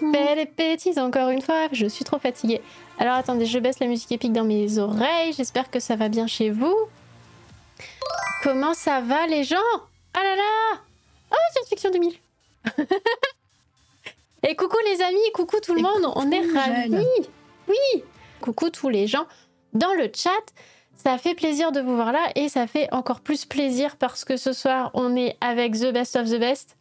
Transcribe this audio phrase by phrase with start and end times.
[0.00, 2.60] J'ai fait des bêtises encore une fois, je suis trop fatiguée.
[2.98, 6.26] Alors attendez, je baisse la musique épique dans mes oreilles, j'espère que ça va bien
[6.26, 6.76] chez vous.
[8.42, 9.56] Comment ça va les gens?
[10.14, 10.80] Ah là là!
[11.30, 12.14] Oh, science-fiction 2000
[14.48, 17.28] Et coucou les amis, coucou tout le monde, on est ravis.
[17.68, 18.04] Oui
[18.40, 19.26] Coucou tous les gens.
[19.72, 20.30] Dans le chat,
[20.96, 24.36] ça fait plaisir de vous voir là et ça fait encore plus plaisir parce que
[24.36, 26.76] ce soir on est avec The Best of the Best,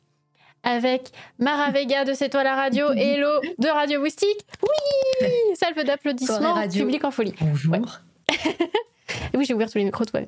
[0.65, 4.45] avec Mara Vega de C'est toi la radio et Hello de Radio Moustique.
[4.63, 7.35] Oui Salve d'applaudissements, public en folie.
[7.39, 7.77] Bonjour.
[9.33, 10.21] oui, j'ai ouvert tous les micros, toi.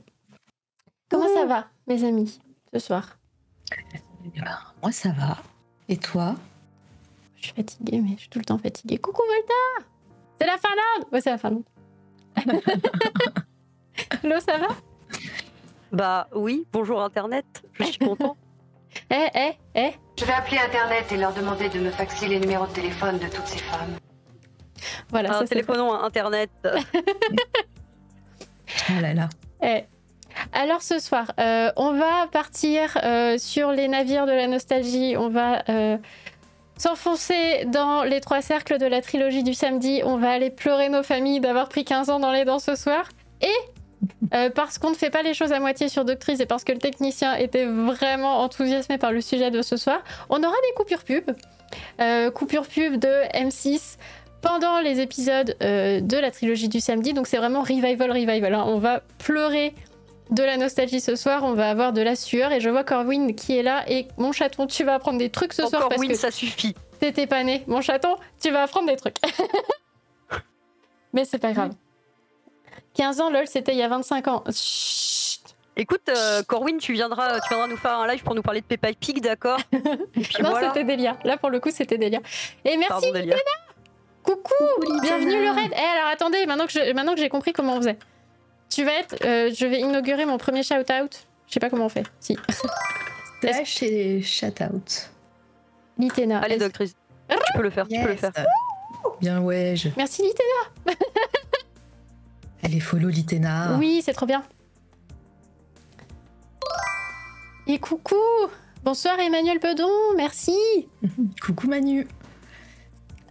[1.10, 2.40] Comment ça va, mes amis,
[2.72, 3.18] ce soir?
[3.72, 5.38] Eh ben, Moi, ça va.
[5.90, 6.36] Et toi?
[7.38, 8.98] Je suis fatiguée, mais je suis tout le temps fatiguée.
[8.98, 9.90] Coucou, Volta
[10.40, 11.64] C'est la Finlande Ouais, c'est la Finlande.
[14.24, 14.68] Hello, ça va?
[15.92, 18.36] Bah oui, bonjour Internet, je suis content.
[19.10, 22.66] Eh, eh, eh Je vais appeler Internet et leur demander de me faxer les numéros
[22.66, 23.98] de téléphone de toutes ces femmes.
[25.10, 26.50] Voilà, ah, ça téléphonons à Internet.
[26.66, 26.72] oh
[29.00, 29.30] là là.
[29.62, 29.84] Eh.
[30.54, 35.16] Alors ce soir, euh, on va partir euh, sur les navires de la nostalgie.
[35.18, 35.98] On va euh,
[36.78, 40.02] s'enfoncer dans les trois cercles de la trilogie du samedi.
[40.04, 43.10] On va aller pleurer nos familles d'avoir pris 15 ans dans les dents ce soir.
[43.42, 43.77] Et
[44.56, 46.80] parce qu'on ne fait pas les choses à moitié sur Doctrice et parce que le
[46.80, 51.32] technicien était vraiment enthousiasmé par le sujet de ce soir, on aura des coupures pub.
[52.34, 53.98] coupures pub de M6
[54.42, 57.14] pendant les épisodes de la trilogie du samedi.
[57.14, 58.54] Donc c'est vraiment revival, revival.
[58.54, 58.64] Hein.
[58.68, 59.74] On va pleurer
[60.32, 63.34] de la nostalgie ce soir, on va avoir de la sueur et je vois Corwin
[63.36, 66.16] qui est là et mon chaton, tu vas apprendre des trucs ce soir parce que
[66.16, 66.76] ça suffit.
[67.00, 69.18] T'étais pas né, mon chaton, tu vas apprendre des trucs.
[71.14, 71.72] Mais c'est pas grave.
[72.98, 74.44] 15 ans, lol, c'était il y a 25 ans.
[75.80, 78.66] Écoute, euh, Corwin, tu viendras, tu viendras nous faire un live pour nous parler de
[78.66, 79.60] Peppa Pig, d'accord
[80.42, 81.16] Non, c'était Delia.
[81.24, 82.20] Là, pour le coup, c'était Delia.
[82.66, 83.32] Et merci, Pardon,
[84.24, 84.54] Coucou,
[85.02, 85.72] bienvenue le raid.
[85.72, 88.00] Eh, alors attendez, maintenant que j'ai compris comment on faisait.
[88.70, 89.16] Tu vas être.
[89.24, 91.28] Euh, je vais inaugurer mon premier shout-out.
[91.48, 92.06] Je sais pas comment on fait.
[92.20, 92.36] Si.
[93.42, 95.12] Slash et shout-out.
[95.98, 96.40] Litena.
[96.40, 96.96] Allez, doctrice.
[97.30, 98.32] Tu peux le faire, tu peux le faire.
[99.22, 99.76] Bien, ouais.
[99.78, 99.90] Je...
[99.96, 100.96] Merci, Litena.
[102.64, 103.78] Allez, follow Litena.
[103.78, 104.44] Oui, c'est trop bien.
[107.68, 108.16] Et coucou
[108.84, 110.56] Bonsoir Emmanuel Pedon, merci
[111.42, 112.08] Coucou Manu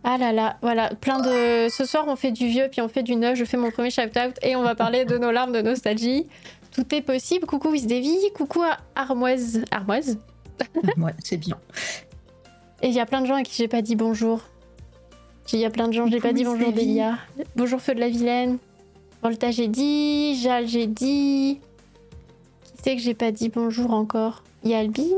[0.09, 1.69] ah là là, voilà, plein de.
[1.69, 3.37] Ce soir, on fait du vieux, puis on fait du neuf.
[3.37, 6.29] Je fais mon premier shout-out et on va parler de nos larmes de nostalgie.
[6.71, 7.45] Tout est possible.
[7.45, 9.65] Coucou Wisdevi, coucou à Armoise.
[9.73, 10.19] Armoise?
[10.97, 11.59] Ouais, c'est bien.
[12.83, 14.43] Et il y a plein de gens à qui j'ai pas dit bonjour.
[15.53, 17.19] Il y a plein de gens, j'ai pas dit bonjour Delia.
[17.57, 18.59] Bonjour Feu de la Vilaine.
[19.27, 20.41] Volta, j'ai dit.
[20.41, 21.59] Jal, j'ai dit.
[22.63, 24.45] Qui c'est que j'ai pas dit bonjour encore?
[24.63, 25.09] Il y a Albine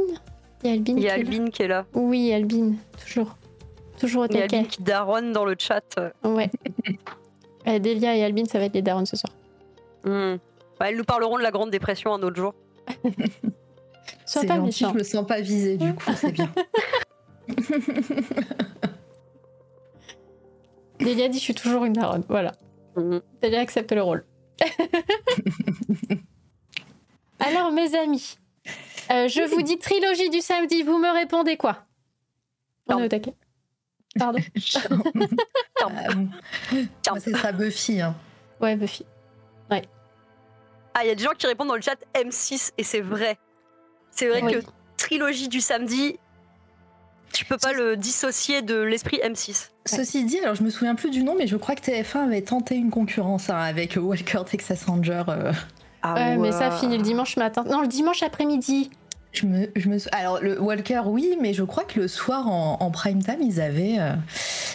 [0.65, 1.85] Il y a Albine, il y a Albine qui est là.
[1.93, 3.37] Oui, Albine, toujours.
[4.01, 5.85] Toujours au Il y a qui daronne dans le chat.
[6.25, 6.51] Ouais.
[7.69, 9.35] euh, Delia et Albin, ça va être les darons ce soir.
[10.05, 10.37] Hmm.
[10.81, 12.55] elles nous parleront de la Grande Dépression un autre jour.
[14.25, 16.51] Sois pas gentil, je me sens pas visée du coup, c'est bien.
[20.99, 22.55] Delia dit je suis toujours une daronne, voilà.
[22.97, 23.19] Mmh.
[23.55, 24.25] Accepte le rôle.
[27.41, 28.39] Alors mes amis,
[29.11, 31.85] euh, je vous dis trilogie du samedi, vous me répondez quoi?
[32.89, 33.35] On est au taquet.
[34.19, 34.41] Pardon.
[37.19, 38.01] c'est ça, Buffy.
[38.01, 38.17] Hein.
[38.61, 39.07] Ouais, Buffy.
[39.71, 39.83] Ouais.
[40.95, 43.39] Ah, il y a des gens qui répondent dans le chat M6 et c'est vrai.
[44.11, 44.63] C'est vrai que
[44.97, 46.19] trilogie du samedi,
[47.33, 49.69] tu peux pas le dissocier de l'esprit M6.
[49.85, 52.43] Ceci dit, alors je me souviens plus du nom, mais je crois que TF1 avait
[52.43, 55.25] tenté une concurrence hein, avec Walker Texas Ranger.
[55.29, 55.53] Euh.
[56.03, 57.65] Ah ouais, mais ça finit le dimanche matin.
[57.65, 58.91] Non, le dimanche après-midi.
[59.33, 62.91] Je me, je me, alors le Walker oui, mais je crois que le soir en,
[62.91, 64.15] prime time ils avaient, euh,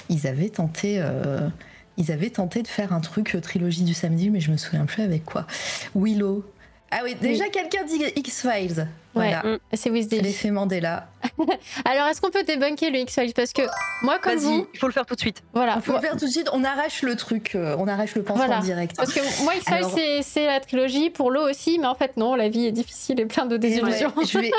[0.09, 1.49] ils avaient tenté, euh,
[1.97, 4.85] ils avaient tenté de faire un truc euh, trilogie du samedi, mais je me souviens
[4.85, 5.47] plus avec quoi.
[5.95, 6.45] Willow.
[6.95, 8.87] Ah oui, déjà quelqu'un dit X Files.
[9.13, 9.43] Voilà.
[9.45, 11.07] Ouais, c'est L'effet Mandela.
[11.85, 13.33] Alors, est-ce qu'on peut débunker le X-Files?
[13.35, 13.61] Parce que
[14.01, 14.67] moi, comme vous.
[14.73, 15.43] il faut le faire tout de suite.
[15.53, 15.75] Voilà.
[15.75, 16.49] Il faut le faire tout de suite.
[16.51, 18.95] On arrache le truc, euh, on arrache le pansement direct.
[18.97, 21.09] Parce que moi, X-Files, c'est la trilogie.
[21.09, 24.13] Pour l'eau aussi, mais en fait, non, la vie est difficile et plein de désillusions.
[24.25, 24.51] je vais,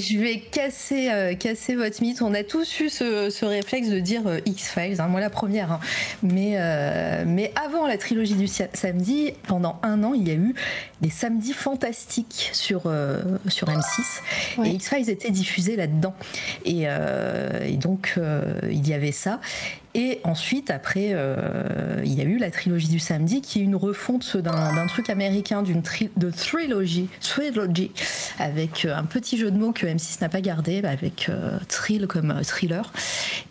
[0.00, 2.22] je vais casser, euh, casser votre mythe.
[2.22, 5.72] On a tous eu ce, réflexe de dire euh, X-Files, hein, moi la première.
[5.72, 5.80] Hein.
[6.22, 10.54] Mais, euh, mais avant la trilogie du samedi, pendant un an, il y a eu
[11.00, 12.90] des samedis fantastiques sur,
[13.48, 14.64] sur M6.
[14.64, 16.14] Et X-Files était diffusé là-dedans.
[16.64, 18.14] Et, et, donc,
[18.70, 19.40] il y avait ça.
[19.98, 23.74] Et ensuite, après, euh, il y a eu la trilogie du samedi, qui est une
[23.74, 25.82] refonte d'un truc américain, d'une
[26.18, 27.08] de trilogie,
[28.38, 32.06] avec euh, un petit jeu de mots que M6 n'a pas gardé, avec euh, thrill
[32.08, 32.92] comme thriller.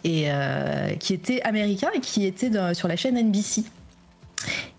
[0.03, 0.27] et
[1.00, 3.63] qui était américain et qui était sur la chaîne NBC.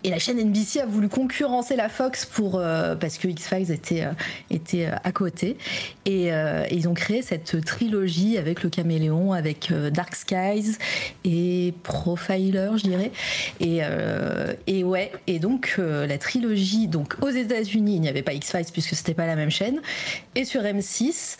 [0.03, 4.03] Et la chaîne NBC a voulu concurrencer la Fox pour, euh, parce que X-Files était,
[4.03, 4.11] euh,
[4.49, 5.57] était euh, à côté.
[6.05, 6.29] Et,
[6.71, 10.77] ils ont créé cette trilogie avec le caméléon, avec Dark Skies
[11.25, 13.11] et Profiler, je dirais.
[13.59, 13.81] Et,
[14.67, 18.95] et ouais, et donc la trilogie, donc aux États-Unis, il n'y avait pas X-Files puisque
[18.95, 19.81] c'était pas la même chaîne.
[20.35, 21.37] Et sur M6,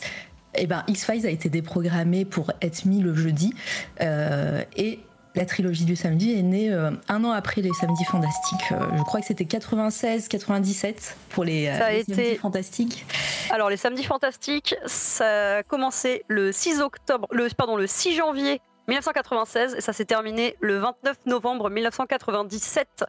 [0.56, 3.54] eh ben, X-Files a été déprogrammé pour être mis le jeudi.
[4.02, 5.00] et
[5.38, 8.72] la trilogie du samedi est née euh, un an après les Samedis Fantastiques.
[8.72, 13.06] Euh, je crois que c'était 96-97 pour les, euh, Samedis Fantastiques.
[13.52, 18.62] Alors les Samedis Fantastiques, ça a commencé le 6 octobre, le pardon, le 6 janvier
[18.88, 23.06] 1996 et ça s'est terminé le 29 novembre 1997.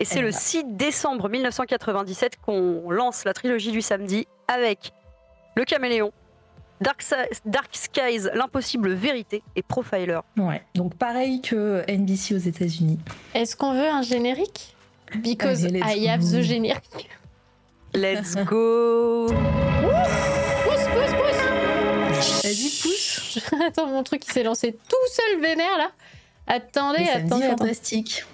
[0.00, 4.92] Et c'est le 6 décembre 1997 qu'on lance la trilogie du samedi avec
[5.56, 6.12] Le Caméléon,
[6.80, 7.02] Dark,
[7.72, 10.20] Skies, l'impossible vérité et Profiler.
[10.36, 12.98] Ouais, donc pareil que NBC aux États-Unis.
[13.34, 14.76] Est-ce qu'on veut un générique?
[15.16, 17.08] Because I have the générique.
[17.94, 25.40] Let's go Pousse, pousse, pousse Vas-y, pousse Attends, mon truc il s'est lancé tout seul
[25.40, 25.90] vénère là.
[26.46, 27.42] Attendez, attendez.
[27.44, 28.24] C'est fantastique.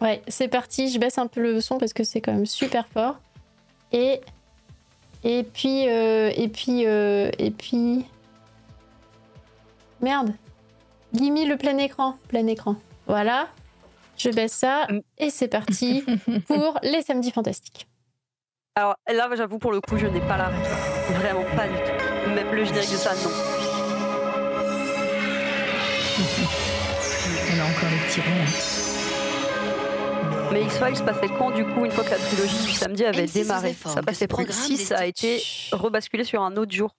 [0.00, 0.90] Ouais, c'est parti.
[0.90, 3.18] Je baisse un peu le son parce que c'est quand même super fort.
[3.92, 4.20] Et
[5.28, 8.06] et puis, euh, et puis, euh, et puis.
[10.00, 10.32] Merde.
[11.12, 12.16] Gimme le plein écran.
[12.28, 12.76] Plein écran.
[13.08, 13.48] Voilà.
[14.16, 14.86] Je baisse ça.
[14.88, 15.00] Mm.
[15.18, 16.04] Et c'est parti
[16.46, 17.88] pour les samedis fantastiques.
[18.76, 20.68] Alors là, j'avoue, pour le coup, je n'ai pas la réponse.
[21.10, 22.30] Vraiment pas du tout.
[22.30, 23.30] Même le générique de ça, non.
[27.50, 28.75] On a encore les petits ronds.
[30.52, 33.74] Mais X-Files passait quand du coup une fois que la trilogie du samedi avait démarré?
[33.74, 36.94] Ça passait pour 6, ça a été rebasculé sur un autre jour.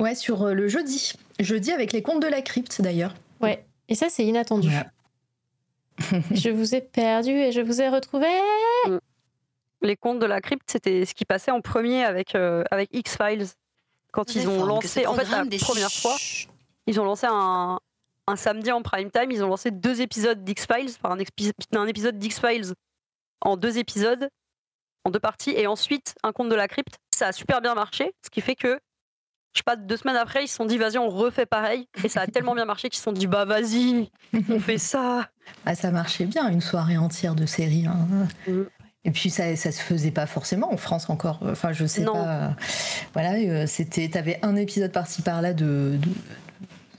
[0.00, 1.12] Ouais, sur euh, le jeudi.
[1.40, 3.14] Jeudi avec les contes de la crypte d'ailleurs.
[3.40, 4.70] Ouais, et ça c'est inattendu.
[6.30, 8.28] je vous ai perdu et je vous ai retrouvé.
[8.86, 8.98] Mm.
[9.82, 13.46] Les contes de la crypte, c'était ce qui passait en premier avec, euh, avec X-Files.
[14.12, 16.16] Quand ils ont lancé, en fait, la première fois,
[16.86, 17.78] ils ont lancé un,
[18.28, 22.74] un samedi en prime time, ils ont lancé deux épisodes d'X-Files, enfin un, épisode d'X-Files
[23.40, 24.28] en deux épisodes,
[25.04, 26.98] en deux parties, et ensuite un conte de la crypte.
[27.14, 28.78] Ça a super bien marché, ce qui fait que,
[29.54, 31.88] je sais pas, deux semaines après, ils se sont dit, vas-y, on refait pareil.
[32.04, 34.10] Et ça a tellement bien marché qu'ils se sont dit, bah vas-y,
[34.50, 35.28] on fait ça.
[35.64, 37.86] Ah, ça marchait bien, une soirée entière de série.
[37.86, 38.28] Hein.
[38.46, 38.62] Mm.
[39.04, 41.38] Et puis ça, ça se faisait pas forcément en France encore.
[41.42, 42.54] Enfin, je sais pas.
[43.14, 45.98] Voilà, euh, c'était, t'avais un épisode par-ci par-là de,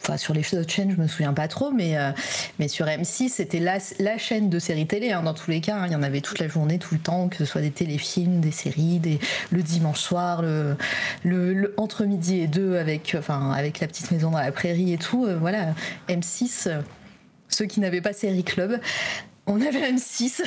[0.01, 2.11] Enfin, sur les autres chaînes, je me souviens pas trop, mais, euh,
[2.57, 5.11] mais sur M6, c'était la, la, chaîne de séries télé.
[5.11, 5.87] Hein, dans tous les cas, hein.
[5.87, 8.39] il y en avait toute la journée, tout le temps, que ce soit des téléfilms,
[8.39, 9.19] des séries, des,
[9.51, 10.77] le dimanche soir, le,
[11.23, 14.97] le, entre midi et deux avec, enfin, avec la petite maison dans la prairie et
[14.97, 15.25] tout.
[15.25, 15.73] Euh, voilà,
[16.07, 16.69] M6.
[16.69, 16.81] Euh,
[17.49, 18.79] ceux qui n'avaient pas Série Club,
[19.47, 20.43] on avait M6.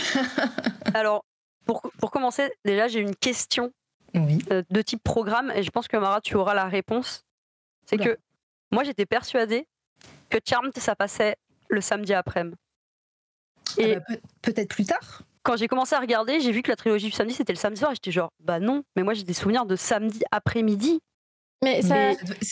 [0.94, 1.25] Alors,
[1.66, 3.70] pour, pour commencer, déjà, j'ai une question
[4.14, 7.25] de type programme, et je pense que Mara, tu auras la réponse.
[7.87, 8.18] C'est que
[8.73, 9.67] moi, j'étais persuadée
[10.31, 11.37] que Charmed, ça passait
[11.69, 12.57] le samedi après-midi.
[13.79, 16.76] Ah Et bah, peut-être plus tard quand j'ai commencé à regarder, j'ai vu que la
[16.76, 17.93] trilogie du samedi c'était le samedi soir.
[17.95, 21.00] J'étais genre, bah non, mais moi j'ai des souvenirs de samedi après-midi.
[21.62, 21.81] Mais,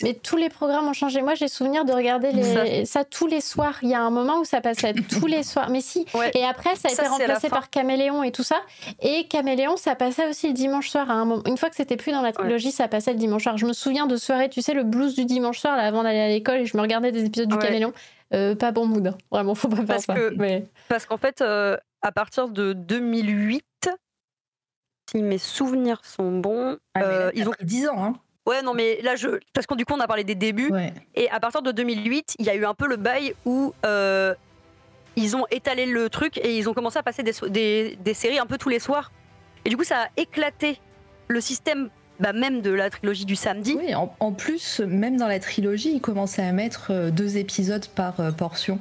[0.02, 1.20] mais, tous les programmes ont changé.
[1.20, 2.84] Moi, j'ai souvenir de regarder les...
[2.84, 3.04] ça.
[3.04, 3.78] tous les soirs.
[3.82, 5.68] Il y a un moment où ça passait tous les soirs.
[5.68, 6.06] Mais si.
[6.34, 8.56] Et après, ça a été remplacé par Caméléon et tout ça.
[9.00, 11.10] Et Caméléon, ça passait aussi le dimanche soir.
[11.10, 11.42] À un moment.
[11.46, 13.56] Une fois que c'était plus dans la trilogie, ça passait le dimanche soir.
[13.56, 16.20] Je me souviens de soirée, tu sais, le blues du dimanche soir, là, avant d'aller
[16.20, 17.92] à l'école, et je me regardais des épisodes du Caméléon.
[18.32, 19.08] Euh, pas bon mood.
[19.08, 19.18] Hein.
[19.30, 20.14] Vraiment, faut pas faire parce ça.
[20.14, 20.66] Que, mais...
[20.88, 23.64] Parce qu'en fait, euh, à partir de 2008,
[25.10, 28.04] si mes souvenirs sont bons, ah, euh, ils ont 10 ans.
[28.04, 28.14] Hein.
[28.50, 29.28] Ouais, non, mais là, je.
[29.52, 30.72] Parce qu'on du coup, on a parlé des débuts.
[31.14, 34.34] Et à partir de 2008, il y a eu un peu le bail où euh,
[35.14, 38.40] ils ont étalé le truc et ils ont commencé à passer des, des, des séries
[38.40, 39.12] un peu tous les soirs.
[39.64, 40.80] Et du coup, ça a éclaté
[41.28, 41.90] le système
[42.20, 43.76] bah, même de la trilogie du samedi.
[43.78, 48.20] Oui, en, plus, même dans la trilogie, ils commençaient à mettre euh, deux épisodes par
[48.20, 48.78] euh, portion.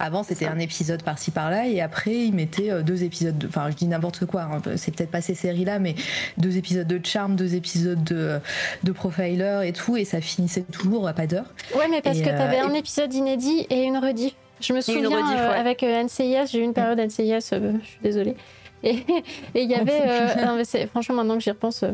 [0.00, 3.46] Avant, c'était un épisode par-ci par-là, et après, ils mettaient euh, deux épisodes.
[3.48, 5.94] Enfin, je dis n'importe quoi, hein, c'est peut-être pas ces séries-là, mais
[6.36, 8.40] deux épisodes de Charm, deux épisodes de,
[8.82, 11.46] de Profiler et tout, et ça finissait toujours à pas d'heure.
[11.76, 14.34] Ouais, mais parce que tu avais un épisode inédit et une rediff.
[14.60, 15.10] Je me souviens
[15.56, 18.34] avec NCIS, j'ai eu une période NCIS, je suis désolée.
[18.82, 19.04] Et
[19.54, 20.86] il y avait.
[20.88, 21.84] franchement, maintenant que j'y repense,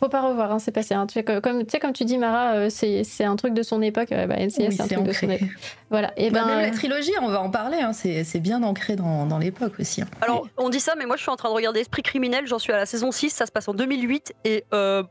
[0.00, 0.94] faut pas revoir, hein, c'est passé.
[0.94, 1.06] Hein.
[1.06, 3.82] Tu sais, comme, tu sais, comme tu dis, Mara, euh, c'est un truc de son
[3.82, 4.10] époque.
[4.10, 5.48] bah, NCS, c'est un truc de son époque.
[5.90, 6.12] Voilà.
[6.16, 7.78] Et bah, ben, même la trilogie, on va en parler.
[7.78, 10.02] Hein, c'est bien ancré dans, dans l'époque aussi.
[10.02, 10.08] Hein.
[10.20, 12.46] Alors, on dit ça, mais moi, je suis en train de regarder Esprit criminel.
[12.46, 13.30] J'en suis à la saison 6.
[13.30, 15.02] Ça se passe en 2008 et euh,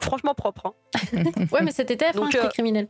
[0.00, 0.74] franchement propre.
[1.52, 2.88] ouais, mais c'était TF1, Esprit euh, criminel.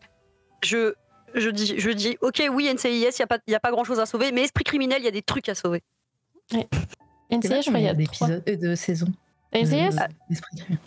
[0.62, 0.94] Je
[1.34, 3.82] je dis, je dis, ok, oui, NCIS, il n'y a, pas, y a pas grand
[3.82, 5.82] chose à sauver, mais esprit criminel, il y a des trucs à sauver.
[6.52, 6.68] Ouais.
[7.30, 9.12] NCIS, je crois il y a d'épisodes euh, de saisons.
[9.54, 9.88] Esprit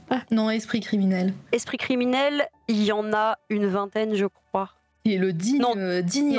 [0.09, 0.21] ah.
[0.31, 1.33] Non, esprit criminel.
[1.51, 4.71] Esprit criminel, il y en a une vingtaine, je crois.
[5.05, 6.37] Il est le digne, euh, digne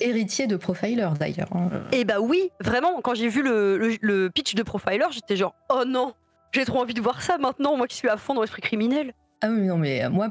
[0.00, 1.54] héritier, de Profiler d'ailleurs.
[1.54, 1.68] Hein.
[1.92, 5.84] Eh bah oui, vraiment, quand j'ai vu le, le, pitch de Profiler, j'étais genre, oh
[5.86, 6.14] non,
[6.52, 9.12] j'ai trop envie de voir ça maintenant, moi qui suis à fond dans l'esprit criminel.
[9.42, 10.30] Ah oui, non, mais euh, moi,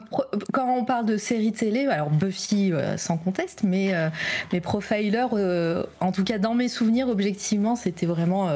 [0.52, 4.10] quand on parle de série télé, alors Buffy euh, sans conteste, mais, euh,
[4.52, 5.28] mais Profiler,
[6.00, 8.50] en tout cas dans mes souvenirs, objectivement, c'était vraiment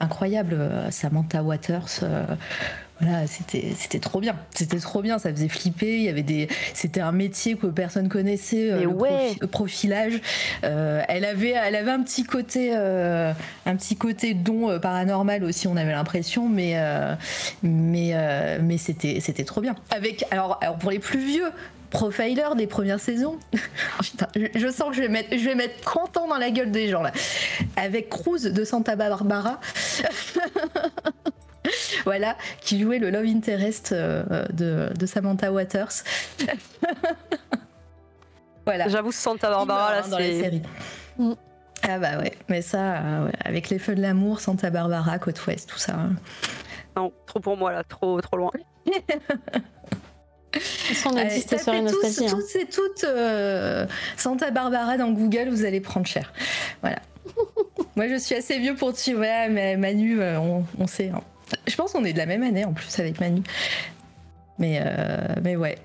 [0.00, 0.58] incroyable.
[0.90, 2.02] Samantha Waters,
[3.00, 4.36] voilà, c'était c'était trop bien.
[4.54, 5.96] C'était trop bien, ça faisait flipper.
[5.96, 8.84] Il y avait des, c'était un métier que personne connaissait, euh,
[9.40, 10.20] le, profilage.
[10.64, 13.32] Euh, elle avait elle avait un petit côté euh,
[13.64, 15.66] un petit côté don paranormal aussi.
[15.66, 16.76] On avait l'impression, mais
[17.62, 19.74] mais mais c'était c'était trop bien.
[19.90, 21.50] Avec alors alors pour les plus vieux,
[21.90, 23.38] profiler des premières saisons.
[24.34, 26.88] je, sens que je vais mettre, je vais mettre 30 ans dans la gueule des
[26.88, 27.12] gens là.
[27.76, 29.60] Avec Cruz de Santa Barbara.
[32.04, 35.92] voilà, qui jouait le love interest euh, de, Samantha Waters.
[38.64, 38.88] voilà.
[38.88, 40.62] J'avoue, Santa Barbara, là, dans la série.
[41.18, 41.32] Mm.
[41.88, 45.68] Ah bah ouais, mais ça, euh, avec les feux de l'amour, Santa Barbara, côte ouest,
[45.68, 45.94] tout ça.
[45.94, 46.10] Hein.
[46.94, 48.50] Non, trop pour moi là, trop, trop loin.
[51.06, 52.26] On a dit sur une nostalgie.
[52.26, 52.38] Hein.
[52.38, 56.32] Toutes et toutes euh, Santa Barbara dans Google, vous allez prendre cher.
[56.80, 56.98] Voilà.
[57.96, 61.10] Moi, je suis assez vieux pour te Ouais, mais Manu, on, on sait.
[61.14, 61.20] Hein.
[61.66, 63.42] Je pense qu'on est de la même année en plus avec Manu.
[64.58, 65.78] Mais, euh, mais ouais.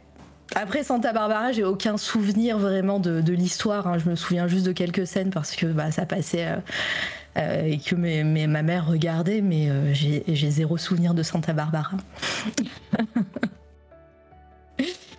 [0.53, 3.87] Après Santa Barbara, j'ai aucun souvenir vraiment de, l'histoire.
[3.87, 3.97] Hein.
[3.97, 6.57] Je me souviens juste de quelques scènes parce que bah, ça passait euh,
[7.37, 11.97] euh, et que ma mère regardait, mais j'ai zéro souvenir de Santa Barbara.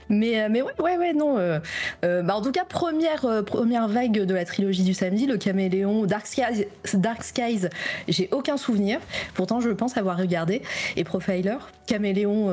[0.08, 1.38] Mais, euh, mais ouais, ouais, ouais, non.
[1.38, 1.58] Euh,
[2.04, 6.06] euh, bah en tout cas, première, première vague de la trilogie du samedi, le caméléon,
[6.06, 7.68] Dark Skies, Dark Skies
[8.08, 9.00] j'ai aucun souvenir.
[9.34, 10.62] Pourtant, je pense avoir regardé.
[10.96, 12.50] Et Profiler, caméléon,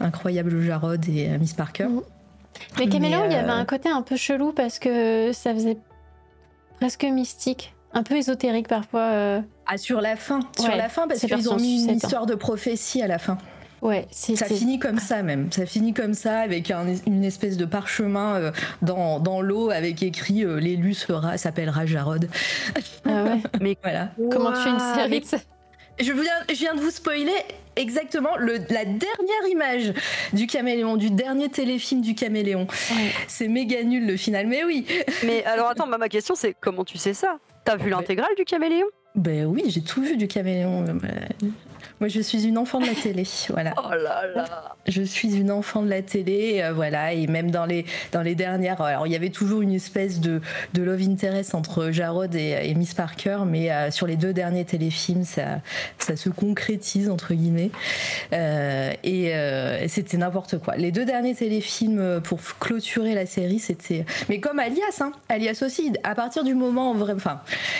[0.00, 1.84] incroyable Jarod et Miss Parker.
[1.84, 2.02] Mhm.
[2.78, 5.76] Mais caméléon, il y avait un côté un peu chelou parce que ça faisait
[6.78, 7.74] presque mystique.
[7.92, 9.42] Un peu ésotérique parfois.
[9.66, 10.40] Ah, sur la fin.
[10.58, 13.38] Sur la fin, parce qu'ils ont mis une histoire de prophétie à la fin.
[13.82, 15.52] Ouais, ça finit comme ça même.
[15.52, 16.72] Ça finit comme ça avec
[17.06, 18.52] une espèce de parchemin euh,
[18.82, 22.28] dans, dans l'eau avec écrit euh, l'élu sera s'appellera Jarod.
[23.04, 23.40] Ah ouais.
[23.60, 24.10] Mais voilà.
[24.30, 25.22] Comment tu fais une série
[26.00, 27.30] je viens, je viens de vous spoiler
[27.76, 29.92] exactement le, la dernière image
[30.32, 32.66] du caméléon, du dernier téléfilm du caméléon.
[33.28, 34.86] C'est méga nul le final, mais oui.
[35.24, 37.38] Mais alors attends, ma question c'est comment tu sais ça?
[37.64, 38.86] T'as vu l'intégrale du caméléon?
[39.14, 40.84] Ben oui, j'ai tout vu du caméléon.
[42.00, 43.74] Moi, je suis une enfant de la télé, voilà.
[43.78, 44.76] Oh là là.
[44.86, 48.34] Je suis une enfant de la télé, euh, voilà, et même dans les dans les
[48.34, 50.40] dernières, alors il y avait toujours une espèce de,
[50.74, 55.24] de love interest entre Jarod et, Miss Parker, mais euh, sur les deux derniers téléfilms,
[55.24, 55.60] ça
[55.98, 57.70] ça se concrétise entre guillemets,
[58.32, 60.76] euh, et, c'était n'importe quoi.
[60.76, 65.92] Les deux derniers téléfilms pour clôturer la série, c'était, mais comme Alias, hein, Alias aussi,
[66.02, 67.74] à partir du moment, vrai, enfin euh,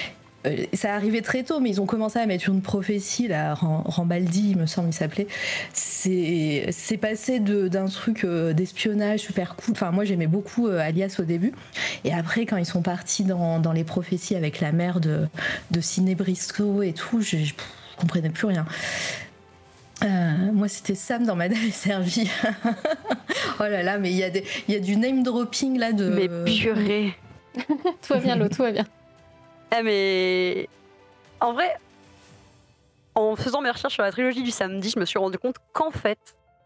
[0.75, 4.59] ça arrivait très tôt, mais ils ont commencé à mettre une prophétie, là, Rambaldi, il
[4.59, 5.27] me semble, il s'appelait.
[5.73, 9.73] C'est passé d'un truc euh, d'espionnage super cool.
[9.73, 11.53] Enfin, moi, j'aimais beaucoup euh, Alias au début.
[12.05, 15.27] Et après, quand ils sont partis dans, dans les prophéties avec la mère de,
[15.71, 17.55] de Ciné Briscoe et tout, je, je,
[17.97, 18.67] comprenais plus rien.
[20.53, 22.31] moi, c'était Sam dans Madame est servie.
[23.61, 24.31] oh là là, mais il y, a
[24.69, 26.09] y a du name dropping là de.
[26.09, 27.15] Mais purée.
[27.57, 28.85] tout va bien, l'eau, tout va bien.
[29.77, 30.69] Eh, mais
[31.41, 31.77] en vrai,
[33.15, 35.91] en faisant mes recherches sur la trilogie du samedi, je me suis rendu compte qu'en
[35.91, 36.19] fait,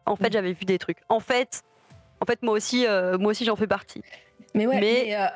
[0.06, 0.32] en fait, mm.
[0.32, 0.98] j'avais vu des trucs.
[1.08, 1.62] En fait,
[2.20, 4.02] en fait, moi aussi, euh, moi aussi, j'en fais partie.
[4.54, 4.80] Mais ouais.
[4.80, 5.26] Mais, euh,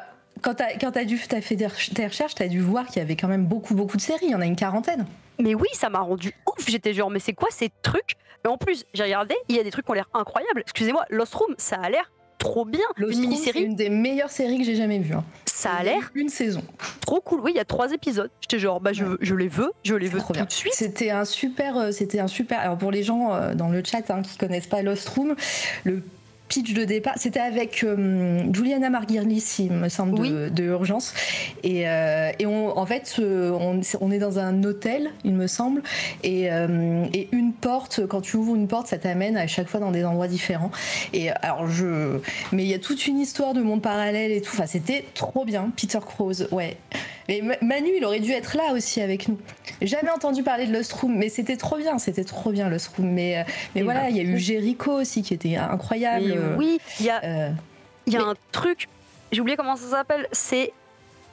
[0.41, 3.17] quand t'as quand as dû as fait tes recherches, t'as dû voir qu'il y avait
[3.17, 4.27] quand même beaucoup beaucoup de séries.
[4.27, 5.07] Il y en a une quarantaine.
[5.39, 6.69] Mais oui, ça m'a rendu ouf.
[6.69, 8.17] J'étais genre, mais c'est quoi ces trucs?
[8.45, 10.63] Mais en plus, j'ai regardé, il y a des trucs qui ont l'air incroyables.
[10.63, 12.81] Excusez-moi, Lost Room, ça a l'air trop bien.
[12.97, 13.61] Lost une mini-série.
[13.61, 15.15] C'est une des meilleures séries que j'ai jamais vues.
[15.15, 15.25] Hein
[15.63, 16.63] ça a l'air une saison.
[17.01, 17.41] Trop cool.
[17.41, 18.31] Oui, il y a trois épisodes.
[18.41, 20.75] J'étais genre, bah je, je, les veux, je les veux tout de suite.
[20.75, 22.59] C'était un super, euh, c'était un super.
[22.59, 25.37] Alors pour les gens euh, dans le chat hein, qui connaissent pas Lost Room,
[25.85, 26.03] le
[26.53, 31.15] pitch de départ, c'était avec euh, Juliana Marguerlis, il me semble, de, Urgence.
[31.63, 35.83] Et, euh, et on, en fait, on, on, est dans un hôtel, il me semble,
[36.23, 39.81] et, euh, et, une porte, quand tu ouvres une porte, ça t'amène à chaque fois
[39.81, 40.71] dans des endroits différents.
[41.15, 42.19] Et alors, je.
[42.53, 44.53] Mais il y a toute une histoire de monde parallèle et tout.
[44.53, 45.73] Enfin, c'était trop bien.
[45.75, 46.77] Peter Krause, ouais.
[47.29, 49.39] Et Manu, il aurait dû être là aussi avec nous.
[49.81, 53.09] Jamais entendu parler de Lost Room, mais c'était trop bien, c'était trop bien Lost Room.
[53.09, 56.33] Mais, mais voilà, bah, il y a eu Jericho aussi qui était incroyable.
[56.33, 57.51] Euh, oui, il y a, euh,
[58.07, 58.89] il y a un truc
[59.33, 60.29] j'ai oublié comment ça s'appelle.
[60.31, 60.73] C'est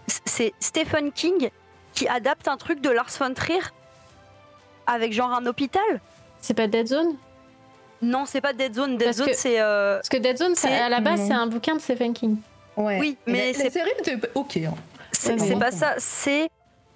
[0.08, 1.50] c'est Stephen King
[1.94, 3.60] qui adapte un truc de Lars von Trier
[4.88, 6.02] avec genre un hôpital.
[6.42, 7.16] C'est pas Dead Zone?
[8.02, 8.98] Non, c'est pas Dead Zone.
[8.98, 9.60] Dead Zone, c'est.
[9.60, 12.38] Euh, parce que Dead Zone, à la base, c'est un bouquin de Stephen King.
[12.78, 12.98] Ouais.
[13.00, 13.70] Oui, mais c'est.
[13.70, 13.92] série
[14.34, 14.58] ok.
[14.58, 14.74] Hein.
[15.12, 15.96] C'est pas ça.
[15.98, 16.50] C'est.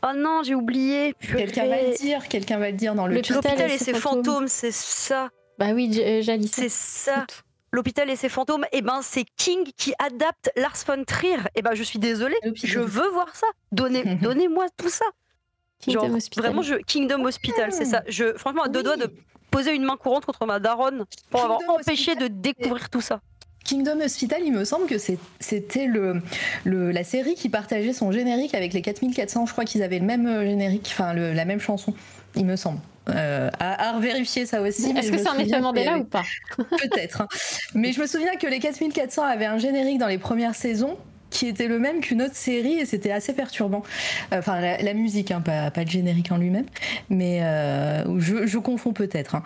[0.06, 1.16] Oh non, j'ai oublié.
[1.20, 2.28] Quelqu'un va le dire.
[2.28, 3.16] Quelqu'un va le dire dans le.
[3.16, 5.30] L'hôpital et ses fantômes, c'est ça.
[5.60, 6.52] Bah oui, euh, Jalice.
[6.52, 7.26] C'est ça.
[7.72, 11.34] L'hôpital et ses fantômes, et eh ben c'est King qui adapte Lars von Trier.
[11.34, 13.48] Et eh ben je suis désolée, je veux voir ça.
[13.72, 15.06] Donnez, donnez-moi tout ça.
[15.80, 16.46] Kingdom Hospital.
[16.46, 18.04] Vraiment, je, Kingdom Hospital, c'est ça.
[18.08, 19.12] Je, franchement, à deux doigts de
[19.50, 23.22] poser une main courante contre ma daronne pour avoir empêché de découvrir tout ça.
[23.64, 26.22] Kingdom Hospital, il me semble que c'était le,
[26.66, 29.46] la série qui partageait son générique avec les 4400.
[29.46, 31.94] Je crois qu'ils avaient le même euh, générique, enfin la même chanson,
[32.36, 32.80] il me semble.
[33.10, 34.92] Euh, à, vérifier ça aussi.
[34.98, 36.24] Est-ce que c'est un effet Mandela ou pas?
[36.58, 37.22] Peut-être.
[37.22, 37.28] Hein.
[37.74, 40.98] Mais je me souviens que les 4400 avaient un générique dans les premières saisons
[41.34, 43.84] qui était le même qu'une autre série et c'était assez perturbant.
[44.32, 46.68] Euh, enfin, la, musique, hein, pas, pas, le générique en lui-même,
[47.10, 49.36] mais euh, je, confonds peut-être.
[49.36, 49.44] Hein.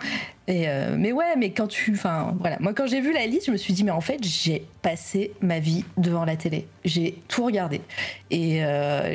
[0.50, 3.50] Euh, mais ouais, mais quand tu, enfin voilà, moi quand j'ai vu la liste, je
[3.50, 7.44] me suis dit mais en fait j'ai passé ma vie devant la télé, j'ai tout
[7.44, 7.82] regardé
[8.30, 8.62] et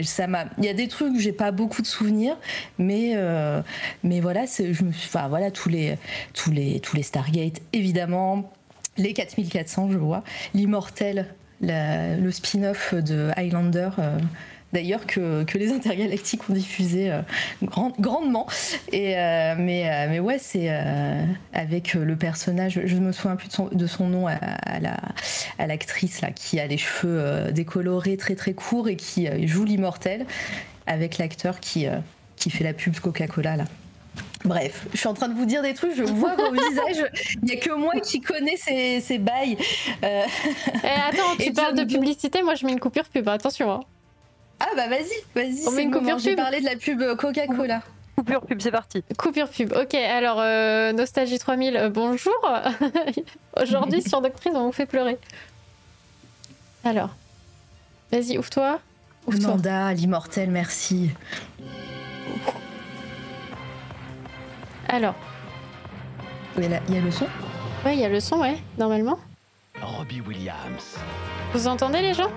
[0.03, 2.37] ça m'a, il y a des trucs où j'ai pas beaucoup de souvenirs,
[2.77, 3.15] mais
[4.03, 5.97] mais voilà, je me enfin voilà tous les
[6.33, 8.51] tous les tous les Stargate évidemment,
[8.97, 13.89] les 4400 je vois, l'immortel le spin-off de Highlander.
[13.99, 14.19] Euh,
[14.71, 17.21] d'ailleurs que, les intergalactiques ont diffusé euh,
[17.61, 18.47] grandement.
[18.93, 20.69] Euh, mais, ouais, c'est
[21.53, 26.67] avec le personnage, je ne me souviens plus de son, nom, à, l'actrice qui a
[26.67, 30.25] les cheveux décolorés très très courts et qui joue l'immortel,
[30.87, 31.87] avec l'acteur qui,
[32.37, 33.65] fait la pub Coca-Cola.
[34.45, 37.09] Bref, je suis en train de vous dire des trucs, je vois vos visages.
[37.41, 39.57] Il n'y a que moi qui connais ces, ces bails.
[40.03, 40.23] Euh...
[40.83, 43.71] Eh, attends, tu parles de publicité, moi je mets une coupure pub, attention.
[43.71, 43.79] Hein.
[44.59, 45.67] Ah bah vas-y, vas-y.
[45.67, 46.35] On met une coupure pub.
[46.35, 47.81] parler de la pub Coca-Cola.
[48.15, 49.03] Coupure pub, c'est parti.
[49.17, 49.93] Coupure pub, ok.
[49.95, 52.33] Alors, euh, Nostalgie 3000, euh, bonjour.
[53.61, 55.17] Aujourd'hui, sur Doctrine, on vous fait pleurer.
[56.83, 57.09] Alors,
[58.11, 58.79] vas-y, ouvre-toi.
[59.25, 61.11] Ouvre Amanda, l'immortel, merci.
[64.93, 65.15] Alors.
[66.55, 67.25] Il y, a le son
[67.83, 69.17] Ouais, il y a le son, ouais, normalement.
[69.81, 70.99] Robbie Williams.
[71.51, 72.29] Vous entendez les gens?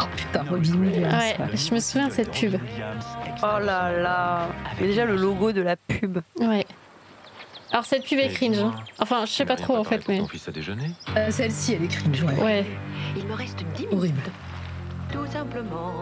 [0.00, 1.12] Oh putain, Robbie Williams.
[1.12, 2.56] Ouais, je me souviens de cette pub.
[3.42, 4.48] Oh là là.
[4.80, 6.20] Et déjà le logo de la pub.
[6.40, 6.64] Ouais.
[7.70, 8.60] Alors cette pub est cringe.
[8.60, 8.74] Hein.
[8.98, 10.22] Enfin, je sais pas trop en fait, mais.
[10.22, 12.42] Euh, Celle-ci, elle est cringe, ouais.
[12.42, 12.66] Ouais.
[13.14, 13.92] Il me reste 10 minutes.
[13.92, 14.22] Horrible.
[15.12, 15.92] Tout simplement,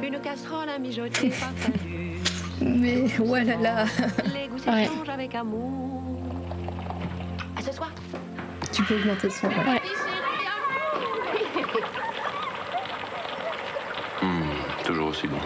[0.00, 1.32] une casserole à mijoter
[2.60, 3.84] Mais voilà là.
[4.66, 4.88] Ouais.
[5.08, 6.20] avec amour.
[7.56, 7.90] À ce soir.
[8.72, 9.46] Tu peux augmenter le son.
[9.48, 9.80] Ouais.
[14.22, 15.38] Hmm, toujours aussi bon.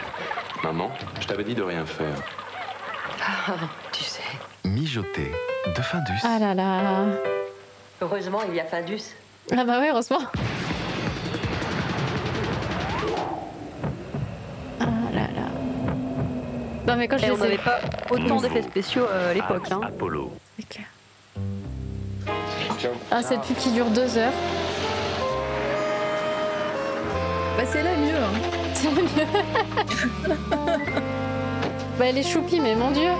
[0.65, 2.17] Maman, je t'avais dit de rien faire.
[3.21, 3.55] Ah,
[3.93, 4.23] tu sais.
[4.65, 5.31] Mijoter
[5.67, 6.21] de Findus.
[6.25, 7.07] Ah là là.
[8.01, 9.15] Heureusement, il y a Findus.
[9.51, 10.21] Ah bah oui, heureusement.
[16.87, 17.79] Non, mais quand je on n'avait pas
[18.11, 19.71] autant d'effets spéciaux euh, à l'époque.
[19.71, 19.81] Hein.
[19.85, 20.33] Apollo.
[20.59, 20.87] C'est clair.
[23.11, 24.33] Ah, cette pub qui dure deux heures.
[27.57, 28.17] Bah, c'est la mieux.
[28.17, 28.33] Hein.
[28.75, 29.09] C'est la mieux.
[31.99, 33.11] bah, elle est choupie, mais mon dieu.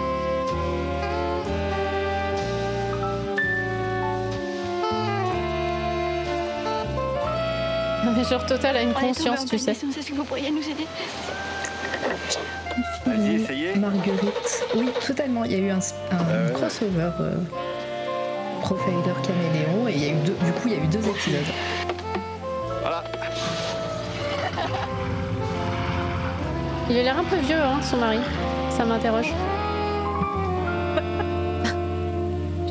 [8.05, 9.71] Non, mais genre Total a une conscience, tu sais.
[9.73, 10.87] Est-ce que vous pourriez nous aider
[13.07, 13.75] Vas-y, essayez.
[13.77, 14.65] Marguerite.
[14.77, 15.45] Oui, totalement.
[15.45, 17.35] Il y a eu un, un crossover euh,
[18.61, 18.95] Profiler
[19.27, 21.41] Caméléon et il y a eu deux, du coup, il y a eu deux épisodes.
[22.81, 23.03] Voilà.
[26.89, 28.19] Il a l'air un peu vieux, hein, son mari.
[28.71, 29.33] Ça m'interroge.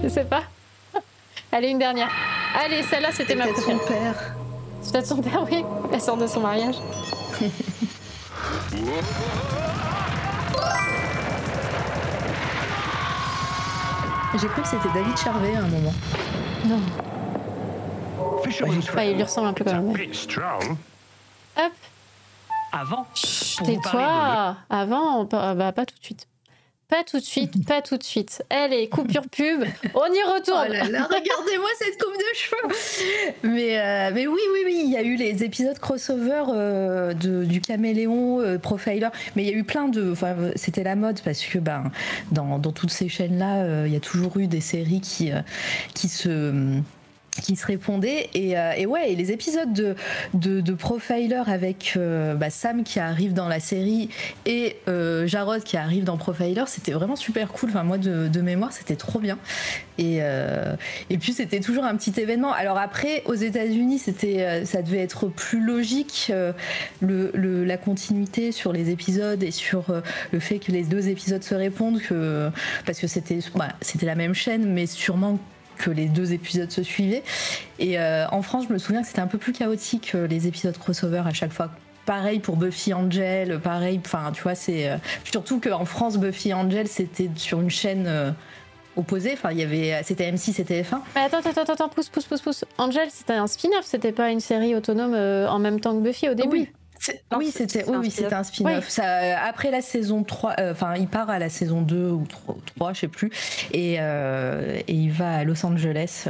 [0.03, 0.43] Je sais pas.
[1.51, 2.09] Allez, une dernière.
[2.63, 3.77] Allez, celle-là, c'était ma préférée.
[3.79, 4.15] son père.
[4.81, 5.63] C'est peut-être son père, oui.
[5.91, 6.75] Elle sort de son mariage.
[14.39, 15.93] J'ai cru que c'était David Charvet à un moment.
[16.65, 16.79] Non.
[19.05, 19.93] Il lui ressemble un peu quand même.
[21.57, 21.71] Hop.
[22.71, 23.05] Avant
[23.65, 24.55] Tais-toi.
[24.69, 26.27] Avant, bah, pas tout de suite.
[26.91, 28.43] Pas tout de suite, pas tout de suite.
[28.49, 29.63] Allez, coupure pub,
[29.95, 30.75] on y retourne.
[30.75, 33.31] Oh regardez-moi cette coupe de cheveux.
[33.43, 37.61] Mais, euh, mais oui, oui, oui, il y a eu les épisodes crossover euh, du
[37.61, 40.11] caméléon, euh, profiler, mais il y a eu plein de.
[40.11, 41.91] Enfin, c'était la mode parce que ben,
[42.29, 46.81] dans, toutes ces chaînes-là, il y a toujours eu des séries qui se
[47.39, 48.29] qui se répondaient.
[48.33, 49.95] Et, euh, et, ouais, et les épisodes de,
[50.33, 54.09] de, Profiler avec euh, bah, Sam qui arrive dans la série
[54.45, 57.69] et euh, Jarod qui arrive dans Profiler, c'était vraiment super cool.
[57.69, 59.37] Enfin, moi, de, mémoire, c'était trop bien.
[59.97, 60.75] Et, euh,
[61.09, 62.51] et puis, c'était toujours un petit événement.
[62.51, 66.31] Alors après, aux États-Unis, ça devait être plus logique,
[67.01, 69.85] le, le, la continuité sur les épisodes et sur
[70.31, 72.49] le fait que les deux épisodes se répondent, que,
[72.85, 75.37] parce que c'était, bah, c'était la même chaîne, mais sûrement
[75.77, 77.23] que les deux épisodes se suivaient.
[77.79, 80.47] Et euh, en France, je me souviens que c'était un peu plus chaotique euh, les
[80.47, 81.69] épisodes crossover à chaque fois.
[82.05, 86.87] Pareil pour Buffy Angel, pareil, enfin tu vois, c'est euh, surtout qu'en France, Buffy Angel
[86.87, 88.31] c'était sur une chaîne euh,
[88.95, 89.33] opposée.
[89.33, 90.99] Enfin, il y avait, c'était M6, c'était F1.
[91.15, 92.65] Mais attends, attends, attends, pousse, pousse, pousse, pousse.
[92.77, 96.33] Angel, c'était un spin-off, c'était pas une série autonome en même temps que Buffy au
[96.33, 96.57] début.
[96.57, 96.69] Oui.
[97.31, 98.83] Non, oui, c'était oui, oui, un spin-off.
[98.85, 98.91] Oui.
[98.91, 102.57] Ça, après la saison 3, enfin, euh, il part à la saison 2 ou 3,
[102.75, 103.31] 3 je sais plus,
[103.73, 106.27] et, euh, et, il va à Los Angeles.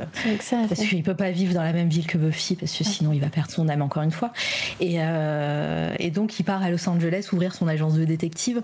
[0.50, 3.20] Parce qu'il peut pas vivre dans la même ville que Buffy, parce que sinon il
[3.20, 4.32] va perdre son âme encore une fois.
[4.80, 8.62] Et, euh, et donc il part à Los Angeles ouvrir son agence de détective.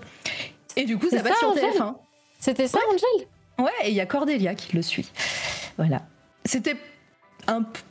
[0.76, 1.94] Et du coup, ça va sur TF1.
[2.38, 2.84] C'était ça, ouais.
[2.94, 3.26] Angel
[3.58, 5.10] Ouais, et il y a Cordelia qui le suit.
[5.76, 6.02] Voilà.
[6.44, 6.76] C'était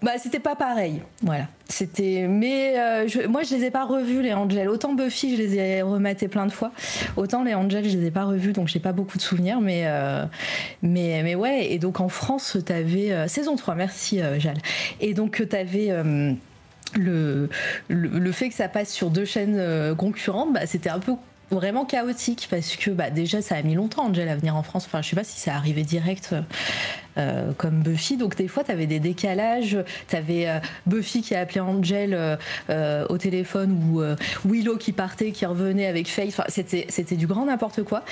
[0.03, 1.47] bah, c'était pas pareil, voilà.
[1.67, 4.69] C'était, mais euh, je, moi je les ai pas revus les Angels.
[4.69, 6.71] Autant Buffy je les ai rematés plein de fois,
[7.17, 9.59] autant les Angels je les ai pas revus donc j'ai pas beaucoup de souvenirs.
[9.59, 10.25] Mais euh,
[10.83, 11.71] mais mais ouais.
[11.71, 14.57] Et donc en France t'avais euh, saison 3, merci Jal.
[15.01, 16.33] Et donc t'avais euh,
[16.95, 17.49] le,
[17.89, 21.13] le, fait que ça passe sur deux chaînes concurrentes, bah, c'était un peu
[21.51, 24.85] vraiment chaotique parce que bah, déjà ça a mis longtemps Angel à venir en France.
[24.85, 26.35] Enfin, je sais pas si ça arrivait direct
[27.17, 28.17] euh, comme Buffy.
[28.17, 29.77] Donc des fois, tu avais des décalages.
[30.07, 32.37] Tu avais euh, Buffy qui a appelé Angel
[32.69, 34.01] euh, au téléphone ou
[34.47, 36.29] Willow qui partait, qui revenait avec Faith.
[36.29, 38.03] Enfin, c'était c'était du grand n'importe quoi.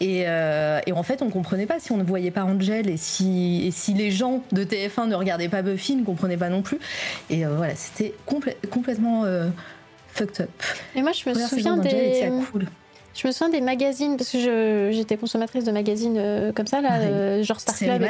[0.00, 3.66] Et, et, en fait, on comprenait pas si on ne voyait pas Angel et si
[3.66, 6.78] et si les gens de TF1 ne regardaient pas Buffy, ne comprenaient pas non plus.
[7.30, 9.24] Et voilà, c'était complè complètement
[10.12, 10.62] fucked up.
[10.94, 12.30] Et moi, je me souviens des.
[12.50, 12.66] Cool.
[13.14, 16.96] Je me souviens des magazines, parce que j'étais consommatrice de magazines euh, comme ça, là,
[16.98, 18.04] euh, genre Star Club.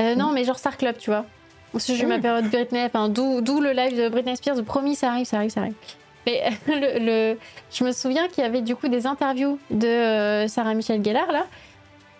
[0.00, 1.26] Euh, non, mais genre Star Club, tu vois.
[1.72, 4.94] Parce que j'ai eu ma période Britney, enfin, d'où le live de Britney Spears, promis,
[4.94, 5.74] ça arrive, ça arrive, ça arrive.
[6.24, 7.38] Mais le, le,
[7.70, 11.46] je me souviens qu'il y avait du coup des interviews de Sarah Michelle Gellar, là,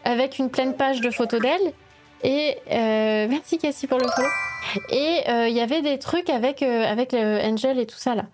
[0.04, 1.72] avec une pleine page de photos d'elle.
[2.22, 2.58] Et
[3.30, 4.28] merci Cassie pour le follow.
[4.90, 8.26] Et il y avait des trucs avec, avec Angel et tout ça, là.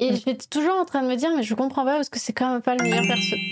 [0.00, 2.18] Et je suis toujours en train de me dire, mais je comprends pas parce que
[2.18, 3.46] c'est quand même pas le meilleur personnage.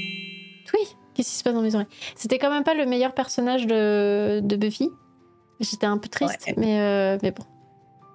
[0.73, 0.81] Oui,
[1.15, 4.41] qu'est-ce qui se passe dans mes oreilles C'était quand même pas le meilleur personnage de,
[4.43, 4.91] de Buffy.
[5.61, 6.55] J'étais un peu triste, ouais.
[6.57, 7.45] mais, euh, mais bon.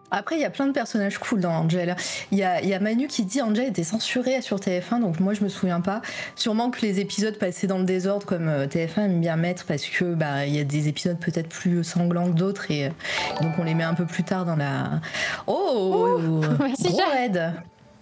[0.10, 1.96] Après, il y a plein de personnages cool dans Angel.
[2.32, 5.34] Il y a, y a Manu qui dit Angel était censuré sur TF1, donc moi
[5.34, 6.04] je me souviens pas.
[6.36, 10.14] Sûrement que les épisodes passaient dans le désordre, comme TF1 aime bien mettre, parce que
[10.14, 12.92] bah il y a des épisodes peut-être plus sanglants que d'autres, et
[13.42, 15.02] donc on les met un peu plus tard dans la.
[15.48, 17.54] Oh, oh Merci, gros aide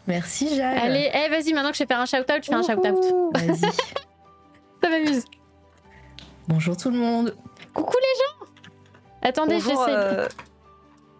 [0.08, 0.78] Merci Jade.
[0.78, 3.06] Allez, hey, vas-y, maintenant que je vais faire un shout-out, je fais un shout-out.
[3.36, 3.60] Vas-y.
[4.84, 5.26] Ça m'amuse.
[6.48, 7.36] Bonjour tout le monde.
[7.74, 8.52] Coucou les gens.
[9.22, 9.98] Attendez, Bonjour, j'essaie.
[9.98, 10.28] euh...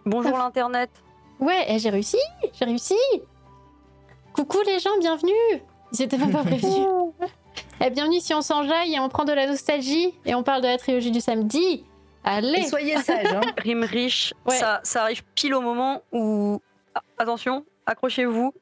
[0.04, 0.90] Bonjour l'internet.
[1.38, 2.18] Ouais, eh, j'ai réussi,
[2.52, 2.96] j'ai réussi.
[4.32, 5.62] Coucou les gens, bienvenue.
[5.92, 6.86] Ils étaient même pas prévenus.
[7.80, 10.66] eh, bienvenue si on s'enjaille et on prend de la nostalgie et on parle de
[10.68, 11.84] la trilogie du samedi.
[12.24, 12.58] Allez.
[12.60, 13.32] Et soyez sages.
[13.32, 13.40] Hein.
[13.58, 14.56] Rime riche, ouais.
[14.56, 16.60] ça, ça arrive pile au moment où.
[16.94, 18.52] Ah, attention, accrochez-vous.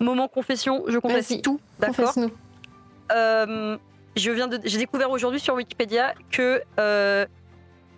[0.00, 2.14] Moment confession, je confesse tout, d'accord
[3.12, 3.76] euh,
[4.16, 7.26] Je viens de, j'ai découvert aujourd'hui sur Wikipédia que euh,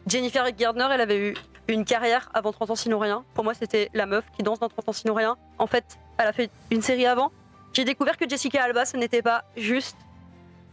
[0.07, 1.35] Jennifer Gardner, elle avait eu
[1.69, 3.25] une carrière avant 30 ans sinon rien.
[3.35, 5.37] Pour moi, c'était la meuf qui danse dans 30 ans sinon rien.
[5.59, 5.85] En fait,
[6.19, 7.33] elle a fait une série avant.
[7.73, 9.97] J'ai découvert que Jessica Alba, ce n'était pas juste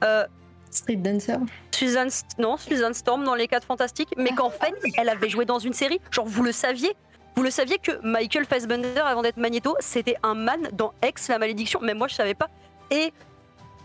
[0.03, 0.25] euh,
[0.71, 1.37] Street Dancer.
[1.71, 2.07] Susan,
[2.39, 5.73] non, Susan Storm dans Les 4 Fantastiques, mais qu'en fait, elle avait joué dans une
[5.73, 5.99] série.
[6.11, 6.95] Genre, vous le saviez
[7.37, 11.37] vous le saviez que Michael Fassbender, avant d'être Magneto, c'était un man dans Ex, la
[11.37, 12.49] malédiction Même moi, je savais pas.
[12.89, 13.13] Et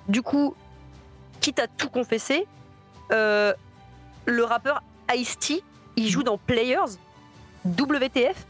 [0.09, 0.55] du coup,
[1.43, 2.47] quitte à tout confesser,
[3.12, 3.53] euh,
[4.25, 4.83] le rappeur
[5.15, 5.62] Ice-T,
[5.97, 6.97] il joue dans Players,
[7.67, 8.47] WTF.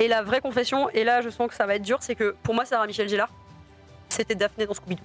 [0.00, 2.34] Et la vraie confession, et là je sens que ça va être dur, c'est que
[2.42, 3.30] pour moi, Sarah Michelle Gellar,
[4.08, 5.04] c'était Daphné dans Scooby-Doo.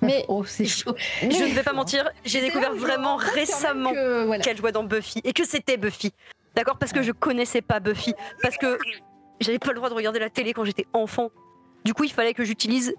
[0.00, 0.96] Mais oh, c'est chaud.
[1.20, 4.54] Je ne vais pas mentir, j'ai découvert vraiment récemment qu'elle voilà.
[4.54, 6.12] jouait dans Buffy et que c'était Buffy.
[6.54, 8.14] D'accord Parce que je connaissais pas Buffy.
[8.42, 8.78] Parce que
[9.40, 11.30] j'avais pas le droit de regarder la télé quand j'étais enfant.
[11.84, 12.94] Du coup, il fallait que j'utilise,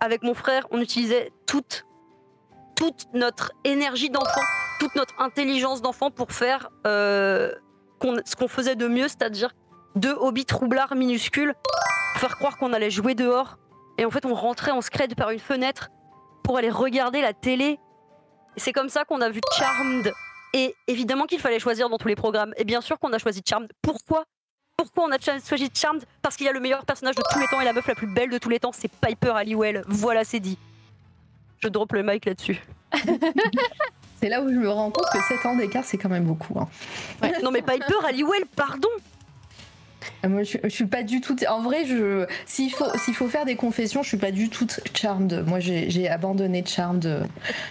[0.00, 1.86] avec mon frère, on utilisait toute,
[2.74, 4.40] toute notre énergie d'enfant,
[4.80, 7.52] toute notre intelligence d'enfant pour faire euh,
[8.24, 9.54] ce qu'on faisait de mieux, c'est-à-dire
[9.94, 11.54] deux hobbies troublards minuscules,
[12.12, 13.58] pour faire croire qu'on allait jouer dehors.
[13.98, 15.90] Et en fait, on rentrait en scred par une fenêtre
[16.42, 17.78] pour aller regarder la télé.
[18.56, 20.12] C'est comme ça qu'on a vu Charmed
[20.54, 22.54] Et évidemment qu'il fallait choisir dans tous les programmes.
[22.56, 23.70] Et bien sûr qu'on a choisi Charmed.
[23.82, 24.24] Pourquoi?
[24.76, 26.04] Pourquoi on a choisi Charmed?
[26.22, 27.94] Parce qu'il y a le meilleur personnage de tous les temps et la meuf la
[27.94, 29.82] plus belle de tous les temps, c'est Piper Halliwell.
[29.86, 30.58] Voilà, c'est dit.
[31.58, 32.62] Je drop le mic là-dessus.
[34.20, 36.58] c'est là où je me rends compte que 7 ans d'écart, c'est quand même beaucoup.
[36.58, 36.68] Hein.
[37.42, 38.88] non mais Piper Halliwell, pardon
[40.26, 41.36] moi, je, suis pas du tout.
[41.48, 44.66] En vrai, je s'il faut s'il faut faire des confessions, je suis pas du tout
[44.94, 45.44] charmed.
[45.46, 47.26] Moi, j'ai abandonné Charmed.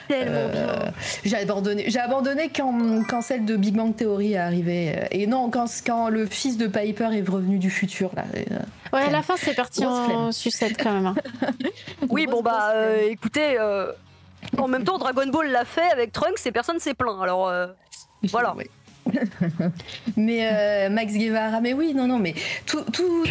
[0.07, 0.89] Tellement euh,
[1.25, 1.85] J'ai abandonné.
[1.87, 5.07] J'ai abandonné quand, quand celle de Big Bang Theory est arrivée.
[5.11, 8.23] Et non, quand quand le fils de Piper est revenu du futur là.
[8.35, 8.59] Euh,
[8.93, 11.07] ouais, à la fin, c'est parti en sucette quand même.
[11.07, 11.15] Hein.
[12.09, 13.57] oui, bon bah, euh, écoutez.
[14.57, 17.21] En même temps, Dragon Ball l'a fait avec Trunks et personne s'est plaint.
[17.21, 17.51] Alors
[18.23, 18.55] voilà.
[20.17, 22.33] mais euh, Max Guevara, mais oui, non, non, mais
[22.65, 22.83] tous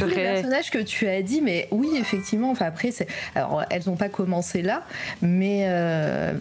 [0.06, 2.50] les personnages que tu as dit, mais oui, effectivement.
[2.50, 2.90] Enfin après,
[3.34, 4.82] alors elles n'ont pas commencé là,
[5.22, 6.32] mais euh,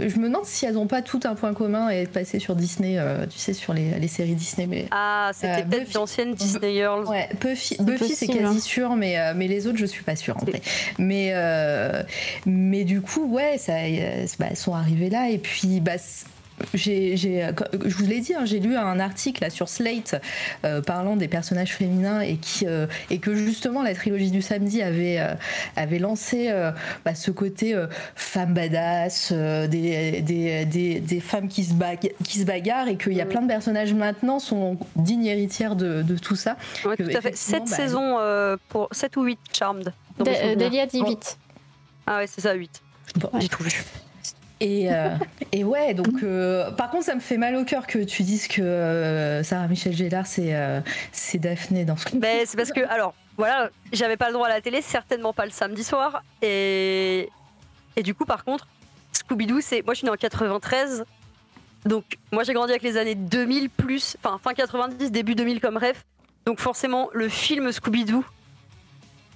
[0.00, 2.56] je me demande si elles n'ont pas tout un point commun et être passées sur
[2.56, 4.66] Disney, euh, tu sais, sur les, séries Disney.
[4.66, 7.06] Mais ah, c'était peut-être d'anciennes Disney Girls.
[7.06, 8.60] Ouais, Buffy, Buffy c'est quasi hein.
[8.60, 10.62] sûr, mais mais les autres, je suis pas sûre en fait.
[10.98, 11.32] Mais
[12.46, 13.74] mais du coup, ouais, ça,
[14.38, 15.92] bah, elles sont arrivées là et puis bah
[16.74, 20.20] j'ai, je vous l'ai dit, hein, j'ai lu un article là, sur Slate
[20.64, 24.82] euh, parlant des personnages féminins et, qui, euh, et que justement la trilogie du samedi
[24.82, 25.34] avait, euh,
[25.76, 26.52] avait lancé
[27.04, 27.80] bah, ce côté
[28.14, 31.74] femme badass, des, des, des, des, femmes qui se,
[32.24, 33.28] qui se bagarrent et qu'il y a mm.
[33.28, 36.56] plein de personnages maintenant sont dignes héritières de, de tout ça.
[36.84, 37.36] Ouais, tout à fait.
[37.36, 38.16] 7 bah, saisons
[38.68, 39.92] pour 7 ou 8 Charmed.
[40.18, 41.38] Delia dit 8.
[42.06, 42.82] Ah ouais, c'est ça, 8.
[43.16, 43.30] Bon.
[43.38, 43.70] J'ai trouvé.
[44.62, 45.16] Et, euh,
[45.50, 48.46] et ouais, donc euh, par contre, ça me fait mal au cœur que tu dises
[48.46, 50.54] que euh, Sarah Michel Gellar, c'est
[51.10, 52.20] c'est Daphné dans ce film.
[52.20, 55.46] Ben, c'est parce que, alors, voilà, j'avais pas le droit à la télé, certainement pas
[55.46, 56.22] le samedi soir.
[56.42, 57.28] Et,
[57.96, 58.68] et du coup, par contre,
[59.12, 59.82] Scooby-Doo, c'est.
[59.82, 61.04] Moi, je suis née en 93.
[61.84, 64.16] Donc, moi, j'ai grandi avec les années 2000 plus.
[64.22, 66.04] Enfin, fin 90, début 2000 comme rêve.
[66.46, 68.24] Donc, forcément, le film Scooby-Doo,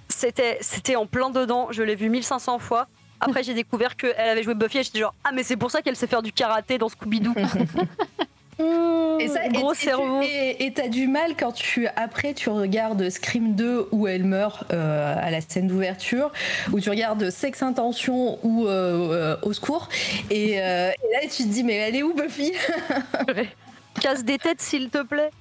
[0.07, 1.67] c'était en plein dedans.
[1.71, 2.87] Je l'ai vu 1500 fois.
[3.19, 5.81] Après, j'ai découvert qu'elle avait joué Buffy et j'étais genre, ah, mais c'est pour ça
[5.81, 7.33] qu'elle sait faire du karaté dans Scooby-Doo.
[9.19, 10.21] et ça, gros cerveau.
[10.21, 15.15] Et t'as du mal quand tu après tu regardes Scream 2 où elle meurt euh,
[15.19, 16.31] à la scène d'ouverture,
[16.71, 19.89] où tu regardes Sex Intention ou euh, euh, Au secours,
[20.29, 22.53] et, là tu te dis mais elle est où Buffy?
[24.01, 25.31] Casse des têtes s'il te plaît.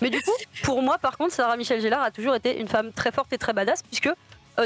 [0.00, 0.30] Mais du coup,
[0.62, 3.38] pour moi par contre, Sarah Michelle Gellar a toujours été une femme très forte et
[3.38, 4.10] très badass puisque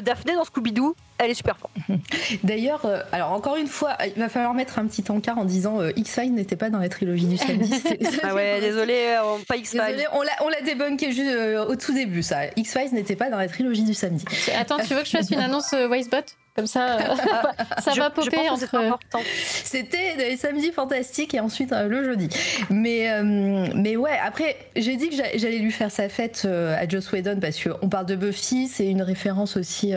[0.03, 1.73] Daphné dans Scooby-Doo, elle est super forte.
[2.45, 5.81] D'ailleurs, euh, alors encore une fois, il va falloir mettre un petit encart en disant
[5.81, 7.73] euh, X-Files n'était pas dans la trilogie du samedi.
[8.23, 10.09] ah ouais, désolé, euh, pas X-Files.
[10.13, 11.37] On l'a, on l'a débunké juste
[11.69, 12.47] au tout début, ça.
[12.57, 14.25] X-Files n'était pas dans la trilogie du samedi.
[14.57, 16.25] Attends, tu veux que je fasse une annonce Wisebot
[16.59, 16.99] comme ça,
[17.79, 18.99] ça va popper entre.
[19.65, 22.29] C'était les samedis fantastiques et ensuite le jeudi.
[22.71, 23.09] Mais,
[23.75, 27.63] mais ouais, après, j'ai dit que j'allais lui faire sa fête à Joss Whedon parce
[27.63, 29.95] qu'on parle de Buffy, c'est une référence aussi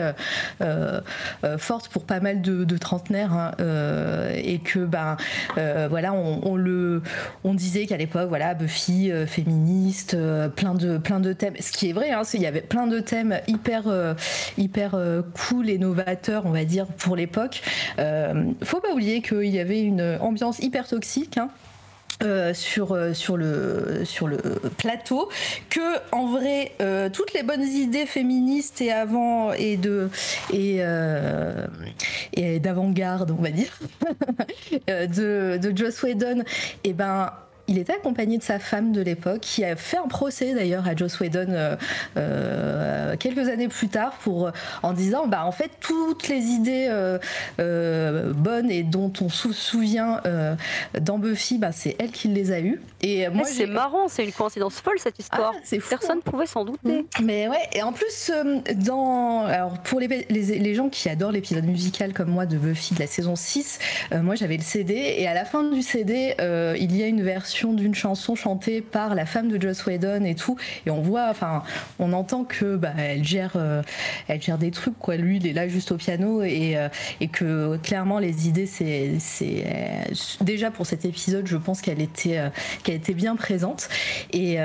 [1.44, 5.16] euh, forte pour pas mal de, trentenaires hein, euh, et que ben
[5.58, 7.02] euh, voilà on, le
[7.44, 10.16] on disait qu'à l'époque voilà Buffy féministe
[10.56, 13.00] plein de plein de thèmes ce qui est vrai hein, il y avait plein de
[13.00, 13.84] thèmes hyper
[14.56, 14.96] hyper
[15.34, 17.62] cool et novateurs on va dire pour l'époque
[18.62, 21.48] faut pas oublier qu'il y avait une ambiance hyper toxique hein.
[22.22, 24.38] Euh, sur, euh, sur, le, sur le
[24.78, 25.28] plateau
[25.70, 25.80] que
[26.12, 30.08] en vrai euh, toutes les bonnes idées féministes et avant et de
[30.52, 30.82] et,
[32.34, 33.76] et d'avant-garde on va dire
[34.86, 36.40] de, de Joss Whedon
[36.84, 37.32] et eh ben
[37.68, 40.96] il était accompagné de sa femme de l'époque, qui a fait un procès d'ailleurs à
[40.96, 41.76] Joss Whedon euh,
[42.16, 44.50] euh, quelques années plus tard, pour,
[44.82, 50.20] en disant bah, en fait, toutes les idées euh, bonnes et dont on se souvient
[51.00, 52.80] dans Buffy, bah, c'est elle qui les a eues.
[53.02, 55.54] Et moi, c'est marrant, c'est une coïncidence folle cette histoire.
[55.56, 56.22] Ah, Personne ne hein.
[56.24, 57.02] pouvait s'en douter.
[57.02, 57.24] Mm.
[57.24, 58.30] Mais ouais, et en plus,
[58.76, 62.94] dans, alors pour les, les, les gens qui adorent l'épisode musical comme moi de Buffy
[62.94, 63.78] de la saison 6,
[64.22, 66.34] moi j'avais le CD, et à la fin du CD,
[66.78, 70.34] il y a une version d'une chanson chantée par la femme de Joss Whedon et
[70.34, 71.62] tout, et on voit, enfin,
[71.98, 73.82] on entend que bah, elle gère, euh,
[74.28, 75.16] elle gère des trucs quoi.
[75.16, 76.88] Lui, il est là juste au piano et, euh,
[77.20, 82.40] et que clairement les idées, c'est, euh, déjà pour cet épisode, je pense qu'elle était,
[82.92, 83.88] qu'elle était bien présente.
[84.32, 84.58] Et,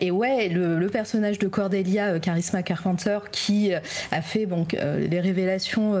[0.00, 5.94] et ouais, le, personnage de Cordelia, Charisma Carpenter, qui a fait donc les révélations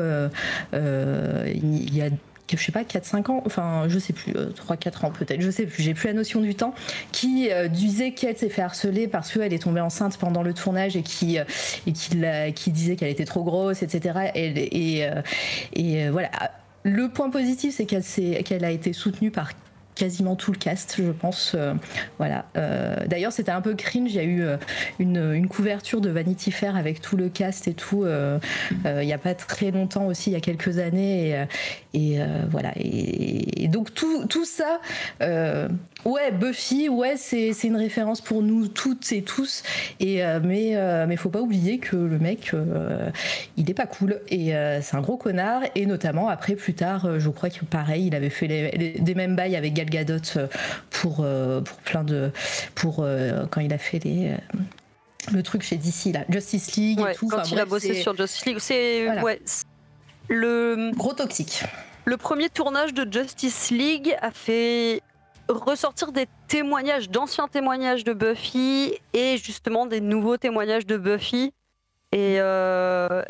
[0.72, 2.10] il y a
[2.58, 5.66] je sais pas, 4-5 ans, enfin, je sais plus, 3-4 euh, ans peut-être, je sais
[5.66, 6.74] plus, j'ai plus la notion du temps,
[7.12, 10.96] qui euh, disait qu'elle s'est fait harceler parce qu'elle est tombée enceinte pendant le tournage
[10.96, 11.44] et qui, euh,
[11.86, 12.10] et qui,
[12.54, 14.30] qui disait qu'elle était trop grosse, etc.
[14.34, 15.10] Et, et,
[15.74, 16.30] et voilà.
[16.82, 18.02] Le point positif, c'est qu'elle
[18.42, 19.52] qu'elle a été soutenue par
[20.00, 21.56] quasiment tout le cast, je pense.
[22.18, 22.46] voilà.
[23.06, 24.12] D'ailleurs, c'était un peu cringe.
[24.12, 24.44] Il y a eu
[24.98, 28.06] une, couverture de Vanity Fair avec tout le cast et tout.
[28.84, 31.46] il n'y a pas très longtemps aussi, il y a quelques années.
[31.94, 32.18] Et,
[32.50, 32.72] voilà.
[32.76, 34.80] Et, donc tout, ça
[36.06, 39.62] Ouais, Buffy, ouais, c'est une référence pour nous toutes et tous.
[40.00, 43.10] Et, euh, mais, euh, mais faut pas oublier que le mec, euh,
[43.58, 44.20] il est pas cool.
[44.28, 45.62] Et c'est un gros connard.
[45.74, 49.56] Et notamment, après, plus tard, je crois que pareil, il avait fait des mêmes bails
[49.56, 50.48] avec Gal Gadot
[50.90, 52.30] pour, pour plein de.
[52.74, 53.04] pour
[53.50, 54.34] quand il a fait les
[55.32, 57.28] le truc chez DC là, Justice League et tout.
[57.28, 59.40] Quand il a bossé sur Justice League, c'est ouais,
[60.28, 61.64] le gros toxique.
[62.04, 65.02] Le premier tournage de Justice League a fait
[65.48, 71.52] ressortir des témoignages, d'anciens témoignages de Buffy et justement des nouveaux témoignages de Buffy.
[72.12, 73.22] Et, euh,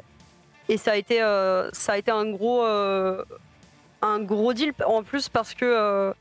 [0.68, 3.24] et ça, a été, euh, ça a été un gros, euh,
[4.02, 6.14] un gros deal en plus parce que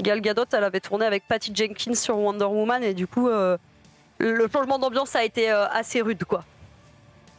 [0.00, 4.48] Gal Gadot, elle avait tourné avec Patty Jenkins sur Wonder Woman et du coup, le
[4.52, 6.44] changement d'ambiance a été assez rude quoi.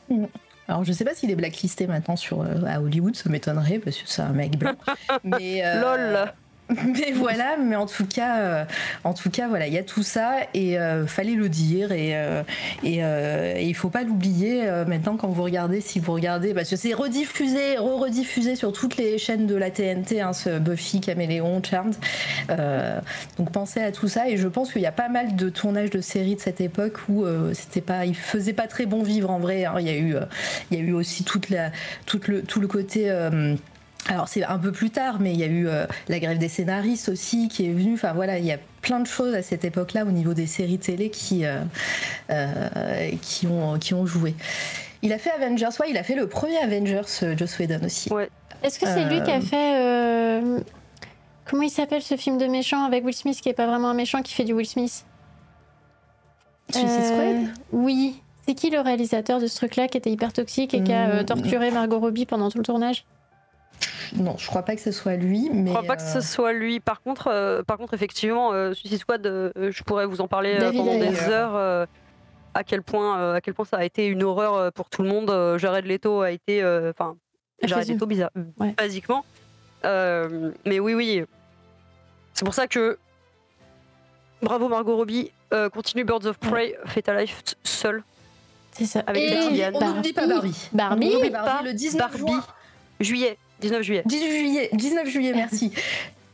[0.10, 0.26] Mm.
[0.68, 4.08] Alors je sais pas s'il est blacklisté maintenant sur à Hollywood, ça m'étonnerait parce que
[4.08, 4.76] c'est un mec blanc.
[5.24, 6.34] Mais lol.
[6.86, 8.66] Mais voilà, mais en tout cas, euh,
[9.06, 12.12] en tout cas, voilà, il y a tout ça et euh, fallait le dire et,
[12.14, 12.44] euh,
[12.84, 16.94] et, il faut pas l'oublier maintenant quand vous regardez, si vous regardez, parce que c'est
[16.94, 21.96] rediffusé, re-rediffusé sur toutes les chaînes de la TNT, hein, ce Buffy, Caméléon, Charmed.
[23.38, 25.90] donc pensez à tout ça et je pense qu'il y a pas mal de tournages
[25.90, 29.40] de séries de cette époque où c'était pas, il faisait pas très bon vivre en
[29.40, 29.66] vrai.
[29.66, 29.76] Hein.
[29.80, 30.16] Il y a eu,
[30.72, 31.72] il y a eu aussi toute la,
[32.06, 33.10] toute le, tout le côté
[34.10, 36.48] alors c'est un peu plus tard, mais il y a eu euh, la grève des
[36.48, 37.96] scénaristes aussi qui est venue.
[37.96, 40.80] Enfin voilà, il y a plein de choses à cette époque-là au niveau des séries
[40.80, 41.60] télé qui, euh,
[42.30, 44.36] euh, qui, ont, qui ont joué.
[45.02, 48.12] Il a fait Avengers, ouais, il a fait le premier Avengers, Joss Whedon aussi.
[48.12, 48.30] Ouais.
[48.64, 50.64] Est-ce que c'est lui qui a fait...
[51.46, 53.94] Comment il s'appelle ce film de méchant avec Will Smith qui est pas vraiment un
[53.94, 55.06] méchant qui fait du Will Smith?
[56.70, 57.38] Suicide Squad
[57.72, 58.22] Oui.
[58.46, 61.26] C'est qui le réalisateur de ce truc-là qui était hyper toxique et qui a hmm.
[61.26, 63.06] torturé Margot Robbie pendant tout le tournage?
[64.16, 65.50] Non, je crois pas que ce soit lui.
[65.52, 66.80] Mais je crois pas que ce euh, soit lui.
[66.80, 70.98] Par contre, euh, par contre effectivement, euh, Suicide Squad, je pourrais vous en parler pendant
[70.98, 71.88] des heures.
[72.54, 75.58] à quel point, à quel point ça a été une horreur pour tout le monde.
[75.58, 77.16] Jared Leto a été, enfin,
[77.64, 78.32] Jared Leto bizarre,
[78.78, 79.26] basiquement.
[79.84, 81.24] mais oui, oui.
[82.34, 82.98] C'est pour ça que
[84.42, 85.32] bravo Margot Robbie.
[85.74, 88.04] continue Birds of Prey, fait ta life seule.
[88.72, 89.04] C'est ça.
[89.08, 89.36] Avec Et
[89.74, 90.70] on n'oublie pas Barbie.
[90.72, 92.46] Barbie, on Barbie, le 19 Barbie.
[93.00, 93.38] Juillet.
[93.62, 94.04] 19 juillet.
[94.06, 95.74] 18 juillet, 19 juillet, merci.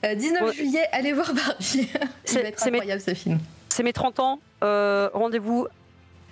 [0.03, 1.89] 19 euh, juillet, allez voir Barbie.
[2.25, 3.39] C'est incroyable ce film.
[3.69, 4.39] C'est mes 30 ans.
[4.63, 5.67] Euh, rendez-vous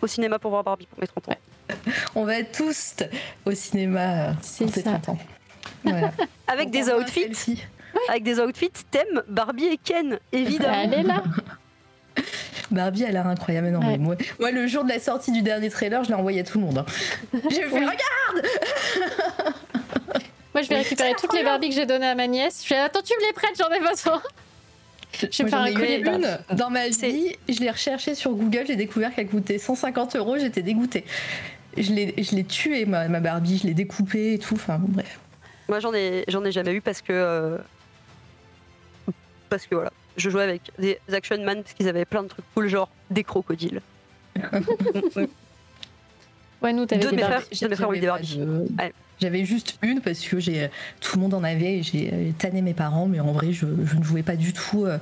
[0.01, 1.37] au cinéma pour voir Barbie pour mes 30 ans.
[2.15, 2.95] On va être tous
[3.45, 4.99] au cinéma euh, C'est ça.
[4.99, 5.17] 30 ans.
[6.47, 7.63] Avec des outfits.
[8.09, 10.81] Avec des outfits thème Barbie et Ken, évidemment.
[10.83, 11.23] Elle est là.
[12.71, 13.69] Barbie a l'air incroyable.
[13.69, 16.43] Non, moi, moi, le jour de la sortie du dernier trailer, je l'ai envoyé à
[16.43, 16.77] tout le monde.
[16.79, 16.85] Hein.
[17.49, 18.47] J'ai fait Regarde
[20.53, 22.63] moi, je vais récupérer toutes les Barbies que j'ai données à ma nièce.
[22.63, 24.21] Je vais attends, tu me les prêtes, j'en ai besoin.
[25.13, 27.35] Je vais faire un collier une dans ma vie.
[27.49, 31.05] Je l'ai recherchée sur Google, j'ai découvert qu'elle coûtait 150 euros, j'étais dégoûtée.
[31.77, 35.19] Je l'ai tuée, ma, ma Barbie, je l'ai découpée et tout, enfin bon, bref.
[35.69, 37.13] Moi, j'en ai, j'en ai jamais eu parce que.
[37.13, 37.57] Euh,
[39.49, 42.45] parce que voilà, je jouais avec des Action Man parce qu'ils avaient plein de trucs
[42.53, 43.81] cool, genre des crocodiles.
[46.61, 48.39] ouais, nous, t'avais des mes frères, mes frères ont eu des Barbies.
[49.21, 52.63] J'avais juste une parce que j'ai tout le monde en avait et j'ai euh, tanné
[52.63, 54.97] mes parents, mais en vrai, je, ne jouais pas du tout euh,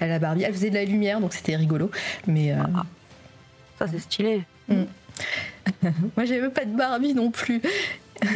[0.00, 0.44] à la Barbie.
[0.44, 1.90] Elle faisait de la lumière, donc c'était rigolo.
[2.28, 2.84] Mais euh, ah,
[3.76, 4.42] ça, c'est stylé.
[4.68, 4.84] Mm.
[6.16, 7.60] Moi, j'avais pas de Barbie non plus.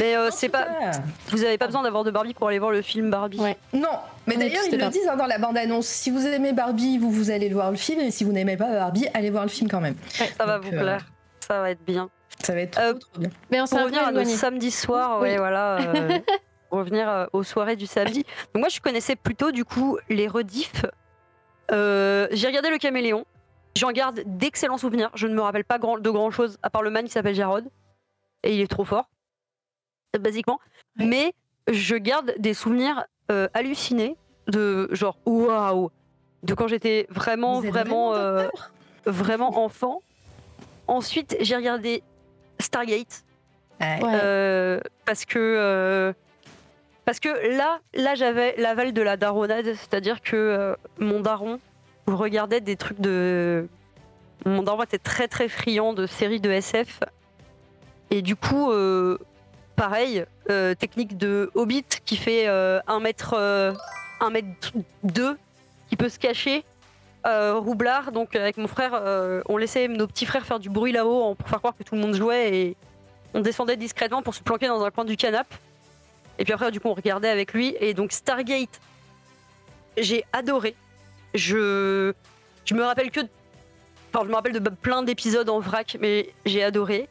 [0.00, 0.66] Mais c'est pas.
[1.30, 3.40] Vous avez pas besoin d'avoir de Barbie pour aller voir le film Barbie.
[3.72, 3.88] Non,
[4.26, 5.86] mais d'ailleurs ils le disent hein, dans la bande-annonce.
[5.86, 8.70] Si vous aimez Barbie, vous vous allez voir le film, et si vous n'aimez pas
[8.70, 9.96] Barbie, allez voir le film quand même.
[10.36, 11.04] ça va vous plaire.
[11.48, 12.10] Ça va être bien.
[12.40, 13.30] Ça va être euh, trop, bien.
[13.50, 15.78] Mais on pour revenir à nos samedis soirs, ouais, voilà.
[15.80, 16.18] Euh,
[16.70, 18.24] revenir euh, aux soirées du samedi.
[18.54, 20.84] Donc moi, je connaissais plutôt du coup les rediffs.
[21.70, 23.24] J'ai regardé le Caméléon.
[23.76, 25.10] J'en garde d'excellents souvenirs.
[25.14, 27.34] Je ne me rappelle pas grand, de grand chose à part le man qui s'appelle
[27.34, 27.68] Jarod.
[28.42, 29.08] Et il est trop fort,
[30.18, 30.60] basiquement.
[30.96, 31.34] Mais
[31.70, 33.04] je garde des souvenirs
[33.54, 35.90] hallucinés de genre waouh
[36.42, 38.14] de quand j'étais vraiment vraiment
[39.06, 40.02] vraiment enfant.
[40.88, 42.02] Ensuite, j'ai regardé
[42.58, 43.24] Stargate.
[43.80, 46.12] Euh, parce que euh,
[47.04, 51.60] parce que là, là j'avais l'aval de la daronade, c'est-à-dire que euh, mon daron
[52.06, 53.68] regardait des trucs de.
[54.46, 57.00] Mon daron était très très friand de séries de SF.
[58.10, 58.72] Et du coup,
[59.76, 60.24] pareil,
[60.78, 63.34] technique de Hobbit qui fait 1 mètre,
[64.20, 64.72] un mètre
[65.02, 65.36] 2
[65.90, 66.64] qui peut se cacher.
[67.24, 71.48] Roublard, donc avec mon frère, on laissait nos petits frères faire du bruit là-haut pour
[71.48, 72.76] faire croire que tout le monde jouait et
[73.34, 75.54] on descendait discrètement pour se planquer dans un coin du canapé.
[76.38, 77.76] Et puis après, du coup, on regardait avec lui.
[77.80, 78.80] Et donc, Stargate,
[79.96, 80.74] j'ai adoré.
[81.34, 82.12] Je,
[82.64, 83.20] je me rappelle que.
[84.12, 87.08] Enfin, je me rappelle de plein d'épisodes en vrac, mais j'ai adoré.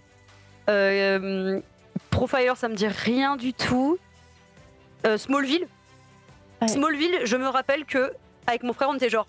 [0.69, 1.59] Euh,
[2.09, 3.97] Profiler, ça me dit rien du tout.
[5.05, 5.67] Euh, Smallville.
[6.65, 8.13] Smallville, je me rappelle que
[8.47, 9.27] avec mon frère, on était genre,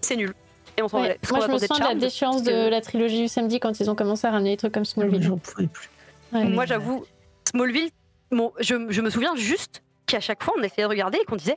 [0.00, 0.32] c'est nul.
[0.78, 1.18] Et on s'en ouais.
[1.30, 3.94] Moi, je me souviens de la déchéance de la trilogie du samedi quand ils ont
[3.94, 5.22] commencé à ramener des trucs comme Smallville.
[5.22, 5.90] J'en pouvais plus.
[6.32, 7.04] Moi, j'avoue,
[7.48, 7.90] Smallville,
[8.30, 11.36] bon, je, je, me souviens juste qu'à chaque fois, on essayait de regarder et qu'on
[11.36, 11.56] disait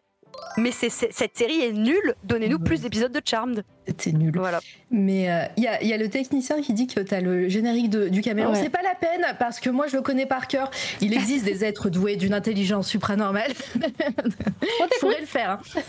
[0.57, 3.63] mais cette série est nulle, donnez-nous plus d'épisodes de Charmed.
[3.97, 4.33] C'est nul.
[4.35, 4.59] Voilà.
[4.91, 5.23] Mais
[5.57, 8.53] il euh, y, a, le technicien qui dit que tu as le générique du caméléon.
[8.55, 10.71] C'est pas la peine parce que moi je le connais par cœur.
[11.01, 13.51] Il existe des êtres doués d'une intelligence supranormale.
[13.75, 15.51] Je pourrais le faire.
[15.51, 15.81] Hein.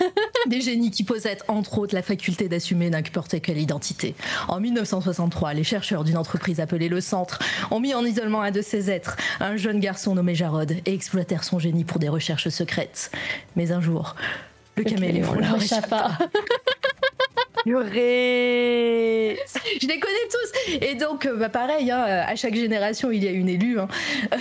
[0.47, 4.15] Des génies qui possèdent entre autres la faculté d'assumer n'importe quelle identité.
[4.49, 7.39] En 1963, les chercheurs d'une entreprise appelée Le Centre
[7.71, 11.45] ont mis en isolement un de ces êtres, un jeune garçon nommé Jarod, et exploitèrent
[11.45, 13.11] son génie pour des recherches secrètes.
[13.57, 14.15] Mais un jour,
[14.77, 16.19] le, caméléon leur échappa.
[17.65, 19.39] Purée
[19.81, 23.29] Je les connais tous Et donc, euh, bah pareil, hein, à chaque génération, il y
[23.29, 23.79] a une élue.
[23.81, 23.89] Hein.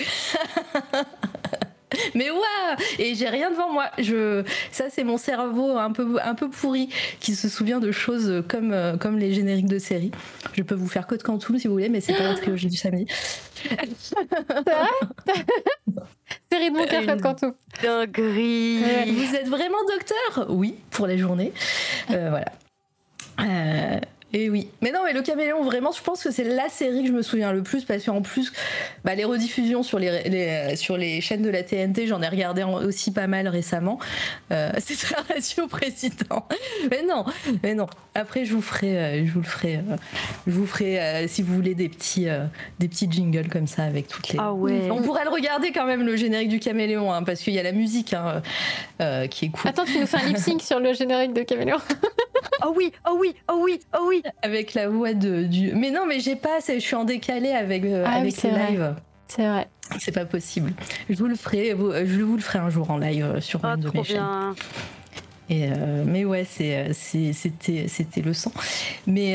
[2.15, 2.41] Mais waouh
[2.99, 3.85] Et j'ai rien devant moi.
[3.97, 6.89] Je, ça, c'est mon cerveau un peu, un peu pourri
[7.19, 10.11] qui se souvient de choses comme, euh, comme les génériques de séries.
[10.53, 12.77] Je peux vous faire Code Quantum si vous voulez, mais c'est pas la trilogie du
[12.77, 13.07] samedi.
[16.51, 17.53] Série de mon cœur, Code Quantum.
[17.81, 20.47] Dinguerie Vous êtes vraiment docteur?
[20.49, 21.51] Oui, pour la journée.
[22.11, 22.51] Euh, voilà.
[23.41, 23.99] Euh,
[24.31, 24.69] et oui.
[24.81, 27.23] Mais non, mais le caméléon, vraiment, je pense que c'est la série que je me
[27.23, 28.53] souviens le plus parce qu'en plus,
[29.03, 33.11] bah, les rediffusions sur les, sur les chaînes de la TNT, j'en ai regardé aussi
[33.11, 33.97] pas mal récemment.
[34.51, 36.45] Euh, c'est un ratio président.
[36.91, 37.25] Mais non,
[37.63, 37.87] mais non.
[38.13, 39.95] Après, je vous ferai, euh, je vous le ferai, euh,
[40.45, 42.27] je vous ferai, si vous voulez, des petits,
[42.79, 44.39] des petits jingles comme ça avec toutes les.
[44.39, 44.89] Ah ouais.
[44.91, 47.63] On pourrait le regarder quand même, le générique du caméléon, hein, parce qu'il y a
[47.63, 48.41] la musique hein,
[49.29, 49.69] qui est cool.
[49.69, 51.77] Attends, tu nous fais un lip sync sur le générique de caméléon.
[52.65, 54.18] oh oui, oh oui, oh oui, oh oui.
[54.41, 55.73] Avec la voix de, du.
[55.73, 56.59] Mais non, mais j'ai pas.
[56.67, 58.95] Je suis en décalé avec, euh, ah avec les lives.
[59.27, 59.67] C'est vrai.
[59.99, 60.73] C'est pas possible.
[61.09, 61.69] Je vous le ferai.
[61.69, 64.55] Je vous le ferai un jour en live euh, sur oh, une de mes bien.
[65.51, 68.51] Euh, mais ouais, c'était c'était le sang.
[69.07, 69.33] Mais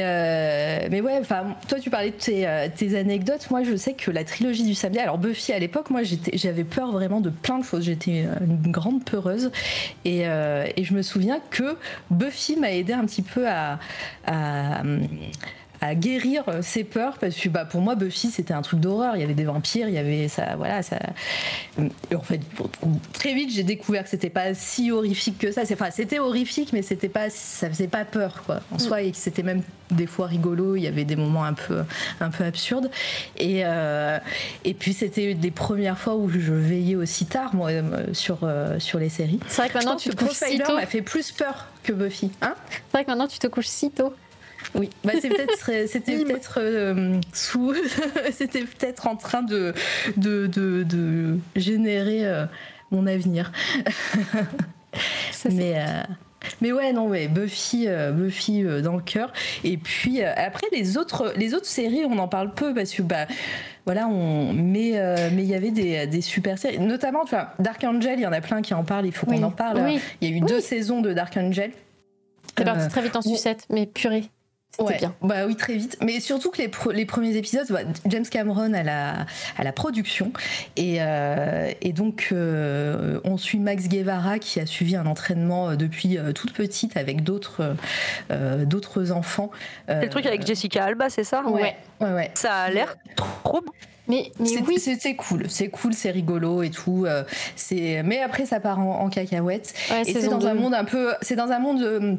[0.91, 2.47] mais ouais, enfin, toi tu parlais de tes,
[2.77, 3.51] tes, anecdotes.
[3.51, 4.99] Moi, je sais que la trilogie du samedi.
[4.99, 6.03] Alors Buffy à l'époque, moi
[6.33, 7.85] j'avais peur vraiment de plein de choses.
[7.85, 9.51] J'étais une grande peureuse
[10.05, 11.77] et, je me souviens que
[12.11, 13.79] Buffy m'a aidé un petit peu à
[15.95, 19.17] guérir ses peurs parce que bah, pour moi Buffy c'était un truc d'horreur.
[19.17, 20.99] Il y avait des vampires il y avait ça voilà ça
[21.79, 22.41] en fait
[23.13, 25.63] très vite j'ai découvert que c'était pas si horrifique que ça.
[25.71, 29.03] Enfin c'était horrifique mais c'était pas ça faisait pas peur quoi en soi.
[29.03, 31.83] Et c'était même des fois rigolo il y avait des moments un peu
[32.21, 32.91] un peu absurdes.
[33.37, 34.19] Et euh,
[34.65, 38.79] et puis c'était des premières fois où je veillais aussi tard moi euh, sur euh,
[38.79, 39.41] sur les séries.
[39.49, 40.75] C'est vrai que maintenant tu te couches si tôt.
[40.75, 42.55] m'a fait plus peur que Buffy hein?
[42.69, 44.15] C'est vrai que maintenant tu te couches si tôt
[44.75, 45.47] oui, bah, c'était
[46.25, 47.75] peut-être euh, sous,
[48.33, 49.73] c'était peut-être en train de
[50.17, 52.47] de, de, générer euh,
[52.91, 53.53] mon avenir.
[55.51, 56.03] mais euh,
[56.61, 59.33] mais ouais, non, ouais, Buffy, Buffy dans le cœur.
[59.63, 63.27] Et puis après les autres, les autres séries, on en parle peu parce que bah
[63.87, 65.01] voilà, on mais
[65.33, 68.27] mais il y avait des, des, super séries, notamment tu vois Dark Angel, il y
[68.27, 69.07] en a plein qui en parlent.
[69.07, 69.83] Il faut qu'on en parle.
[70.21, 71.71] Il y a eu deux saisons de Dark Angel.
[72.57, 74.31] C'est parti très vite en sucette, mais purée.
[74.79, 74.99] Ouais.
[74.99, 75.15] Bien.
[75.23, 75.97] Bah oui, très vite.
[76.03, 80.33] Mais surtout que les, les premiers épisodes, bah, James Cameron à la, à la production.
[80.77, 85.77] Et, euh, et donc, euh, on suit Max Guevara qui a suivi un entraînement euh,
[85.77, 87.77] depuis toute petite avec d'autres
[88.65, 89.51] d'autres enfants.
[89.89, 91.43] C'est le truc avec Jessica Alba, c'est ça?
[91.45, 91.77] Ouais.
[92.01, 92.13] ouais.
[92.13, 93.63] Ouais, Ça a l'air trop
[94.07, 97.07] mais, mais oui, c'est cool, c'est cool, c'est rigolo et tout.
[97.57, 99.73] c'est mais après ça part en, en cacahuète.
[100.07, 102.19] et c'est dans un monde un peu, c'est dans un monde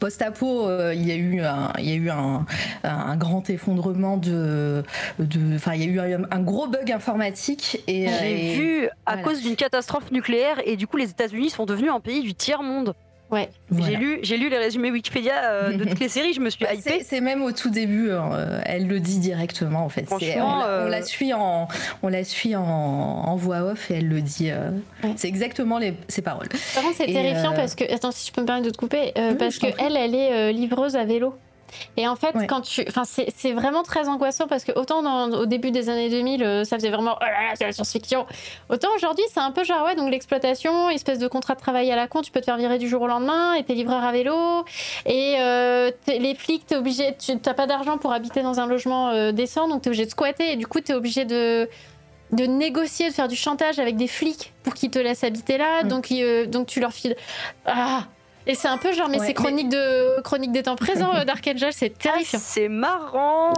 [0.00, 2.46] Post-apo, euh, il y a eu un, il y a eu un,
[2.84, 4.82] un grand effondrement de,
[5.54, 9.56] enfin il y a eu un, gros bug informatique et j'ai vu à cause d'une
[9.56, 12.94] catastrophe nucléaire et du coup les États-Unis sont devenus un pays du tiers monde.
[13.30, 13.48] Ouais.
[13.78, 16.64] J'ai lu, j'ai lu les résumés Wikipédia euh, de toutes les séries, je me suis
[16.64, 17.02] bah, hypée.
[17.04, 20.04] C'est même au tout début, hein, euh, elle le dit directement en fait.
[20.04, 21.68] Franchement, on, la suit en,
[22.02, 24.50] on la suit en, voix off et elle le dit.
[25.16, 26.48] C'est exactement les, ses paroles.
[26.74, 29.12] Par contre, c'est terrifiant parce que, attends, si je peux me permettre de te couper,
[29.38, 31.34] parce que elle, elle est livreuse à vélo.
[31.96, 35.70] Et en fait, quand tu, enfin, c'est vraiment très angoissant parce que autant au début
[35.70, 38.26] des années 2000, euh, ça faisait vraiment oh là là, c'est la science-fiction.
[38.68, 41.96] Autant aujourd'hui, c'est un peu genre ouais, donc l'exploitation, espèce de contrat de travail à
[41.96, 44.12] la con, tu peux te faire virer du jour au lendemain et t'es livreur à
[44.12, 44.64] vélo
[45.06, 49.10] et euh, les flics, t'es obligé, tu n'as pas d'argent pour habiter dans un logement
[49.10, 51.68] euh, décent, donc t'es obligé de squatter et du coup t'es obligé de
[52.32, 55.82] de négocier, de faire du chantage avec des flics pour qu'ils te laissent habiter là.
[55.82, 56.14] Donc,
[56.46, 57.16] donc tu leur files.
[57.66, 58.04] Ah,
[58.46, 60.20] et c'est un peu genre, mais c'est chronique, de...
[60.22, 62.38] chronique des temps présents, euh, Dark Angel, c'est terrifiant.
[62.38, 63.52] Ah, c'est marrant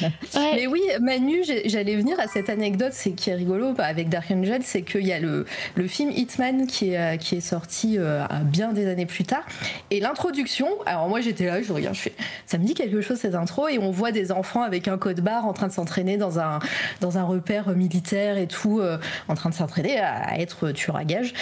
[0.34, 4.30] Mais oui, Manu, j'allais venir à cette anecdote, c'est qui est rigolo bah, avec Dark
[4.30, 7.96] Angel, c'est qu'il y a le, le film Hitman qui est, euh, qui est sorti
[7.98, 9.44] euh, bien des années plus tard.
[9.90, 12.12] Et l'introduction, alors moi j'étais là, je regarde, je fais,
[12.44, 15.20] ça me dit quelque chose cette intro, et on voit des enfants avec un code
[15.20, 16.58] barre en train de s'entraîner dans un,
[17.00, 18.82] dans un repère militaire et tout,
[19.28, 21.32] en train de s'entraîner à être tueur à gage.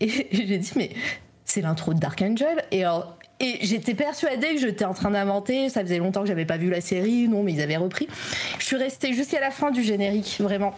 [0.00, 0.90] Et j'ai dit, mais
[1.44, 2.64] c'est l'intro de Dark Angel.
[2.70, 2.84] Et,
[3.40, 5.68] et j'étais persuadée que j'étais en train d'inventer.
[5.68, 7.28] Ça faisait longtemps que j'avais pas vu la série.
[7.28, 8.08] Non, mais ils avaient repris.
[8.58, 10.74] Je suis restée jusqu'à la fin du générique, vraiment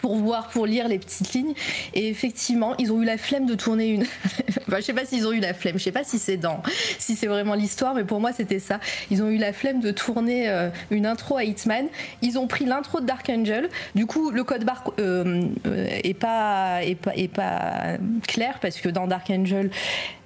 [0.00, 1.54] pour voir, pour lire les petites lignes.
[1.94, 4.02] Et effectivement, ils ont eu la flemme de tourner une.
[4.68, 5.78] enfin, je sais pas s'ils ont eu la flemme.
[5.78, 6.62] Je sais pas si c'est dans,
[6.98, 8.80] si c'est vraiment l'histoire, mais pour moi c'était ça.
[9.10, 11.86] Ils ont eu la flemme de tourner euh, une intro à Hitman.
[12.22, 13.68] Ils ont pris l'intro de Dark Angel.
[13.94, 18.80] Du coup, le code barre euh, euh, est pas, est pas, est pas clair parce
[18.80, 19.70] que dans Dark Angel,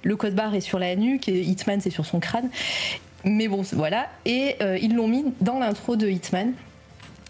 [0.03, 2.49] le code barre est sur la nuque et Hitman c'est sur son crâne.
[3.25, 4.07] Mais bon, voilà.
[4.25, 6.51] Et ils l'ont mis dans l'intro de Hitman.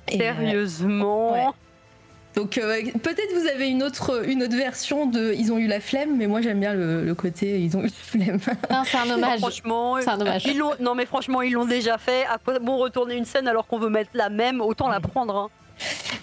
[0.10, 1.54] Sérieusement?
[2.36, 5.80] Donc euh, peut-être vous avez une autre, une autre version de Ils ont eu la
[5.80, 8.40] flemme, mais moi j'aime bien le, côté Ils ont eu la flemme.
[8.72, 9.40] Non, c'est un hommage.
[9.40, 10.48] franchement, c'est un hommage.
[10.80, 12.26] non mais franchement ils l'ont déjà fait.
[12.26, 15.36] À quoi bon retourner une scène alors qu'on veut mettre la même Autant la prendre.
[15.36, 15.50] Hein.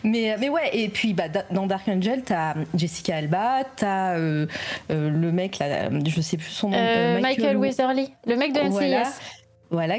[0.04, 4.46] Mais, mais ouais, et puis bah, dans Dark Angel, t'as Jessica Alba, t'as euh,
[4.90, 6.76] euh, le mec là, je sais plus son nom.
[6.76, 8.70] Michael, Michael Weatherly, le mec de NCIS.
[8.70, 9.02] Voilà,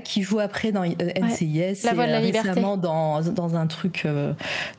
[0.04, 3.68] qui joue après dans NCIS la voix de la et euh, récemment dans, dans un
[3.68, 4.34] truc euh,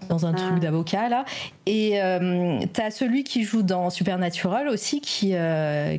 [0.09, 0.61] dans un truc ah.
[0.61, 1.25] d'avocat là.
[1.65, 5.35] Et euh, t'as celui qui joue dans Supernatural aussi qui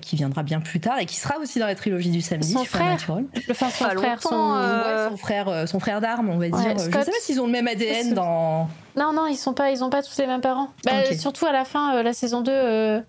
[0.01, 2.53] qui viendra bien plus tard et qui sera aussi dans la trilogie du samedi.
[2.53, 2.97] Son frère,
[3.47, 6.77] le son frère, son, frère, son frère d'armes, on va dire.
[6.77, 8.69] Je sais pas s'ils ont le même ADN dans.
[8.95, 10.69] Non non, ils sont pas ils ont pas tous les mêmes parents.
[10.85, 13.03] Bah, Surtout à la fin, la saison 2.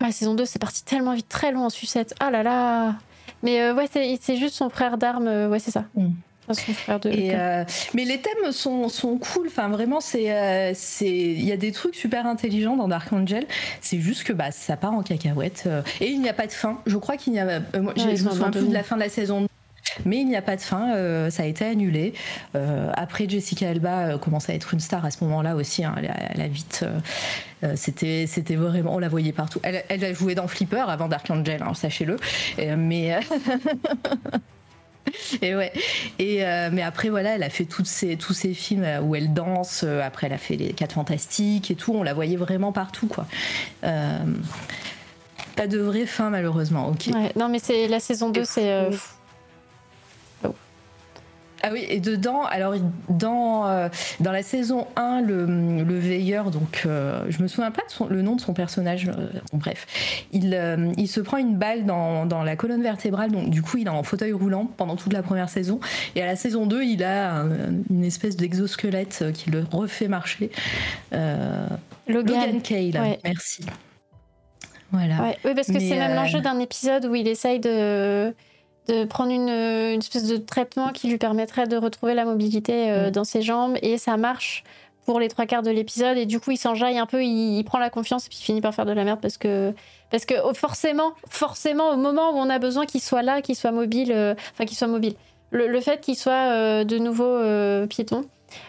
[0.00, 2.14] La saison 2, c'est parti tellement vite, très loin en sucette.
[2.20, 2.94] Ah là là
[3.44, 5.28] mais euh, ouais, c'est juste son frère d'armes.
[5.28, 5.84] Euh, ouais, c'est ça.
[5.94, 6.08] Mm.
[7.06, 7.64] Euh,
[7.94, 9.46] mais les thèmes sont, sont cool.
[9.46, 13.46] Enfin, vraiment, c'est c'est il y a des trucs super intelligents dans Dark Angel.
[13.80, 15.66] C'est juste que bah ça part en cacahuète
[16.02, 16.80] et il n'y a pas de fin.
[16.84, 17.60] Je crois qu'il n'y a.
[17.80, 19.46] moi, je me souviens plus de la fin de la saison
[20.04, 22.14] mais il n'y a pas de fin, euh, ça a été annulé.
[22.54, 25.84] Euh, après, Jessica Alba euh, commence à être une star à ce moment-là aussi.
[25.84, 25.94] Hein.
[25.98, 26.84] elle, a, vite.
[27.74, 28.94] c'était, c'était vraiment.
[28.94, 29.60] On la voyait partout.
[29.62, 32.16] Elle, elle, a joué dans Flipper avant Dark Angel, hein, sachez-le.
[32.76, 33.18] mais.
[35.42, 35.70] Et ouais.
[36.18, 36.38] Et
[36.72, 39.84] mais après voilà, elle a fait toutes ces, tous ces films où elle danse.
[39.84, 41.92] après, elle a fait les Quatre Fantastiques et tout.
[41.92, 43.26] On la voyait vraiment partout, quoi.
[43.82, 46.88] pas de vraie fin malheureusement.
[46.88, 47.10] Ok.
[47.36, 48.88] non, mais c'est la saison 2, c'est.
[51.66, 52.74] Ah oui, et dedans, alors
[53.08, 53.88] dans, euh,
[54.20, 55.46] dans la saison 1, le,
[55.82, 59.08] le veilleur, donc euh, je me souviens pas de son, le nom de son personnage,
[59.08, 59.86] euh, bref,
[60.30, 60.60] il,
[60.98, 63.90] il se prend une balle dans, dans, la colonne vertébrale, donc du coup il est
[63.90, 65.80] en fauteuil roulant pendant toute la première saison,
[66.14, 67.46] et à la saison 2, il a
[67.88, 70.50] une espèce d'exosquelette qui le refait marcher.
[72.06, 73.64] Logan, Cale, merci.
[74.92, 75.34] Voilà.
[75.46, 78.34] oui, parce que c'est même l'enjeu d'un épisode où il essaye de
[78.88, 83.08] de prendre une, une, espèce de traitement qui lui permettrait de retrouver la mobilité euh,
[83.08, 83.10] mm.
[83.12, 84.64] dans ses jambes et ça marche
[85.06, 87.78] pour les trois quarts de l'épisode et du coup il s'enjaille un peu, il, prend
[87.78, 89.72] la confiance et puis il finit par faire de la merde parce que
[90.10, 93.56] parce que oh, forcément forcément au moment où on a besoin qu'il soit là, qu'il
[93.56, 95.14] soit mobile, euh, enfin qu'il soit mobile,
[95.50, 97.38] le, fait qu'il soit euh, de nouveau
[97.86, 98.24] piéton,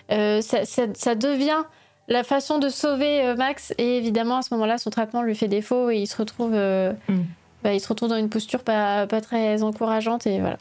[0.09, 1.63] ça, ça, devient
[2.07, 5.89] la façon de sauver Max et évidemment à ce moment-là son traitement lui fait défaut
[5.89, 7.24] et il se retrouve mm.
[7.66, 10.59] Bah, il se retrouve dans une posture pas, pas très encourageante et voilà,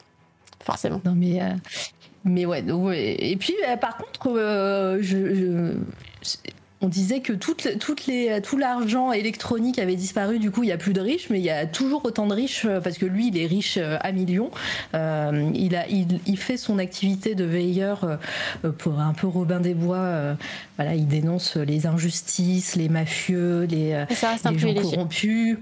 [0.61, 1.03] forcément.
[1.05, 1.51] Non mais, euh,
[2.25, 2.65] mais ouais,
[2.97, 5.75] Et puis euh, par contre, euh, je,
[6.81, 10.73] on disait que toutes, toutes les, tout l'argent électronique avait disparu, du coup il n'y
[10.73, 13.29] a plus de riches, mais il y a toujours autant de riches parce que lui
[13.29, 14.51] il est riche à millions.
[14.95, 18.19] il, a, il, il, fait son activité de veilleur
[18.79, 20.37] pour un peu Robin des Bois.
[20.77, 24.07] voilà, il dénonce les injustices, les mafieux, les,
[24.51, 25.59] les gens corrompus.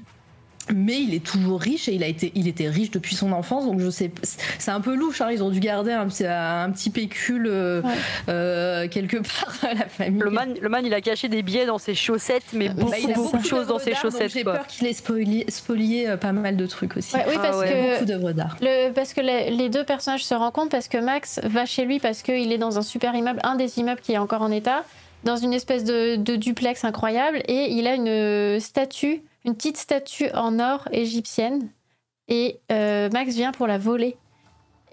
[0.75, 3.67] Mais il est toujours riche et il a été il était riche depuis son enfance
[3.67, 4.11] donc je sais
[4.59, 7.83] c'est un peu louche hein, ils ont dû garder un, un petit pécule euh,
[8.29, 10.21] euh, quelque part à la famille.
[10.21, 12.95] Le man, le man il a caché des billets dans ses chaussettes mais bah, beaucoup,
[12.95, 16.57] a beaucoup, de choses dans ses chaussettes j'ai peur qu'il ait spolié, euh, pas mal
[16.57, 17.17] de trucs aussi.
[17.17, 18.57] Oui parce ah que beaucoup d'œuvres d'art.
[18.95, 22.53] parce que les, deux personnages se rencontrent parce que Max va chez lui parce qu'il
[22.53, 24.85] est dans un super immeuble un des immeubles qui est encore en état
[25.25, 30.30] dans une espèce de, de duplex incroyable et il a une statue une petite statue
[30.34, 31.70] en or égyptienne.
[32.28, 34.16] Et euh, Max vient pour la voler.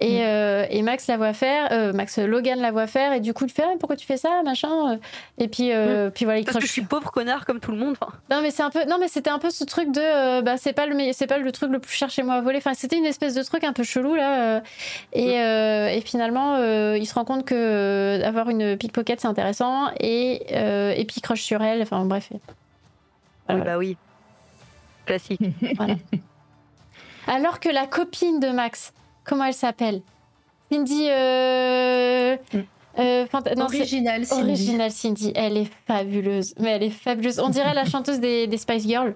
[0.02, 0.24] Et, mm.
[0.24, 3.44] euh, et, Max la voit faire, euh, Max Logan la voit faire, et du coup
[3.44, 4.98] il fait ah, pourquoi tu fais ça, machin.
[5.38, 6.12] Et puis, mm.
[6.16, 7.98] puis voilà, il Parce que je suis pauvre connard comme tout le monde.
[8.32, 10.72] Non mais c'est un peu, non mais c'était un peu ce truc de, bah c'est
[10.72, 12.60] pas le, c'est pas le truc le plus cher chez moi à voler.
[12.60, 14.62] Enfin c'était une espèce de truc un peu chelou là.
[15.12, 15.98] et, mm.
[15.98, 20.54] et, finalement il se rend compte que avoir une pickpocket c'est intéressant, et
[20.98, 21.82] et puis il croche sur elle.
[21.82, 22.30] Enfin bref.
[23.50, 23.98] Bah oui
[25.10, 25.42] classique.
[27.28, 28.94] Alors que la copine de Max,
[29.24, 30.02] comment elle s'appelle?
[30.72, 31.08] Cindy.
[31.10, 32.38] Euh...
[32.98, 33.26] Euh,
[33.58, 34.52] Original Cindy.
[34.52, 35.32] Original Cindy.
[35.36, 36.54] Elle est fabuleuse.
[36.60, 37.40] Mais elle est fabuleuse.
[37.40, 39.16] On dirait la chanteuse des, Spice Girls.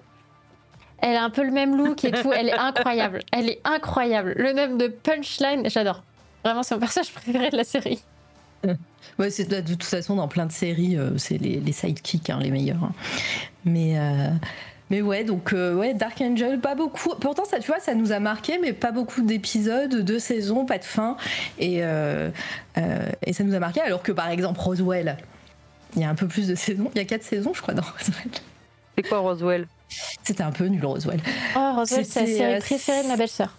[0.98, 2.32] Elle a un peu le même look et tout.
[2.32, 3.20] Elle est incroyable.
[3.32, 4.34] Elle est incroyable.
[4.36, 6.02] Le nom de Punchline, j'adore.
[6.44, 8.02] Vraiment, c'est mon personnage préféré de la série.
[9.18, 12.38] Ouais, c'est de toute façon dans plein de séries, euh, c'est les, les sidekicks hein,
[12.40, 12.82] les meilleurs.
[12.82, 12.92] Hein.
[13.64, 14.30] Mais euh,
[14.94, 17.16] mais ouais, donc euh, ouais, Dark Angel, pas beaucoup.
[17.20, 20.78] Pourtant, ça, tu vois, ça nous a marqué, mais pas beaucoup d'épisodes, de saisons, pas
[20.78, 21.16] de fin.
[21.58, 22.30] Et, euh,
[22.78, 25.16] euh, et ça nous a marqué, alors que par exemple, Roswell,
[25.96, 26.92] il y a un peu plus de saisons.
[26.94, 28.30] Il y a quatre saisons, je crois, dans Roswell.
[28.96, 29.66] C'est quoi Roswell?
[30.22, 31.18] C'était un peu nul, Roswell.
[31.56, 33.52] Oh, Roswell, c'est la série préférée de ma belle-sœur.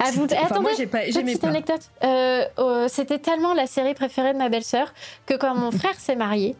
[0.00, 0.24] Ah, vous...
[0.24, 1.90] attendez, moi, pas, petite anecdote.
[2.56, 4.94] Oh, c'était tellement la série préférée de ma belle-sœur
[5.26, 6.56] que quand mon frère s'est marié,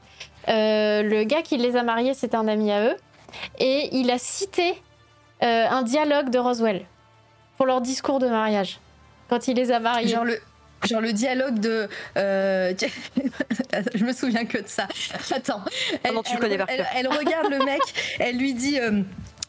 [0.47, 2.97] le gars qui les a mariés, c'était un ami à eux
[3.59, 4.75] et il a cité
[5.43, 6.85] euh, un dialogue de Roswell
[7.57, 8.81] pour leur discours de mariage
[9.29, 10.09] quand il les a mariés.
[10.09, 10.41] Genre le,
[10.85, 11.89] genre le dialogue de.
[12.17, 12.75] Euh,
[13.95, 14.89] je me souviens que de ça.
[15.35, 15.63] Attends.
[16.03, 16.59] Elle, tu elle, connais
[16.95, 17.81] elle, regarde le mec,
[18.19, 18.79] elle lui dit.
[18.81, 19.03] Euh,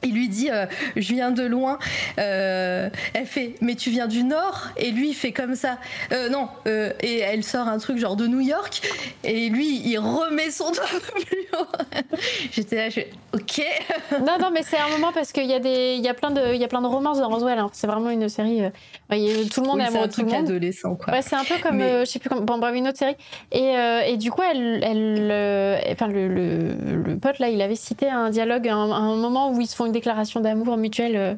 [0.04, 1.78] il lui dit euh, je viens de loin.
[2.20, 4.70] Euh, elle fait mais tu viens du nord?
[4.78, 5.78] Et lui il fait comme ça.
[6.12, 8.82] Euh, non et elle sort un truc genre de New York.
[9.24, 10.86] Et lui il remet son doigt
[11.16, 12.16] plus haut
[12.52, 13.02] j'étais là je
[13.34, 13.66] ok.
[14.20, 16.32] Non non mais c'est un moment parce qu'il y a des il y a plein
[16.32, 17.70] de il y a plein de romances dans Roswell hein.
[17.74, 18.62] c'est vraiment une série
[19.10, 20.46] tout le monde est amoureux de tout le monde.
[20.46, 21.14] adolescent quoi.
[21.14, 23.16] Ouais, c'est un peu comme je sais plus comme bon, bref une autre série.
[23.52, 23.74] Et,
[24.08, 28.68] et du coup elle, elle enfin le, le, pote là il avait cité un dialogue
[28.68, 31.16] un, un moment où ils se font déclaration d'amour mutuelle.
[31.16, 31.36] Euh,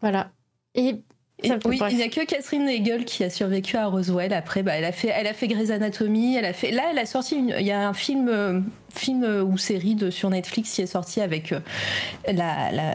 [0.00, 0.30] voilà.
[0.74, 1.02] Et,
[1.66, 4.32] oui, il n'y a que Catherine Hegel qui a survécu à Roswell.
[4.32, 6.36] Après, bah, elle a fait, elle a fait Grey's Anatomy.
[6.36, 6.70] Elle a fait.
[6.70, 7.36] Là, elle a sorti.
[7.36, 8.60] il y a un film, euh,
[8.94, 11.52] film euh, ou série de sur Netflix qui est sorti avec
[12.26, 12.94] la, la,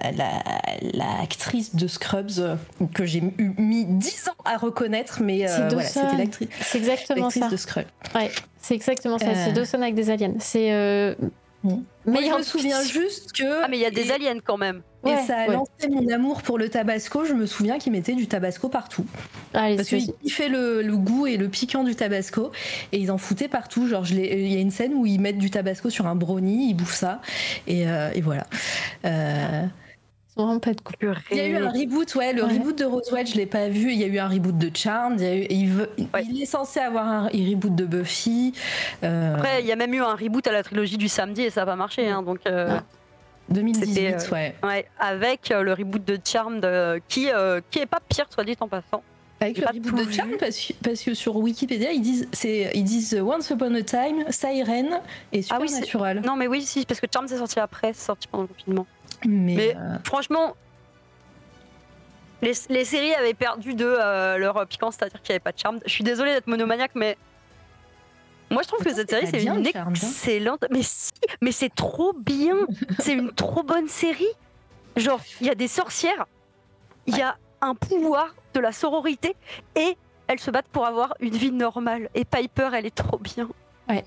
[0.94, 2.58] la, actrice de Scrubs
[2.94, 6.50] que j'ai mis 10 ans à reconnaître, mais voilà, c'était l'actrice.
[6.62, 7.50] C'est exactement ça.
[7.50, 7.86] de Scrubs.
[8.16, 9.36] Ouais, c'est exactement ça.
[9.36, 10.36] C'est Dawson avec des aliens.
[10.40, 11.16] C'est
[11.64, 13.64] mais je me souviens juste que.
[13.64, 14.82] Ah, mais il y a des aliens quand même.
[15.06, 17.24] Et ça a lancé mon amour pour le tabasco.
[17.24, 19.06] Je me souviens qu'ils mettaient du tabasco partout.
[19.54, 22.52] Ah, Parce qu'ils fait le, le, goût et le piquant du tabasco.
[22.92, 23.88] Et ils en foutaient partout.
[23.88, 26.74] Genre, il y a une scène où ils mettent du tabasco sur un brownie, ils
[26.74, 27.22] bouffent ça.
[27.66, 28.46] Et, euh, et voilà.
[29.06, 29.66] Euh,
[30.60, 30.80] pas de
[31.32, 33.92] Il y a eu un reboot, ouais, le reboot de Roswell, je l'ai pas vu.
[33.92, 35.20] Il y a eu un reboot de Charmed.
[35.20, 38.54] Il, il, est censé avoir un reboot de Buffy.
[39.04, 41.50] Euh, Après, il y a même eu un reboot à la trilogie du samedi et
[41.50, 42.08] ça n'a pas marché.
[42.08, 42.40] Hein, donc,
[43.50, 44.56] 2018, euh, ouais.
[44.64, 44.86] ouais.
[45.00, 46.66] Avec euh, le reboot de Charmed
[47.08, 47.28] qui,
[47.72, 49.04] qui est pas pire, soit dit en passant.
[49.42, 53.76] Avec le reboot de Charmed, parce, que sur Wikipédia, ils disent, ils disent Once Upon
[53.76, 55.02] a Time, Siren
[55.34, 56.18] et ah Supernatural.
[56.18, 58.48] oui, non, mais oui, si, parce que Charmed c'est sorti après, c'est sorti pendant le
[58.50, 58.86] confinement.
[59.28, 60.56] Mais, euh, franchement,
[62.42, 65.80] les, séries avaient perdu de euh, leur piquant, c'est-à-dire qu'il n'y avait pas de charme.
[65.86, 67.18] Je suis désolée d'être monomaniaque, mais
[68.50, 69.90] moi je trouve que cette série c'est une hein.
[69.90, 70.66] excellente.
[70.72, 71.12] Mais si,
[71.42, 72.56] mais c'est trop bien.
[73.00, 74.32] c'est une trop bonne série.
[74.96, 76.26] Genre, il y a des sorcières,
[77.06, 79.36] il y a un pouvoir de la sororité
[79.76, 79.98] et
[80.28, 82.10] elles se battent pour avoir une vie normale.
[82.16, 83.50] Et Piper, elle est trop bien.
[83.88, 84.06] Ouais.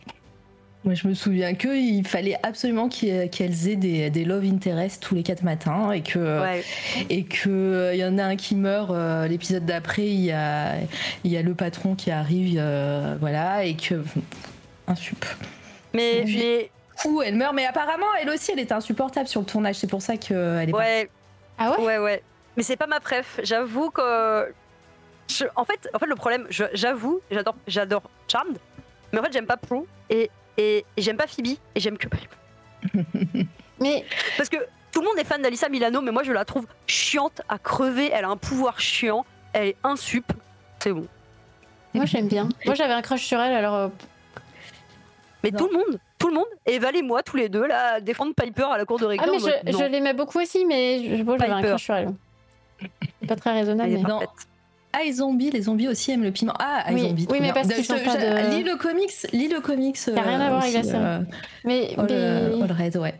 [0.84, 5.22] Moi, je me souviens qu'il fallait absolument qu'elles aient des, des, love interest tous les
[5.22, 6.60] quatre matins et que
[7.08, 10.32] et que il euh, y en a un qui meurt euh, l'épisode d'après il y
[10.32, 10.74] a
[11.22, 14.02] il y a le patron qui arrive euh, voilà et que
[14.88, 15.24] un sup.
[15.94, 19.86] Mais fou elle meurt mais apparemment elle aussi elle était insupportable sur le tournage c'est
[19.86, 21.08] pour ça qu'elle est ouais.
[21.58, 21.84] ah ouais?
[21.84, 22.22] Ouais ouais.
[22.56, 23.38] Mais c'est pas ma préf.
[23.44, 24.52] J'avoue que
[25.54, 28.58] en fait en fait le problème j'avoue j'adore j'adore Charmed
[29.12, 30.28] mais en fait j'aime pas Prue et
[30.58, 32.08] et, j'aime pas Phoebe et j'aime que
[33.80, 34.04] Mais
[34.36, 34.56] parce que
[34.92, 38.10] tout le monde est fan d'Alissa Milano, mais moi je la trouve chiante à crever.
[38.12, 40.32] Elle a un pouvoir chiant, elle est insup.
[40.78, 41.06] C'est bon.
[41.94, 42.48] Moi j'aime bien.
[42.66, 43.74] Moi j'avais un crush sur elle alors.
[43.74, 43.88] Euh,
[45.42, 48.00] mais tout le monde, tout le monde, et Val et moi, tous les deux, là,
[48.00, 49.26] défendre Piper à la cour de récré.
[49.28, 52.14] Ah, mais je, l'aimais beaucoup aussi, mais je, bon, j'avais un crush sur elle.
[53.26, 54.02] Pas très raisonnable, mais.
[54.02, 54.20] Non.
[54.92, 56.52] Ah, les zombies, les zombies aussi aiment le piment.
[56.58, 57.26] Ah, les zombies.
[57.30, 58.56] Oui, mais parce qu'ils sont pas de...
[58.56, 59.96] Lis le comics, lis le comics.
[59.96, 60.96] Ça n'a rien à voir avec la série.
[60.96, 61.20] Euh,
[61.64, 62.62] mais, All, mais...
[62.62, 63.14] All Red, ouais.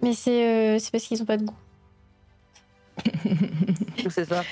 [0.00, 1.56] Mais c'est euh, parce qu'ils ont pas de goût.
[4.08, 4.42] c'est ça.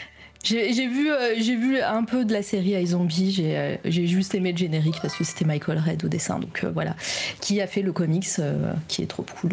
[0.43, 3.32] J'ai vu, euh, j'ai vu un peu de la série iZombie.
[3.32, 6.39] J'ai euh, j'ai juste aimé le générique parce que c'était Michael Red au dessin.
[6.39, 6.95] Donc euh, voilà,
[7.41, 8.28] qui a fait le comics,
[8.89, 9.53] qui est trop cool.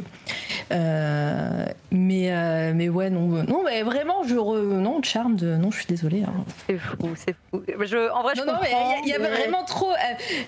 [0.69, 4.55] mais mais ouais non non mais vraiment je re...
[4.55, 6.23] non charme de non je suis désolée.
[6.23, 6.45] Hein.
[6.67, 7.63] C'est fou c'est fou.
[7.85, 8.53] Je, en vrai je non,
[9.03, 9.91] il y, a vraiment trop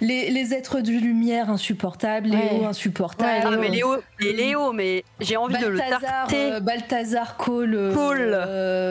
[0.01, 3.45] les, les, êtres de lumière insupportables, Léo insupportable.
[3.45, 6.59] Ah mais Léo mais Léo mais j'ai envie de le tarter.
[6.61, 7.91] Balthazar Cole.
[7.93, 8.37] Cool.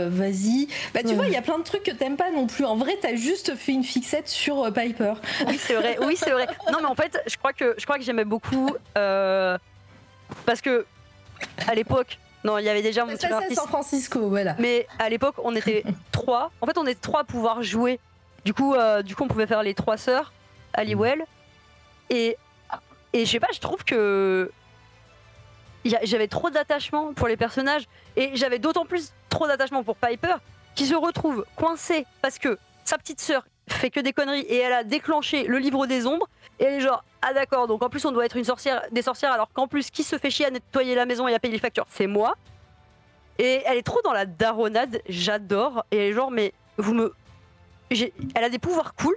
[0.08, 0.68] Vas-y.
[0.92, 2.64] Bah tu vois il y a plein de trucs que t'aimes pas non plus.
[2.64, 5.14] En vrai, t'as juste fait une fixette sur euh, Piper.
[5.46, 5.98] Oui, c'est vrai.
[6.00, 6.46] Oui, c'est vrai.
[6.72, 9.58] Non, mais en fait, je crois que je crois que j'aimais beaucoup euh,
[10.46, 10.86] parce que
[11.66, 14.56] à l'époque, non, il y avait déjà mon petit San Francisco, voilà.
[14.58, 16.50] Mais à l'époque, on était trois.
[16.60, 17.98] En fait, on était trois à pouvoir jouer.
[18.44, 20.32] Du coup, euh, du coup, on pouvait faire les trois sœurs,
[20.74, 21.24] Aliwell.
[22.10, 22.36] Et
[23.14, 24.50] et je sais pas, je trouve que
[25.84, 27.84] j'avais trop d'attachement pour les personnages
[28.16, 30.34] et j'avais d'autant plus trop d'attachement pour Piper
[30.74, 34.72] qui se retrouve coincée parce que sa petite sœur fait que des conneries et elle
[34.72, 36.28] a déclenché le livre des ombres.
[36.58, 39.02] Et elle est genre ah d'accord donc en plus on doit être une sorcière des
[39.02, 41.54] sorcières alors qu'en plus qui se fait chier à nettoyer la maison et à payer
[41.54, 41.86] les factures?
[41.88, 42.36] C'est moi.
[43.38, 45.84] Et elle est trop dans la daronade j'adore.
[45.90, 47.14] Et elle est genre mais vous me
[47.90, 49.16] elle a des pouvoirs cool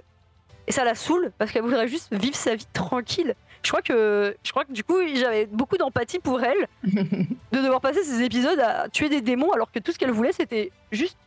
[0.66, 3.34] et ça la saoule parce qu'elle voudrait juste vivre sa vie tranquille.
[3.62, 7.80] Je crois que je crois que du coup j'avais beaucoup d'empathie pour elle de devoir
[7.80, 11.18] passer ces épisodes à tuer des démons alors que tout ce qu'elle voulait c'était juste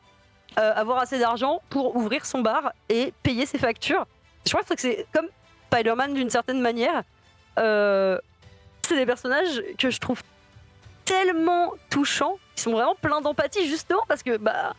[0.60, 4.06] euh, avoir assez d'argent pour ouvrir son bar et payer ses factures.
[4.45, 5.28] Je crois que c'est comme
[5.72, 7.04] Spider-Man d'une certaine manière.
[7.58, 8.18] Euh,
[8.88, 10.22] c'est des personnages que je trouve
[11.06, 12.38] tellement touchants.
[12.58, 14.74] Ils sont vraiment pleins d'empathie justement parce que bah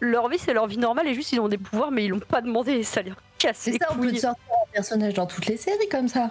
[0.00, 2.20] leur vie c'est leur vie normale et juste ils ont des pouvoirs mais ils l'ont
[2.20, 5.56] pas demandé ça leur casse les ça, on peut sortir un personnage dans toutes les
[5.56, 6.30] séries comme ça.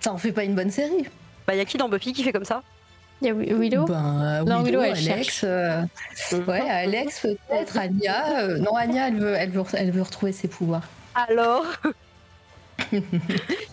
[0.00, 1.08] Ça en fait pas une bonne série.
[1.46, 2.62] Bah y a qui dans Buffy qui fait comme ça?
[3.24, 3.86] Il y a Willow?
[3.86, 5.42] Ben, Non, Willow, elle Alex.
[5.44, 5.82] Euh,
[6.46, 8.40] ouais, Alex peut-être, Anya.
[8.40, 10.86] Euh, non, Anya, elle veut, elle, veut, elle veut retrouver ses pouvoirs.
[11.14, 11.64] Alors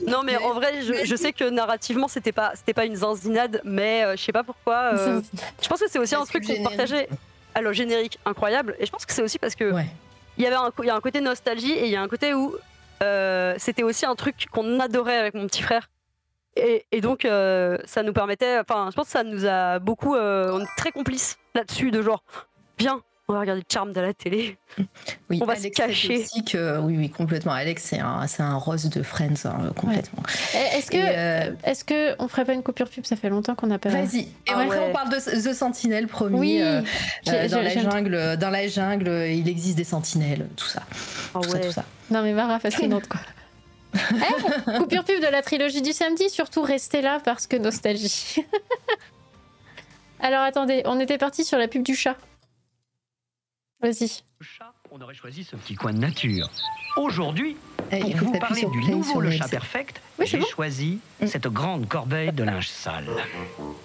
[0.08, 4.06] non mais en vrai je, sais que narrativement c'était pas c'était pas une zanzinade mais
[4.06, 7.10] euh, je sais pas pourquoi je pense que c'est aussi un truc qu'on partageait
[7.56, 9.74] alors générique incroyable et je pense que c'est aussi parce que
[10.38, 12.08] il y avait un, il y a un côté nostalgie et il y a un
[12.08, 12.56] côté où
[13.58, 15.90] c'était aussi un truc qu'on adorait avec mon petit frère
[16.56, 18.60] et, donc, euh, ça nous permettait.
[18.60, 20.16] Enfin, je pense que ça nous a beaucoup.
[20.16, 22.24] Euh, on est très complices là-dessus, de genre,
[22.78, 24.58] viens, on va regarder Charmed à la télé.
[25.30, 26.26] Oui, on va se cacher.
[26.82, 27.54] oui, oui, complètement.
[27.54, 30.24] Alex, c'est un, c'est un rose de Friends, hein, complètement.
[30.54, 33.06] Est-ce que, euh, est-ce que on ferait pas une coupure pub?
[33.06, 33.88] Ça fait longtemps qu'on n'a pas.
[33.88, 34.20] Vas-y.
[34.20, 36.38] Et ah après, on parle de The Sentinel, promis.
[36.38, 36.60] Oui.
[37.26, 40.84] dans la jungle, dans la jungle, il existe des sentinelles, tout ça.
[41.34, 41.86] Ah tout, ça tout ça.
[42.10, 43.22] Non mais Mara fascinante quoi.
[43.94, 48.38] Eh, coupure pub de la trilogie du samedi, surtout restez là parce que nostalgie.
[50.20, 52.16] Alors attendez, on était parti sur la pub du chat.
[53.82, 54.24] Vas-y.
[54.42, 56.50] Chat, on aurait choisi ce petit coin de nature.
[56.98, 57.58] Aujourd'hui,
[57.92, 61.28] eh, pour vous parler du nouveau Le Chat Perfect, j'ai choisi mm.
[61.28, 63.08] cette grande corbeille de linge sale.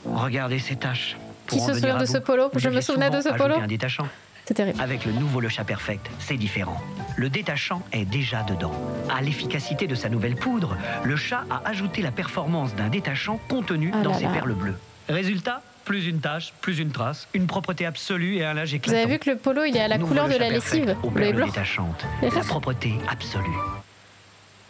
[0.04, 1.16] Regardez ces taches.
[1.46, 2.50] Qui se souvient de ce polo?
[2.56, 3.54] Je me souvenais de ce polo.
[3.54, 4.08] un détachant.
[4.46, 4.80] C'est terrible.
[4.80, 6.80] Avec le nouveau Le Chat Perfect, c'est différent.
[7.16, 8.72] Le détachant est déjà dedans.
[9.10, 13.90] À l'efficacité de sa nouvelle poudre, le chat a ajouté la performance d'un détachant contenu
[13.92, 14.76] ah dans ses perles bleues.
[15.08, 18.98] Résultat plus une tache, plus une trace, une propreté absolue et un linge éclatant.
[18.98, 20.96] Vous avez vu que le polo, il est à la couleur de la lessive.
[21.02, 22.04] Au bleu détachante.
[22.22, 23.46] La propreté absolue.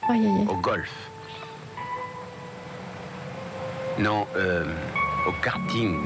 [0.08, 0.92] Au golf.
[3.98, 4.64] Non, euh,
[5.26, 5.96] au karting.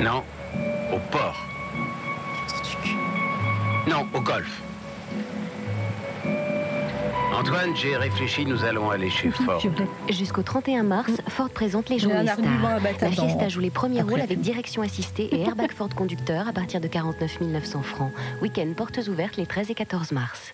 [0.00, 0.22] Non,
[0.92, 1.36] au port.
[3.88, 4.60] Non, au golf.
[7.34, 9.62] Antoine, j'ai réfléchi, nous allons aller chez Ford.
[10.10, 12.80] Jusqu'au 31 mars, Ford présente les journées stars.
[13.00, 16.80] La Fiesta joue les premiers rôles avec direction assistée et airbag Ford conducteur à partir
[16.80, 18.12] de 49 900 francs.
[18.42, 20.52] Week-end portes ouvertes les 13 et 14 mars.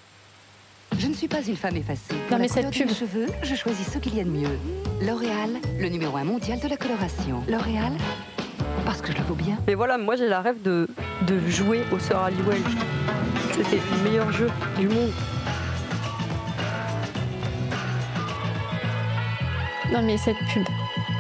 [0.99, 2.15] Je ne suis pas une femme effacée.
[2.31, 2.91] non, mais cette pub.
[2.91, 4.59] cheveux, je choisis ce qu'il y a de mieux.
[5.01, 7.43] L'Oréal, le numéro 1 mondial de la coloration.
[7.49, 7.93] L'Oréal,
[8.85, 9.57] parce que je le vaux bien.
[9.67, 10.89] Mais voilà, moi j'ai la rêve de,
[11.27, 12.63] de jouer au Sir Halliwell.
[13.53, 14.49] C'était le meilleur jeu
[14.79, 15.11] du monde.
[19.93, 20.67] Non mais cette pub.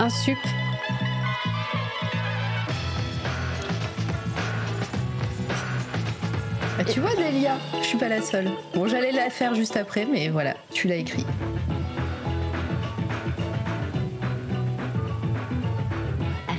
[0.00, 0.38] un sup.
[6.78, 8.50] Bah, tu vois, Delia, je suis pas la seule.
[8.74, 11.26] Bon, j'allais la faire juste après, mais voilà, tu l'as écrit.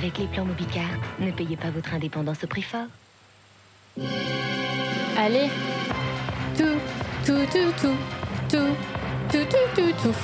[0.04, 2.88] Avec les plans Mobicard, ne payez pas votre indépendance au prix fort.
[5.16, 5.48] Allez,
[6.58, 6.78] tout,
[7.24, 7.96] tout, tout, tout,
[8.50, 8.76] tout,
[9.30, 10.14] tout, tout, tout, tout.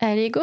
[0.00, 0.42] Allez, go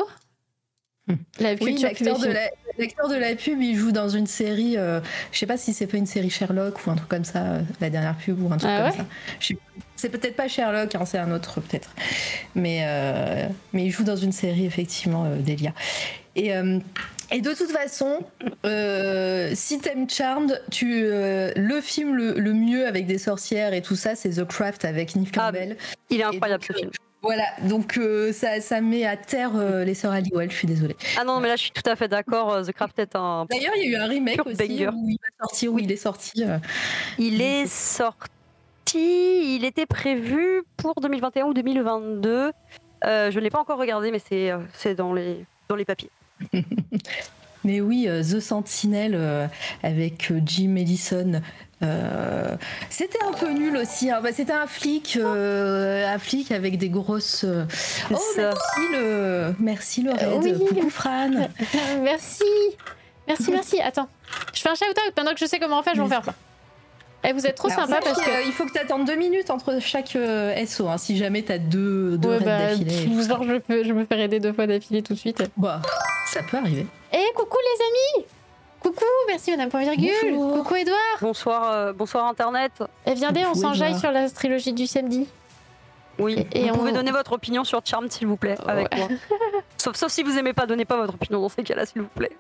[1.39, 5.00] La l'acteur de, de, la pub, il joue dans une série, euh,
[5.32, 7.62] je sais pas si c'est pas une série Sherlock ou un truc comme ça, euh,
[7.80, 9.56] la dernière pub ou un truc ah comme ça.
[9.96, 11.91] C'est peut-être pas Sherlock, hein, c'est un autre peut-être.
[12.56, 15.74] Mais, euh, mais il joue dans une série, effectivement, Delia.
[16.36, 16.52] Et,
[17.32, 18.24] et de toute façon,
[19.54, 24.30] si t'aimes Charmed, tu, le film le, mieux avec des sorcières et tout ça, c'est
[24.30, 25.78] The Craft avec Neve ah, Campbell.
[26.10, 26.92] il est incroyable ce film.
[27.26, 30.96] Voilà, donc euh, ça, ça, met à terre euh, les sœurs Halliwell, je suis désolée.
[31.18, 33.48] Ah non, mais là je suis tout à fait d'accord, euh, The Craft est un.
[33.50, 36.44] D'ailleurs, il y a eu un remake aussi où il, où il est sorti.
[37.18, 42.52] Il est sorti, il était prévu pour 2021 ou 2022.
[43.02, 46.12] je ne l'ai pas encore regardé, mais c'est dans, les, dans les papiers.
[47.64, 49.50] mais oui, The Sentinel
[49.84, 51.42] avec Jim Ellison,
[51.84, 52.56] euh,
[52.90, 54.10] c'était un peu nul aussi.
[54.10, 54.22] Hein.
[54.22, 57.44] Bah, c'était un flic, euh, un flic avec des grosses.
[57.44, 57.66] Euh,
[58.12, 60.58] oh merci le, merci le raid.
[60.58, 61.32] Coucou Fran.
[62.02, 62.44] merci,
[63.28, 63.82] merci, merci.
[63.82, 64.08] Attends,
[64.54, 65.96] je fais un shout out pendant que je sais comment en faire.
[65.96, 66.34] Je vais en faire.
[67.26, 69.50] Et eh, vous êtes trop sympa parce que il faut que tu attendes deux minutes
[69.50, 70.16] entre chaque
[70.68, 70.88] SO.
[70.88, 72.92] Hein, si jamais t'as deux, deux raids bah, d'affilée.
[72.94, 75.44] je peux, je me faire aider deux fois d'affilée tout de suite.
[75.58, 75.82] Bah,
[76.28, 76.86] ça peut arriver.
[77.12, 78.28] Et eh, coucou les amis
[78.80, 80.36] Coucou, merci Madame Point Virgule.
[80.36, 80.98] Coucou Edouard.
[81.20, 82.72] Bonsoir, euh, bonsoir Internet.
[83.08, 85.28] Et eh, viens on s'enjaille sur la trilogie du samedi.
[86.20, 89.08] Oui, et, vous pouvez donner votre opinion sur Charm s'il vous plaît, avec moi.
[89.78, 92.08] sauf, sauf si vous aimez pas, donnez pas votre opinion dans ces cas-là s'il vous
[92.08, 92.32] plaît.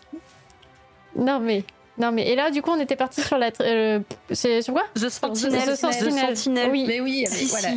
[1.15, 1.63] Non mais,
[1.97, 3.99] non mais, et là du coup on était parti sur la, euh,
[4.31, 4.83] c'est sur quoi?
[4.95, 5.61] The Sentinel.
[5.61, 6.71] The Sentinel.
[6.71, 7.69] Oui, mais oui, voilà.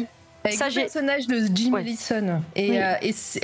[0.44, 2.94] Avec le personnage de Jim Ellison et, euh,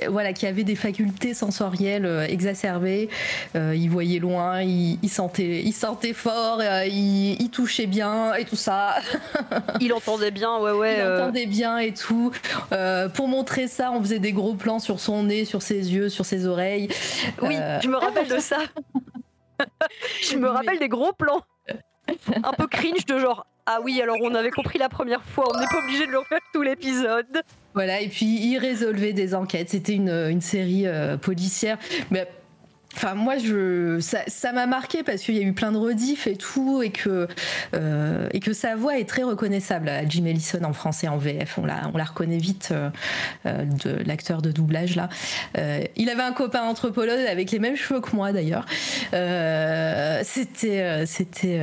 [0.09, 3.09] voilà qui avait des facultés sensorielles euh, exacerbées.
[3.57, 8.97] Euh, il voyait loin, il, sentait, il sentait fort, il, touchait bien et tout ça.
[9.81, 10.99] il entendait bien, ouais ouais.
[10.99, 12.33] Il entendait bien et tout.
[13.15, 16.25] pour montrer ça, on faisait des gros plans sur son nez, sur ses yeux, sur
[16.25, 16.89] ses oreilles.
[17.43, 18.59] Oui, je me rappelle de ça.
[20.23, 21.43] je me rappelle des gros plans.
[22.43, 25.59] Un peu cringe de genre ah oui, alors on avait compris la première fois, on
[25.59, 27.43] n'est pas obligé de le refaire tout l'épisode.
[27.73, 29.71] Voilà, et puis il résolvait des enquêtes.
[29.71, 31.79] C'était une, une série euh, policière.
[32.11, 32.29] Mais
[32.97, 36.37] Enfin, moi, je, ça m'a marqué parce qu'il y a eu plein de rediffs et
[36.37, 37.29] tout, et que,
[37.75, 41.59] euh, et que sa voix est très reconnaissable Jim Ellison en français, en VF.
[41.59, 42.91] On la, on la reconnaît vite, euh,
[43.45, 45.09] de l'acteur de doublage là.
[45.97, 48.67] il avait un copain anthropologue avec les mêmes cheveux que moi d'ailleurs.
[50.25, 51.61] c'était, c'était,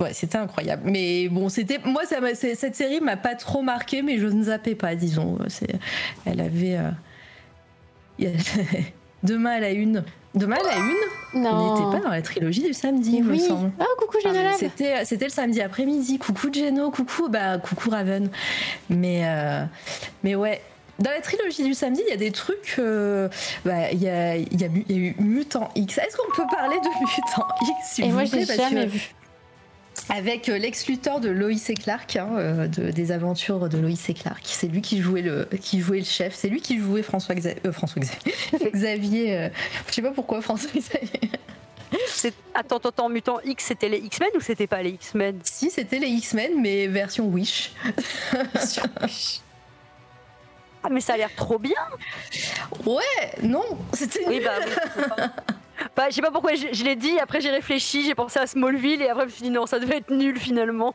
[0.00, 0.82] Ouais, c'était incroyable.
[0.86, 4.94] Mais bon, c'était moi, cette série m'a pas trop marqué, mais je ne zappais pas,
[4.94, 5.38] disons.
[6.24, 6.78] Elle avait.
[6.78, 8.32] Euh,
[9.22, 10.04] Demain à la une.
[10.34, 11.50] Demain à la une Non.
[11.50, 13.22] On n'était pas dans la trilogie du samedi, oui.
[13.22, 13.72] me semble.
[13.80, 16.18] Oh, coucou Génolab C'était, c'était le samedi après-midi.
[16.18, 18.30] Coucou Geno, coucou, bah, coucou Raven.
[18.88, 19.64] Mais, euh,
[20.22, 20.62] mais ouais,
[20.98, 22.76] dans la trilogie du samedi, il y a des trucs.
[22.78, 23.28] Euh,
[23.64, 25.98] bah, il y, a, y, y, a, eu Mutant X.
[25.98, 29.14] Est-ce qu'on peut parler de Mutant X Et moi, j'ai jamais vu
[30.10, 34.14] avec euh, Lex Luthor de Lois et Clark, hein, euh, des aventures de Lois et
[34.14, 34.42] Clark.
[34.44, 36.34] C'est lui qui jouait le, qui jouait le chef.
[36.34, 38.70] C'est lui qui jouait François, euh, François Xavier.
[38.72, 39.50] Xavier
[39.88, 41.30] je sais pas pourquoi François Xavier.
[42.54, 45.40] Attends, attends, Mutant X, c'était les X-Men ou c'était pas les X-Men?
[45.42, 47.72] Si, c'était les X-Men, mais version Wish.
[50.82, 51.72] Ah, mais ça a l'air trop bien
[52.86, 53.02] Ouais,
[53.42, 54.24] non, c'était.
[54.26, 55.24] Oui, bah, oui,
[55.96, 59.02] bah, je sais pas pourquoi je, l'ai dit, après j'ai réfléchi, j'ai pensé à Smallville
[59.02, 60.94] et après je me suis dit non, ça devait être nul finalement.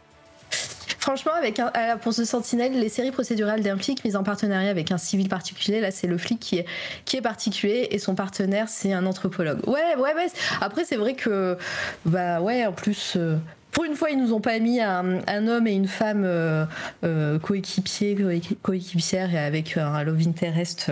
[1.00, 1.72] Franchement, avec un,
[2.02, 5.80] pour ce sentinelle, les séries procédurales d'un flic mises en partenariat avec un civil particulier,
[5.80, 6.66] là c'est le flic qui est,
[7.06, 9.60] qui est particulier et son partenaire c'est un anthropologue.
[9.68, 10.28] Ouais, ouais, ouais.
[10.62, 11.58] Après c'est vrai que,
[12.06, 13.38] bah ouais, en plus, euh,
[13.76, 16.66] pour une fois, ils nous ont pas mis un, homme et une femme euh,
[17.04, 18.16] euh, coéquipiers,
[18.62, 20.92] coéquipières et avec un love interest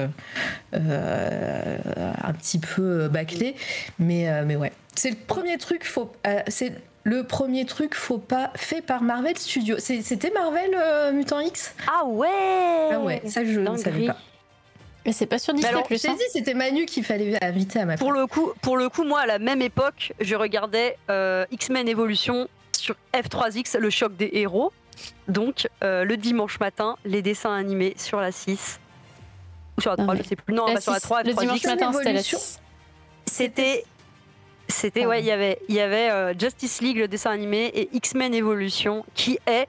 [0.76, 1.78] euh,
[2.22, 3.56] un petit peu bâclé.
[4.00, 5.86] Mais, mais ouais, c'est le premier truc.
[5.86, 6.12] Faut,
[6.50, 6.74] c'est
[7.06, 9.78] le premier truc faut pas fait par Marvel Studios.
[9.80, 11.74] C'était Marvel Mutant X?
[11.88, 12.28] Ah ouais
[12.92, 14.18] Ah ouais, ça je ne savais pas.
[15.06, 16.04] Mais c'est pas sur Disney alors, Plus.
[16.06, 16.16] Hein.
[16.18, 19.22] dit, c'était Manu qu'il fallait inviter à ma pour le coup, Pour le coup, moi,
[19.22, 20.98] à la même époque, je regardais
[21.50, 22.50] X-Men Evolution
[22.84, 24.74] sur F3X, le choc des héros.
[25.28, 28.80] Donc, euh, le dimanche matin, les dessins animés sur la 6.
[29.78, 30.54] Ou sur la 3, je sais plus.
[30.54, 32.60] Non, pas sur la 3, Le dimanche matin, c'était la 6.
[33.26, 33.86] c'était
[34.70, 38.34] c'était ouais, il y avait il y avait Justice League le dessin animé et X-Men
[38.34, 39.68] Evolution qui est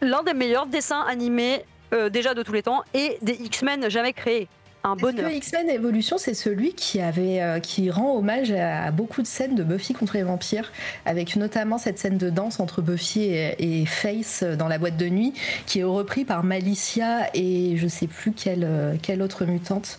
[0.00, 1.64] l'un des meilleurs dessins animés
[2.10, 4.48] déjà de tous les temps et des X-Men jamais créés
[4.84, 5.30] un bonheur.
[5.30, 9.62] X-Men Evolution, c'est celui qui avait, euh, qui rend hommage à, beaucoup de scènes de
[9.62, 10.72] Buffy contre les vampires,
[11.04, 15.32] avec notamment cette scène de danse entre Buffy et, Face dans la boîte de nuit,
[15.66, 19.98] qui est repris par Malicia et je sais plus quelle, euh, quelle autre mutante,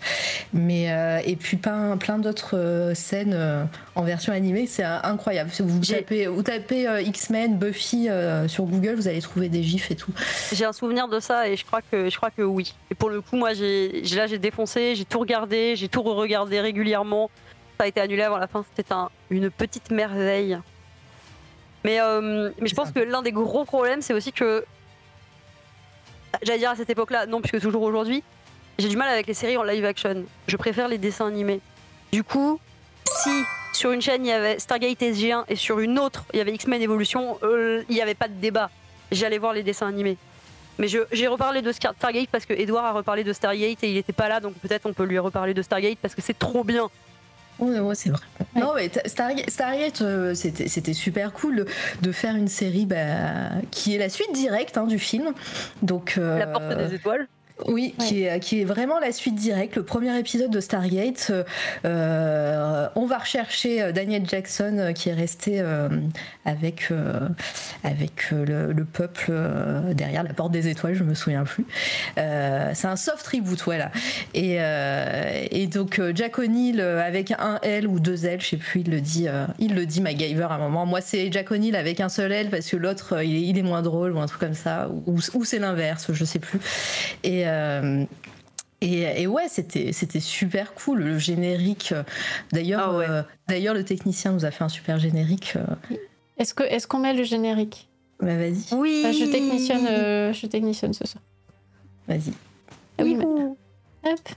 [0.53, 5.49] mais euh, et puis plein, plein d'autres scènes en version animée, c'est incroyable.
[5.59, 8.07] Vous tapez, vous tapez X-Men Buffy
[8.47, 10.11] sur Google, vous allez trouver des gifs et tout.
[10.53, 12.73] J'ai un souvenir de ça et je crois que je crois que oui.
[12.89, 16.59] Et pour le coup, moi, j'ai là j'ai défoncé j'ai tout regardé, j'ai tout re-regardé
[16.59, 17.30] régulièrement.
[17.78, 20.59] Ça a été annulé avant la fin, c'était un, une petite merveille.
[21.84, 24.63] Mais, euh, mais je pense que l'un des gros problèmes, c'est aussi que.
[26.43, 28.24] J'allais dire à cette époque-là, non, puisque toujours aujourd'hui,
[28.80, 30.26] j'ai du mal avec les séries en live action.
[30.47, 31.59] Je préfère les dessins animés.
[32.11, 32.59] Du coup,
[33.05, 33.43] si
[33.74, 36.53] sur une chaîne il y avait Stargate SG1 et sur une autre il y avait
[36.53, 38.69] X-Men Evolution, euh, il n'y avait pas de débat.
[39.11, 40.17] J'allais voir les dessins animés.
[40.80, 44.13] Mais j'ai reparlé de Stargate parce que Edouard a reparlé de Stargate et il n'était
[44.13, 46.89] pas là, donc peut-être on peut lui reparler de Stargate parce que c'est trop bien.
[47.59, 48.22] Ouais, c'est vrai.
[48.55, 51.65] Non, mais Stargate, euh, c'était super cool
[52.01, 55.34] de faire une série bah, qui est la suite directe hein, du film.
[55.84, 57.28] Donc, euh, La porte des étoiles.
[57.68, 61.32] Oui, qui, est, qui est vraiment la suite directe, le premier épisode de Stargate.
[61.86, 65.64] Euh, on va rechercher euh, Daniel Jackson euh, qui est resté
[66.45, 66.89] avec,
[67.84, 69.32] avec le, peuple
[69.93, 71.66] derrière la porte des étoiles, je me souviens plus.
[72.16, 73.91] c'est un soft reboot, voilà.
[74.34, 74.57] Et,
[75.51, 79.01] et donc Jack O'Neill avec un L ou deux L, je sais plus, il le
[79.01, 79.28] dit,
[79.59, 80.86] il le dit MacGyver à un moment.
[80.86, 84.14] Moi, c'est Jack O'Neill avec un seul L parce que l'autre, il, est moins drôle
[84.14, 86.59] ou un truc comme ça, ou, ou c'est l'inverse, je sais plus.
[87.24, 88.06] Et euh,
[88.82, 91.93] et, ouais, c'était c'était super cool le générique.
[92.52, 95.54] D'ailleurs, ah euh, d'ailleurs le technicien nous a fait un super générique.
[95.56, 95.95] Euh.
[96.38, 97.89] Est-ce que est-ce qu'on met le générique?
[98.20, 98.74] Bah vas-y.
[98.74, 99.04] Oui.
[99.04, 101.24] je technitionne je technitionne ce soir.
[102.08, 102.34] Vas-y.
[102.97, 103.18] Ah oui.
[104.04, 104.30] Hop.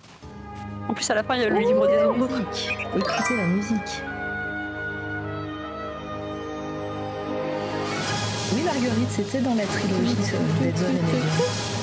[0.88, 2.28] En plus à la fin il y a le livre des ombres.
[2.94, 4.02] Écoutez la musique.
[8.54, 10.14] Oui Marguerite, c'était dans la trilogie
[10.60, 11.73] Dead Zone et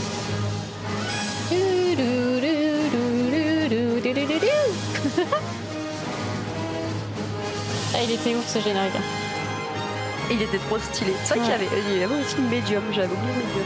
[7.93, 8.93] ah, il était ouf ce générique.
[10.29, 11.13] Il était trop stylé.
[11.23, 13.65] C'est vrai qu'il y avait, il y avait aussi une médium, j'avais oublié médium.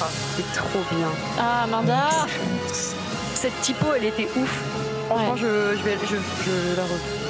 [0.00, 1.08] Ah, c'était trop bien.
[1.38, 2.08] Ah, Amanda
[3.34, 4.62] Cette typo, elle était ouf.
[5.06, 7.23] Franchement, je, je, vais, je, je la revois.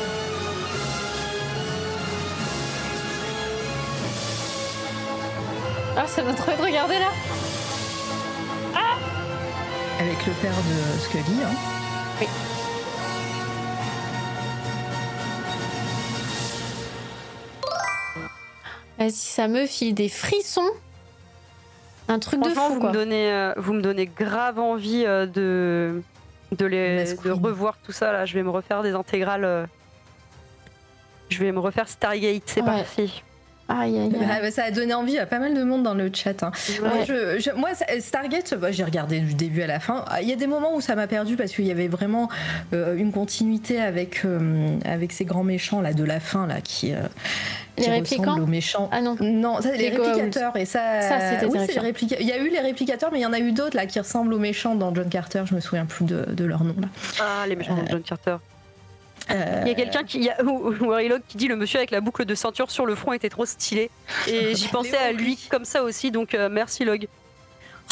[5.97, 7.11] Ah, ça donne trop de regarder là
[8.75, 8.97] Ah
[10.01, 11.55] Avec le père de Scully, hein
[12.21, 12.27] Oui.
[18.99, 20.71] Vas-y, ça me file des frissons.
[22.09, 26.03] Un truc de fou, vous Me donnez, euh, vous me donnez grave envie euh, de,
[26.53, 28.13] de, les, de revoir tout ça.
[28.13, 29.45] Là, je vais me refaire des intégrales.
[29.45, 29.67] Euh,
[31.31, 33.23] je vais me refaire Stargate, c'est parti.
[33.69, 36.11] Aïe, aïe, ah, bah, ça a donné envie à pas mal de monde dans le
[36.13, 36.43] chat.
[36.43, 36.53] Hein.
[37.57, 40.05] Moi, Stargate, bah, j'ai regardé du début à la fin.
[40.09, 42.29] Ah, il y a des moments où ça m'a perdu parce qu'il y avait vraiment
[42.75, 46.93] euh, une continuité avec, euh, avec ces grands méchants là, de la fin là, qui,
[46.93, 46.99] euh,
[47.79, 48.91] les ressemblent aux méchants.
[48.93, 50.57] Ah non, non ça, les réplicateurs.
[50.59, 53.41] Et ça, ça c'était Il y a eu les réplicateurs, mais il y en a
[53.41, 55.45] eu d'autres là qui ressemblent aux méchants dans John Carter.
[55.47, 56.89] Je me souviens plus de, de leur nom là.
[57.19, 58.37] Ah, les méchants dans John Carter.
[59.31, 60.75] Il y a quelqu'un qui, a, ou,
[61.27, 63.91] qui dit le monsieur avec la boucle de ceinture sur le front était trop stylé.
[64.29, 67.09] Et j'y pensais à lui comme ça aussi, donc euh, merci Log.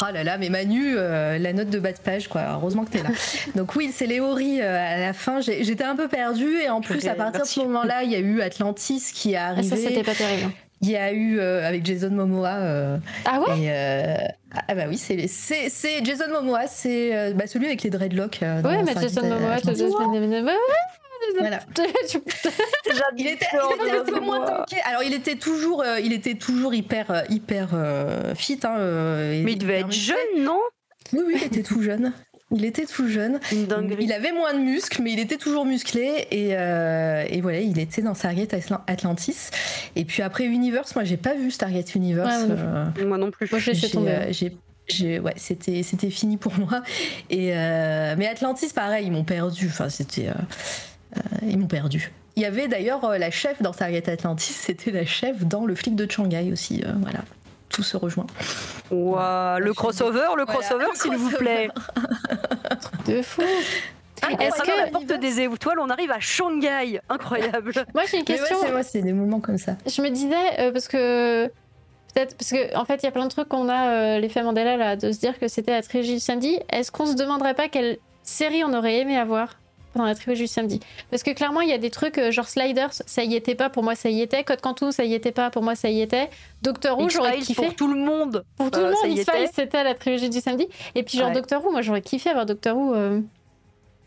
[0.00, 2.42] Ah là là, mais Manu, euh, la note de bas de page, quoi.
[2.54, 3.10] Heureusement que t'es là.
[3.54, 5.42] Donc oui, c'est Léori euh, à la fin.
[5.42, 8.18] J'étais un peu perdue et en plus, à partir de ce moment-là, il y a
[8.18, 9.68] eu Atlantis qui est arrivé.
[9.70, 10.50] Ah, ça, c'était pas terrible.
[10.80, 12.98] Il y a eu avec Jason Momoa.
[13.26, 14.18] ah ouais
[14.66, 18.40] Ah bah oui, c'est Jason Momoa, c'est bah, celui avec les dreadlocks.
[18.40, 19.58] ouais, mais Jason Momoa,
[21.38, 21.60] voilà.
[23.16, 24.76] il était, un peu moins tanké.
[24.84, 28.60] Alors il était toujours, euh, il était toujours hyper, euh, hyper euh, fit.
[28.64, 28.76] Hein,
[29.44, 30.60] Mais il devait être jeune, non?
[31.12, 32.12] Oui, oui, il était tout jeune.
[32.54, 33.40] Il était tout jeune.
[33.50, 36.26] Il avait moins de muscles, mais il était toujours musclé.
[36.30, 38.54] Et, et voilà, il était dans Stargate
[38.86, 39.50] Atlantis.
[39.96, 42.46] Et puis après Universe, moi j'ai pas vu Stargate Universe.
[43.06, 43.50] moi non plus.
[43.50, 43.60] Moi
[44.88, 46.82] j'ai ouais, c'était c'était fini pour moi.
[47.30, 47.52] Et
[48.16, 49.68] mais Atlantis, pareil, ils m'ont perdu.
[49.68, 50.34] Enfin, c'était euh,
[51.42, 52.12] ils m'ont perdu.
[52.36, 55.74] Il y avait d'ailleurs euh, la chef dans Stargate Atlantis, c'était la chef dans Le
[55.74, 56.82] flic de Shanghai aussi.
[56.84, 57.20] Euh, voilà.
[57.68, 58.26] tout se rejoint.
[58.90, 61.68] Wow, le crossover, le crossover, s'il vous plaît.
[63.06, 63.42] de fou.
[64.38, 67.72] Est-ce que la porte des étoiles, on arrive à Shanghai Incroyable.
[67.94, 68.56] moi j'ai une question.
[68.72, 69.76] Ouais, c'est des moments comme ça.
[69.84, 71.46] Je me disais euh, parce que
[72.14, 74.44] peut-être parce que en fait il y a plein de trucs qu'on a euh, l'effet
[74.44, 76.56] Mandela là de se dire que c'était la trilogie du samedi.
[76.70, 79.56] Est-ce qu'on se demanderait pas quelle série on aurait aimé avoir?
[79.94, 80.80] Dans la trilogie du samedi
[81.10, 83.70] Parce que clairement il y a des trucs euh, genre Sliders, ça y était pas
[83.70, 84.44] pour moi ça y était.
[84.44, 86.30] Code Quantum ça y était pas pour moi ça y était.
[86.62, 88.44] Doctor Who j'aurais kiffé pour tout le monde.
[88.56, 90.68] Pour tout le monde X-Files c'était la trilogie du samedi.
[90.94, 92.94] Et puis genre Doctor Who moi j'aurais kiffé avoir Doctor Who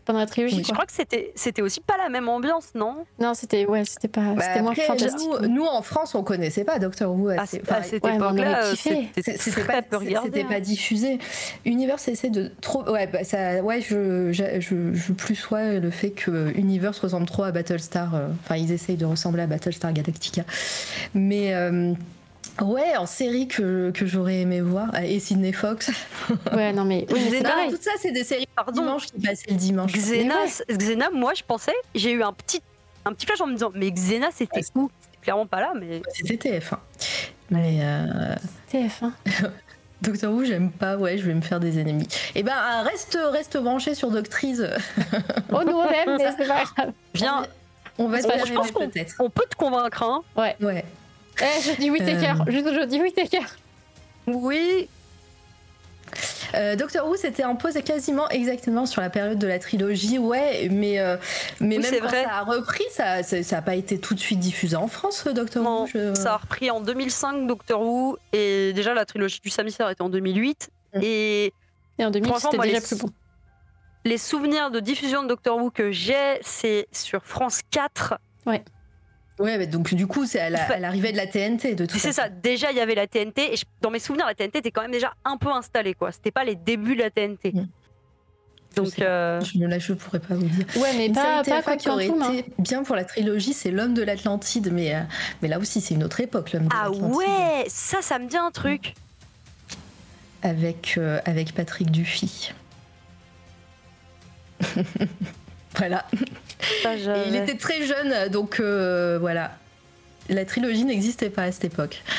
[0.06, 0.62] pendant la trilogie.
[0.64, 3.04] Je crois que c'était c'était aussi pas la même ambiance, non?
[3.18, 5.28] Non, c'était ouais, c'était pas bah c'était moins fantastique.
[5.48, 7.28] Nous, en France, on connaissait pas Doctor Who.
[7.28, 9.82] À, cette époque-là, c'était pas,
[10.22, 11.18] c'était pas diffusé.
[11.64, 16.10] Universe essaie de trop ouais, bah, ça ouais, je, je, je, plus soit le fait
[16.10, 20.42] que Universe ressemble trop à Battlestar euh, enfin ils essayent de ressembler à Battlestar Galactica.
[21.14, 21.94] Mais euh,
[22.62, 24.94] Ouais, en série que, que j'aurais aimé voir.
[25.02, 25.90] Et Sidney Fox.
[26.52, 27.06] Ouais, non mais.
[27.10, 28.80] Oui, Xena, tout ça, c'est des séries Pardon.
[28.80, 29.92] dimanche qui passaient le dimanche.
[29.92, 30.34] Xena,
[30.70, 32.62] Xena moi, je pensais, j'ai eu un petit,
[33.04, 36.02] un petit flash en me disant, mais Xena, c'était où C'était clairement pas là, mais.
[36.12, 36.78] C'était TF1.
[37.50, 37.78] Mais.
[37.80, 38.34] Euh...
[38.72, 39.12] TF1.
[40.02, 42.08] Doctor Who, j'aime pas, ouais, je vais me faire des ennemis.
[42.34, 44.62] Eh ben, reste, reste branché sur Doctrice.
[45.52, 46.92] oh, nous on aime, mais c'est pas grave.
[47.14, 47.46] Viens.
[47.98, 48.90] On va se pense qu'on
[49.24, 50.22] on peut te convaincre, hein.
[50.36, 50.54] Ouais.
[50.60, 50.84] Ouais.
[51.40, 52.44] Eh, je dis oui, t'es cœur.
[52.48, 53.00] Juste, je dis
[54.26, 54.88] oui.
[56.54, 60.68] Euh, Doctor Who, c'était en pause quasiment exactement sur la période de la trilogie, ouais,
[60.70, 61.16] mais, euh,
[61.60, 64.88] mais même quand ça a repris, ça n'a pas été tout de suite diffusé en
[64.88, 66.14] France, Doctor Who.
[66.14, 70.08] Ça a repris en 2005, Doctor Who, et déjà la trilogie du Sammy était en
[70.08, 70.70] 2008.
[70.94, 71.00] Mm.
[71.02, 71.52] Et,
[71.98, 73.10] et en 2008, c'était déjà plus bon.
[74.04, 78.14] Les souvenirs de diffusion de Doctor Who que j'ai, c'est sur France 4.
[78.46, 78.62] Ouais.
[79.38, 82.28] Ouais, mais donc du coup, c'est à l'arrivée de la TNT, de tout C'est ça.
[82.28, 84.92] Déjà, il y avait la TNT, et dans mes souvenirs, la TNT était quand même
[84.92, 86.10] déjà un peu installée, quoi.
[86.10, 87.52] C'était pas les débuts de la TNT.
[87.52, 87.66] Mm.
[88.76, 89.40] Donc, euh...
[89.40, 90.66] je, je pourrais pas vous dire.
[90.76, 93.94] Ouais, mais une pas, pas quoi qui aurait été bien pour la trilogie, c'est l'homme
[93.94, 95.00] de l'Atlantide, mais euh,
[95.40, 97.10] mais là aussi, c'est une autre époque, l'homme de ah l'Atlantide.
[97.10, 98.94] Ah ouais, ça, ça me dit un truc.
[100.42, 102.52] Avec euh, avec Patrick Dufy.
[105.76, 106.06] voilà
[107.26, 109.52] il était très jeune, donc euh, voilà.
[110.28, 112.02] La trilogie n'existait pas à cette époque.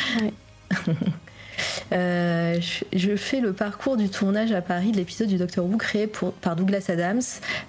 [1.92, 2.60] Euh,
[2.94, 6.06] je, fais le parcours du tournage à Paris de l'épisode du Docteur Who créé
[6.42, 7.22] par Douglas Adams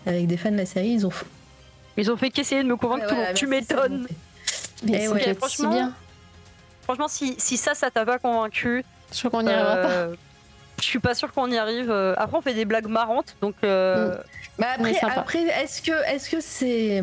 [0.04, 0.88] avec des fans de la série.
[0.88, 1.12] Ils ont,
[1.96, 3.14] ils ont fait qu'essayer de me convaincre.
[3.34, 4.06] tu m'étonnes.
[4.82, 5.94] Mais franchement, bien.
[6.82, 9.88] franchement, si, si ça, ça t'a pas convaincu, je crois qu'on n'y arrivera pas.
[9.88, 10.14] Euh,
[10.80, 11.90] je suis pas sûre qu'on y arrive.
[11.90, 13.54] Après, on fait des blagues marrantes, donc.
[13.62, 14.18] Mm.
[14.58, 17.02] Bah après, après est-ce que est-ce que c'est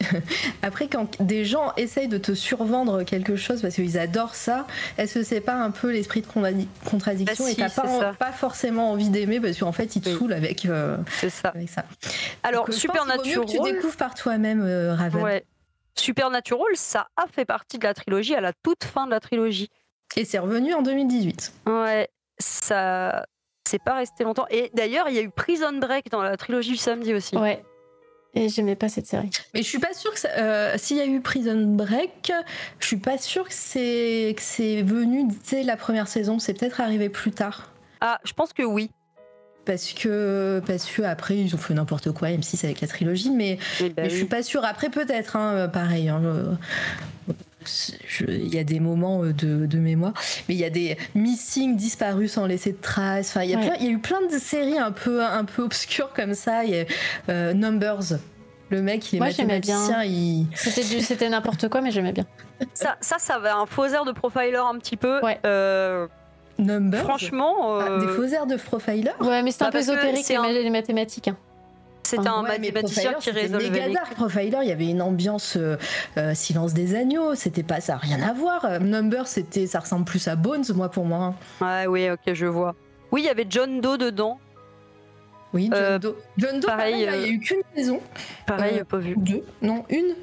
[0.62, 4.66] après quand des gens essayent de te survendre quelque chose parce qu'ils adorent ça,
[4.98, 6.26] est-ce que c'est pas un peu l'esprit de
[6.84, 10.32] contradiction bah et t'as pas, pas, forcément envie d'aimer parce qu'en fait ils te saoulent
[10.32, 10.96] avec, euh,
[11.28, 11.48] ça.
[11.48, 11.84] avec ça.
[12.42, 15.22] Alors Donc, Supernatural, que tu découvres par toi-même euh, Raven.
[15.22, 15.44] Ouais.
[15.96, 19.68] Supernatural, ça a fait partie de la trilogie à la toute fin de la trilogie.
[20.16, 21.52] Et c'est revenu en 2018.
[21.66, 23.26] Ouais, ça
[23.70, 24.46] c'est pas resté longtemps.
[24.50, 27.36] Et d'ailleurs, il y a eu Prison Break dans la trilogie du samedi aussi.
[27.36, 27.62] Ouais.
[28.34, 29.30] Et j'aimais pas cette série.
[29.54, 32.32] Mais je suis pas sûre que euh, s'il y a eu Prison Break,
[32.78, 36.38] je suis pas sûre que c'est que c'est venu dès la première saison.
[36.38, 37.70] C'est peut-être arrivé plus tard.
[38.00, 38.90] Ah, je pense que oui.
[39.64, 43.58] Parce que parce que après ils ont fait n'importe quoi M6 avec la trilogie, mais,
[43.80, 44.64] eh ben je suis pas sûre.
[44.64, 46.08] Après peut-être, hein, pareil.
[46.08, 46.22] Hein,
[48.28, 50.12] il y a des moments euh, de, mémoire,
[50.48, 53.30] mais il y a des missing disparus sans laisser de traces.
[53.30, 55.62] Enfin, il y, a il y a eu plein de séries un peu, un peu
[55.62, 56.64] obscures comme ça.
[56.64, 56.84] Il y a
[57.28, 58.18] euh, Numbers.
[58.70, 60.04] Le mec, il est Moi, mathématicien.
[60.04, 60.46] Il...
[60.54, 62.26] C'était n'importe quoi, mais j'aimais bien.
[62.72, 65.20] Ça, ça, ça avait un faux air de profiler un petit peu.
[65.22, 65.40] Ouais.
[65.44, 66.06] Euh,
[66.58, 67.78] Numbers Franchement.
[67.80, 71.28] Ah, des faux airs de profiler Ouais, mais c'est un bah, peu ésotérique, les mathématiques.
[71.28, 71.36] Hein.
[72.02, 75.76] C'était un mathématicien qui résolvait méga Profiler, il y avait une ambiance euh,
[76.16, 78.80] euh, Silence des agneaux, c'était pas ça, rien à voir.
[78.80, 81.34] Number, c'était, ça ressemble plus à Bones, moi pour moi.
[81.60, 82.74] Ouais, oui, ok, je vois.
[83.12, 84.38] Oui, il y avait John Doe dedans.
[85.52, 86.16] Oui, John euh, Doe.
[86.38, 88.00] John Doe, pareil, il n'y a eu qu'une saison.
[88.46, 89.14] Pareil, pas vu.
[89.16, 90.14] Deux, non, une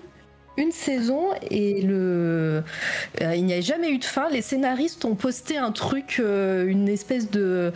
[0.58, 2.64] une saison et le
[3.22, 4.30] euh, il n'y a jamais eu de fin.
[4.30, 7.72] Les scénaristes ont posté un truc, euh, une espèce de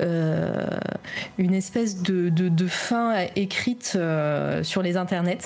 [0.00, 0.66] euh,
[1.38, 3.98] une espèce de, de, fin écrite
[4.62, 5.38] sur les internets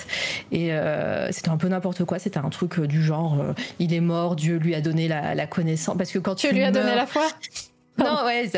[0.53, 0.71] et
[1.31, 2.19] c'était un peu n'importe quoi.
[2.19, 5.97] C'était un truc du genre il est mort, Dieu lui a donné la, la connaissance
[5.97, 7.27] parce que quand tu lui as donné la foi.
[7.99, 8.51] Non, ouais,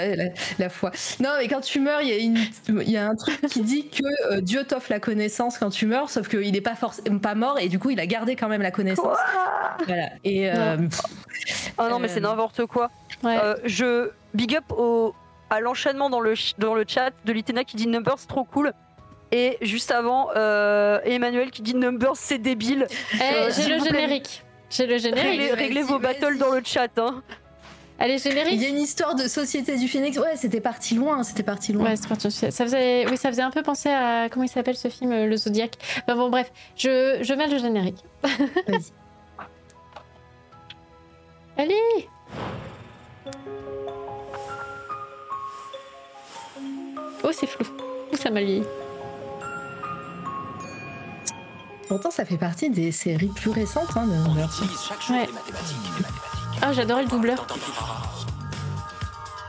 [0.58, 0.90] la, foi.
[1.18, 2.36] Non, mais quand tu meurs, il
[2.68, 6.10] y, a un truc qui dit que euh, Dieu t'offre la connaissance quand tu meurs,
[6.10, 6.74] sauf qu'il n'est pas,
[7.22, 9.16] pas mort et du coup, il a gardé quand même la connaissance.
[9.86, 10.10] voilà.
[10.24, 10.50] Et.
[10.50, 10.76] Euh,
[11.78, 12.90] oh non, mais c'est euh, n'importe quoi.
[13.64, 15.14] je big up au,
[15.48, 18.72] à l'enchaînement dans le, dans le chat de Litena qui dit Numbers trop cool.
[19.32, 20.32] Et juste avant,
[21.04, 22.86] Emmanuel qui dit Numbers c'est débile.
[23.14, 24.44] Eh, j'ai le générique.
[24.70, 25.52] J'ai le générique.
[25.54, 26.96] Réglez, vos battles dans le chat.
[26.98, 27.22] Hein.
[28.00, 28.54] Allez, générique.
[28.54, 30.16] Il y a une histoire de Société du Phoenix.
[30.16, 31.84] Ouais, c'était parti loin, c'était parti loin.
[31.84, 32.30] Ouais, c'est parti.
[32.30, 35.36] Ça faisait, oui, ça faisait un peu penser à comment il s'appelle ce film, Le
[35.36, 35.76] Zodiac.
[36.08, 38.02] bon, bref, je, je mets le générique.
[38.22, 38.92] Vas-y.
[41.58, 42.08] Allez.
[47.22, 47.66] Oh, c'est flou.
[48.14, 48.62] ça m'a lié.
[51.86, 55.28] Pourtant, ça fait partie des séries plus récentes hein, de Ouais.
[56.62, 57.46] Ah, j'adorais le doubleur.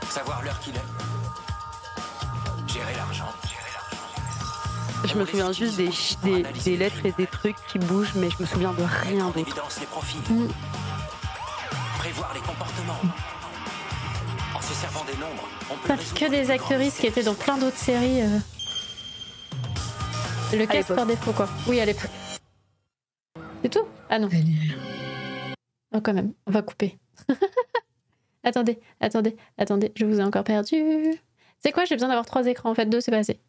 [0.08, 2.72] Savoir l'heure qu'il est.
[2.72, 3.28] Gérer l'argent.
[5.04, 5.90] Je me souviens juste des,
[6.22, 9.62] des, des, lettres et des trucs qui bougent, mais je me souviens de rien d'autre.
[10.30, 10.46] Mm.
[11.98, 13.00] Prévoir les comportements.
[14.54, 17.76] En se servant des nombres, on peut que des actrices qui étaient dans plein d'autres
[17.76, 18.22] séries.
[18.22, 18.38] Euh...
[20.56, 21.48] Le casque par défaut, quoi.
[21.66, 22.10] Oui, à l'époque.
[23.62, 23.86] C'est tout?
[24.08, 24.28] Ah non.
[25.94, 26.98] Oh, quand même, on va couper.
[28.44, 31.14] attendez, attendez, attendez, je vous ai encore perdu.
[31.58, 33.40] C'est quoi J'ai besoin d'avoir trois écrans en fait, deux c'est pas assez.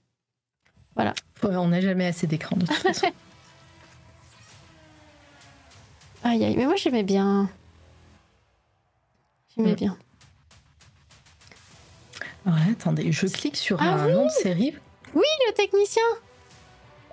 [0.96, 1.14] Voilà.
[1.44, 3.08] on n'a jamais assez d'écrans de toute façon.
[6.24, 7.50] aïe aïe, mais moi j'aimais bien.
[9.56, 9.76] J'aimais mm.
[9.76, 9.98] bien.
[12.46, 14.76] Ouais, attendez, je clique sur ah un nom de série.
[15.14, 16.04] Oui, le technicien.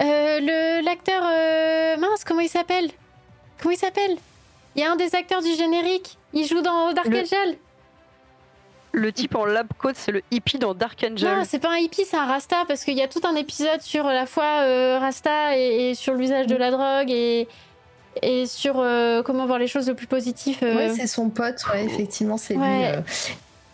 [0.02, 2.90] Euh, le l'acteur euh, mince, comment il s'appelle?
[3.61, 4.16] Comment il s'appelle?
[4.76, 6.18] Il y a un des acteurs du générique.
[6.32, 7.56] Il joue dans Dark Angel.
[8.92, 11.28] Le type en lab coat, c'est le hippie dans Dark Angel.
[11.28, 13.80] Non, c'est pas un hippie, c'est un Rasta, parce qu'il y a tout un épisode
[13.82, 17.47] sur la foi euh, Rasta et, sur l'usage de la drogue et,
[18.20, 20.60] et sur euh, comment voir les choses le plus positif.
[20.62, 20.88] Euh.
[20.88, 22.84] Oui, c'est son pote, ouais, effectivement, c'est lui.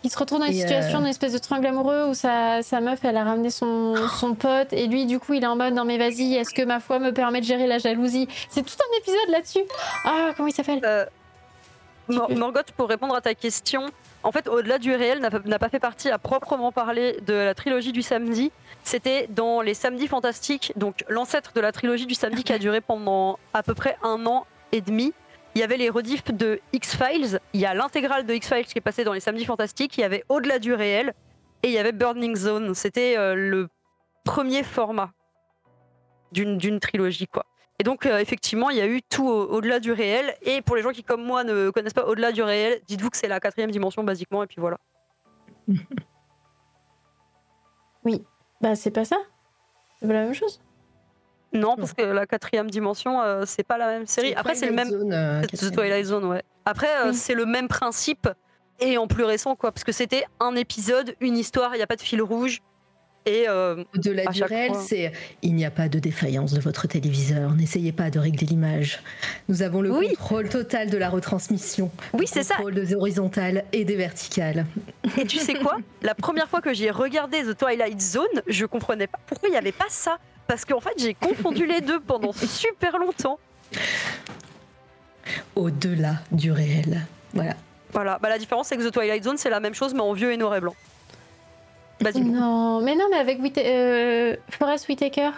[0.07, 3.03] Il se retrouve dans une situation d'une espèce de triangle amoureux où sa, sa, meuf,
[3.03, 5.83] elle a ramené son, son pote et lui, du coup, il est en mode non
[5.83, 8.25] mais vas-y, est-ce que ma foi me permet de gérer la jalousie?
[8.49, 9.63] C'est tout un épisode là-dessus.
[10.05, 10.79] Ah, comment il s'appelle?
[10.85, 11.03] Euh,
[12.07, 13.87] Morgoth, pour répondre à ta question,
[14.23, 17.91] en fait, au-delà du réel, n'a pas fait partie à proprement parler de la trilogie
[17.91, 18.53] du samedi.
[18.85, 22.79] C'était dans les Samedis Fantastiques, donc l'ancêtre de la trilogie du samedi qui a duré
[22.79, 25.11] pendant à peu près un an et demi.
[25.57, 28.81] Il y avait les rediffs de X-Files, il y a l'intégrale de X-Files qui est
[28.81, 31.15] passée dans les Samedis Fantastiques, il y avait Au-delà du réel,
[31.63, 32.75] et il y avait Burning Zone.
[32.75, 33.67] C'était euh, le
[34.23, 35.09] premier format
[36.31, 37.47] d'une trilogie, quoi.
[37.79, 40.35] Et donc, euh, effectivement, il y a eu tout au-delà du réel.
[40.43, 43.17] Et pour les gens qui, comme moi, ne connaissent pas au-delà du réel, dites-vous que
[43.17, 44.77] c'est la quatrième dimension, basiquement, et puis voilà.
[48.03, 48.23] oui,
[48.61, 49.17] bah c'est pas ça.
[49.99, 50.61] C'est pas la même chose.
[51.53, 54.33] Non, parce que la quatrième dimension, euh, c'est pas la même série.
[54.35, 54.89] Après, c'est le même.
[55.11, 56.43] Euh, The Twilight Zone, ouais.
[56.65, 58.27] Après, euh, c'est le même principe
[58.79, 59.71] et en plus récent, quoi.
[59.71, 62.61] Parce que c'était un épisode, une histoire, il n'y a pas de fil rouge.
[63.25, 65.11] Et de la du réel, c'est
[65.41, 67.53] il n'y a pas de défaillance de votre téléviseur.
[67.55, 69.03] N'essayez pas de régler l'image.
[69.49, 71.91] Nous avons le contrôle total de la retransmission.
[72.13, 72.55] Oui, c'est ça.
[72.55, 74.65] Contrôle des horizontales et des verticales.
[75.17, 75.75] Et tu sais quoi?
[76.03, 79.57] La première fois que j'ai regardé The Twilight Zone, je comprenais pas pourquoi il n'y
[79.57, 83.39] avait pas ça parce qu'en fait j'ai confondu les deux pendant super longtemps.
[85.55, 87.05] Au-delà du réel.
[87.33, 87.53] Voilà.
[87.91, 90.13] Voilà, bah, la différence c'est que The Twilight Zone c'est la même chose mais en
[90.13, 90.75] vieux et noir et blanc.
[92.01, 95.31] Non, mais non, mais avec euh, Forest Whitaker.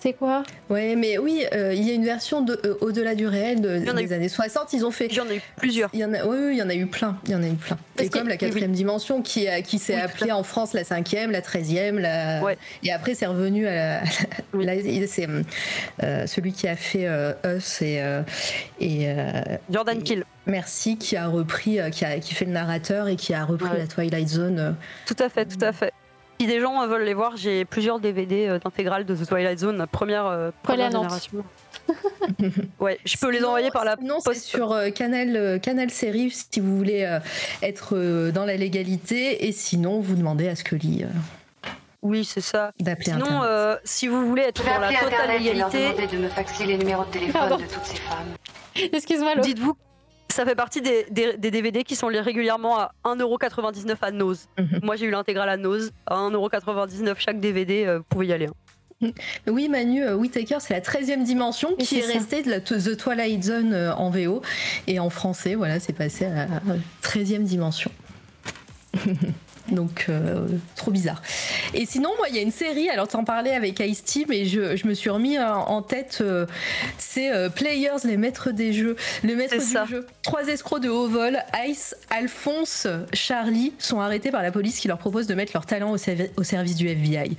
[0.00, 0.44] C'est quoi?
[0.70, 4.12] Ouais, mais oui, euh, il y a une version de, euh, au-delà du réel des
[4.14, 4.72] années 60.
[4.72, 5.06] Ils ont fait.
[5.06, 5.90] Il y en a eu plusieurs.
[5.92, 7.18] Il y en a, oui, oui, il y en a eu plein.
[7.26, 7.76] Il y en a eu plein.
[7.96, 11.42] C'est comme la quatrième dimension qui, a, qui s'est appelée en France la cinquième, la
[11.42, 12.40] treizième, la...
[12.82, 14.00] et après c'est revenu à
[14.54, 14.76] la.
[15.06, 15.28] c'est
[16.02, 17.06] euh, celui qui a fait
[17.44, 18.02] Us et.
[18.80, 19.14] et
[19.70, 20.24] Jordan Kill.
[20.46, 23.86] Merci, qui a repris, qui, a, qui fait le narrateur et qui a repris la
[23.86, 24.74] Twilight Zone.
[25.06, 25.92] Tout à fait, tout à fait.
[26.40, 29.86] Si des gens veulent les voir, j'ai plusieurs DVD euh, d'intégrale de The Twilight Zone,
[29.92, 31.44] première, euh, première génération.
[32.80, 36.60] ouais, je peux les envoyer par la non, c'est sur euh, Canal Canal Série si
[36.60, 37.06] vous voulez
[37.60, 41.04] être dans la légalité et sinon vous demandez à Scully.
[42.00, 42.72] Oui, c'est ça.
[43.02, 43.42] Sinon,
[43.84, 47.50] si vous voulez être dans la totale légalité, de me faxer les numéros de téléphone
[47.50, 48.88] de toutes ces femmes.
[48.94, 49.36] Excuse-moi.
[49.42, 49.76] Dites-vous
[50.30, 51.06] ça fait partie des,
[51.38, 54.48] DVD qui sont régulièrement à 1,99€ à Nose.
[54.58, 54.80] Mhm.
[54.82, 55.92] Moi, j'ai eu l'intégrale à Nose.
[56.06, 58.46] À 1,99€ chaque DVD, euh, vous pouvez y aller.
[58.46, 58.54] Hein.
[59.46, 63.42] Oui, Manu, euh, Whitaker, c'est la 13e dimension qui est, restée de la The Twilight
[63.42, 64.42] Zone euh, en VO.
[64.86, 66.48] Et en français, voilà, c'est passé à la
[67.02, 67.90] 13e dimension.
[69.70, 70.08] Donc,
[70.76, 71.22] trop bizarre.
[71.74, 74.76] Et sinon, moi, il y a une série, alors t'en parlais avec Ice-T, mais je,
[74.76, 76.22] je, me suis remis en tête,
[76.98, 78.96] c'est Players, les maîtres des jeux.
[79.22, 80.06] Le maître du jeu.
[80.22, 84.98] Trois escrocs de haut vol, Ice, Alphonse, Charlie, sont arrêtés par la police qui leur
[84.98, 85.96] propose de mettre leur talent au,
[86.36, 87.36] au service du FBI.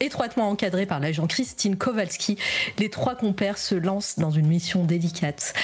[0.00, 2.38] étroitement encadrés par l'agent Christine Kowalski,
[2.78, 5.54] les trois compères se lancent dans une mission délicate.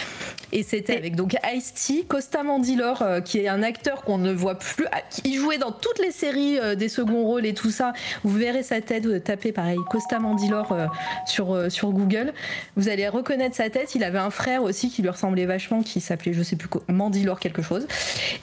[0.53, 4.59] Et c'était avec donc Ice-T, Costa Mandylor, euh, qui est un acteur qu'on ne voit
[4.59, 4.87] plus.
[4.93, 7.93] Ah, il jouait dans toutes les séries euh, des seconds rôles et tout ça.
[8.25, 10.87] Vous verrez sa tête, vous tapez pareil Costa Mandylor euh,
[11.27, 12.33] sur, sur Google.
[12.77, 13.95] Vous allez reconnaître sa tête.
[13.95, 16.83] Il avait un frère aussi qui lui ressemblait vachement, qui s'appelait, je sais plus quoi,
[16.89, 17.87] Mandylor quelque chose.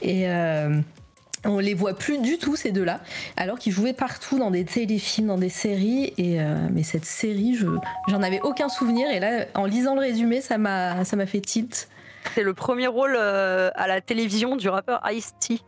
[0.01, 0.27] Et.
[1.45, 2.99] on les voit plus du tout ces deux-là,
[3.38, 6.13] alors qu'ils jouaient partout dans des téléfilms, dans des séries.
[6.17, 6.38] Et
[6.71, 7.67] mais cette série, je
[8.09, 9.09] j'en avais aucun souvenir.
[9.09, 11.88] Et là, en lisant le résumé, ça m'a ça m'a fait tilt.
[12.35, 15.59] C'est le premier rôle euh, à la télévision du rappeur Ice-T.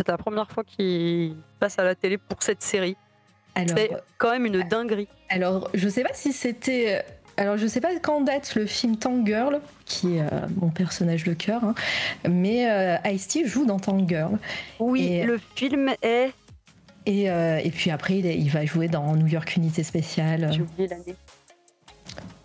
[0.00, 2.96] C'est la première fois qu'il passe à la télé pour cette série.
[3.54, 5.08] C'est quand même une dinguerie.
[5.28, 7.04] Alors, je sais pas si c'était.
[7.36, 11.24] Alors, je sais pas quand date le film Tank Girl, qui est euh, mon personnage
[11.24, 11.74] de cœur, hein,
[12.26, 14.38] mais euh, Ice-T joue dans Tank Girl.
[14.78, 16.30] Oui, le film est.
[17.04, 20.48] Et, et puis après, il, il, va jouer dans New York Unité Spéciale.
[20.50, 21.16] J'ai oublié l'année.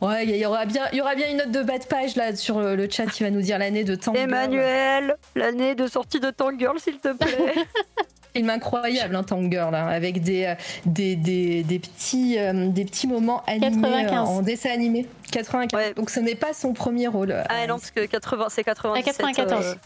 [0.01, 2.15] Ouais, il y aura bien, il y aura bien une note de bas de page
[2.15, 6.19] là sur le chat qui va nous dire l'année de Tank Emmanuel, l'année de sortie
[6.19, 7.53] de Tank Girl, s'il te plaît.
[8.35, 10.55] film incroyable, hein, Tank Girl, hein, avec des, euh,
[10.85, 15.07] des, des, des petits, euh, des petits moments animés euh, en dessin animé.
[15.31, 15.95] 95.
[15.95, 17.33] Donc ce n'est pas son premier rôle.
[17.49, 19.17] Ah non, parce que 80, c'est 97.
[19.17, 19.77] 94.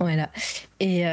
[0.00, 0.28] Voilà.
[0.80, 1.04] Et,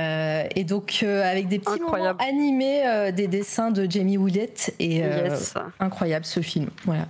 [0.55, 5.03] et donc avec des petits moments animés, des dessins de Jamie Willett et
[5.79, 6.69] incroyable ce film.
[6.85, 7.05] Voilà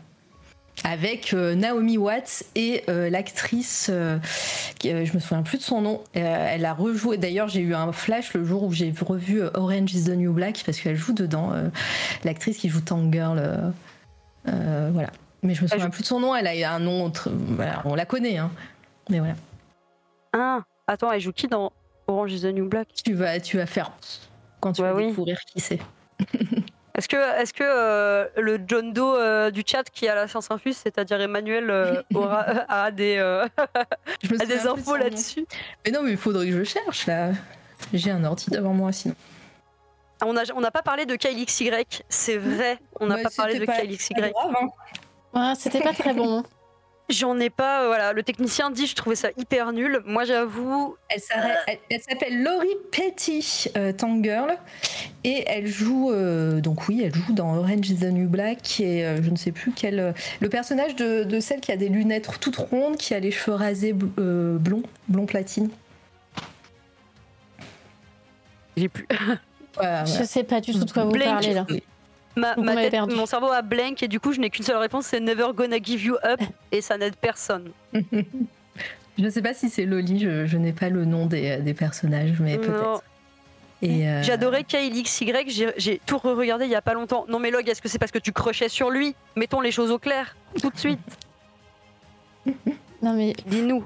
[0.84, 4.18] avec euh, Naomi Watts et euh, l'actrice, euh,
[4.84, 8.34] je me souviens plus de son nom, elle a rejoué, d'ailleurs j'ai eu un flash
[8.34, 11.54] le jour où j'ai revu Orange is the New Black parce qu'elle joue dedans,
[12.24, 13.74] l'actrice qui joue Tank Girl.
[14.46, 15.10] voilà.
[15.44, 17.12] Mais je me souviens plus de son nom, elle a un nom,
[17.86, 18.52] on la connaît, hein.
[19.10, 19.36] mais voilà.
[20.34, 21.72] Ah, attends, elle joue qui dans
[22.08, 22.88] Orange is the New Black?
[23.04, 23.92] Tu vas, tu vas faire
[24.60, 25.80] quand tu vas découvrir qui c'est.
[27.02, 30.52] Est-ce que, est que euh, le John Doe euh, du chat qui a la science
[30.52, 33.16] infuse, c'est-à-dire Emmanuel, euh, aura, a des,
[34.22, 35.48] des infos là-dessus?
[35.84, 37.32] Mais non, mais il faudrait que je cherche là.
[37.92, 39.16] J'ai un ordi devant moi sinon.
[40.20, 41.72] Ah, on n'a on pas parlé de KLXY,
[42.08, 44.14] c'est vrai, on n'a pas parlé de KLXY.
[45.34, 45.56] Hein.
[45.56, 46.44] C'était pas très bon.
[47.12, 47.84] J'en ai pas.
[47.84, 50.02] Euh, voilà, le technicien dit je trouvais ça hyper nul.
[50.06, 50.96] Moi, j'avoue.
[51.10, 54.56] Elle s'appelle Laurie Petty, euh, Tank Girl,
[55.24, 56.12] et elle joue.
[56.12, 59.52] Euh, donc oui, elle joue dans Orange is the New Black, et je ne sais
[59.52, 60.14] plus quel.
[60.40, 63.94] le personnage de, celle qui a des lunettes toutes rondes, qui a les cheveux rasés
[63.94, 65.70] blonds, blond platine.
[68.78, 69.08] J'ai plus.
[69.82, 71.66] Je sais pas du tout de quoi vous parlez là.
[72.36, 75.48] Ma, mon cerveau a blank et du coup je n'ai qu'une seule réponse, c'est Never
[75.54, 76.40] Gonna Give You Up
[76.72, 77.72] et ça n'aide personne.
[77.94, 78.04] je
[79.18, 82.58] ne sais pas si c'est Loli, je, n'ai pas le nom des, des personnages, mais
[82.58, 83.04] peut-être.
[83.84, 84.22] Euh...
[84.22, 85.34] J'adorais KLXY,
[85.78, 87.26] j'ai tout re-regardé il y a pas longtemps.
[87.28, 89.16] Non mais Log, est-ce que c'est parce que tu crochais sur lui?
[89.36, 91.00] Mettons les choses au clair, tout de suite.
[93.02, 93.34] non mais...
[93.48, 93.84] Dis-nous.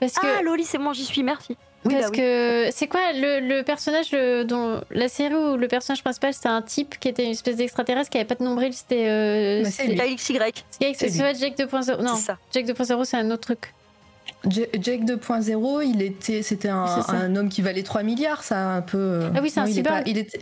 [0.00, 0.26] Parce que...
[0.38, 1.56] Ah Loli, c'est moi, j'y suis, merci.
[1.90, 4.10] Parce bah que c'est quoi le, personnage
[4.46, 8.10] dont la série où le personnage principal c'était un type qui était une espèce d'extraterrestre
[8.10, 9.06] qui avait pas de nombril, c'était.
[9.08, 10.38] Euh, bah, c'est XY.
[10.92, 12.02] C'est pas Jake 2.0.
[12.02, 12.14] Non,
[12.52, 13.72] Jake 2.0 c'est un autre truc.
[14.48, 18.98] Jake 2.0, il était, c'était un, homme qui valait 3 milliards, ça un peu.
[18.98, 20.02] Euh, ah oui, c'est un cyborg.
[20.06, 20.40] Il, était,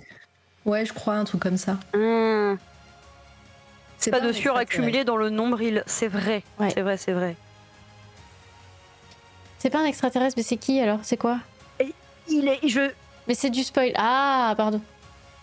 [0.66, 1.79] ouais, je crois un truc comme ça.
[1.95, 2.57] Mmh.
[3.99, 7.37] C'est pas, de suraccumulé dans le nombril, c'est vrai, c'est vrai, c'est vrai.
[9.65, 10.99] C'est pas un extraterrestre, mais c'est qui alors?
[11.05, 11.39] C'est quoi?
[12.28, 12.69] Il est.
[12.69, 12.82] Je...
[13.27, 13.93] Mais c'est du spoil.
[13.95, 14.78] Ah, pardon.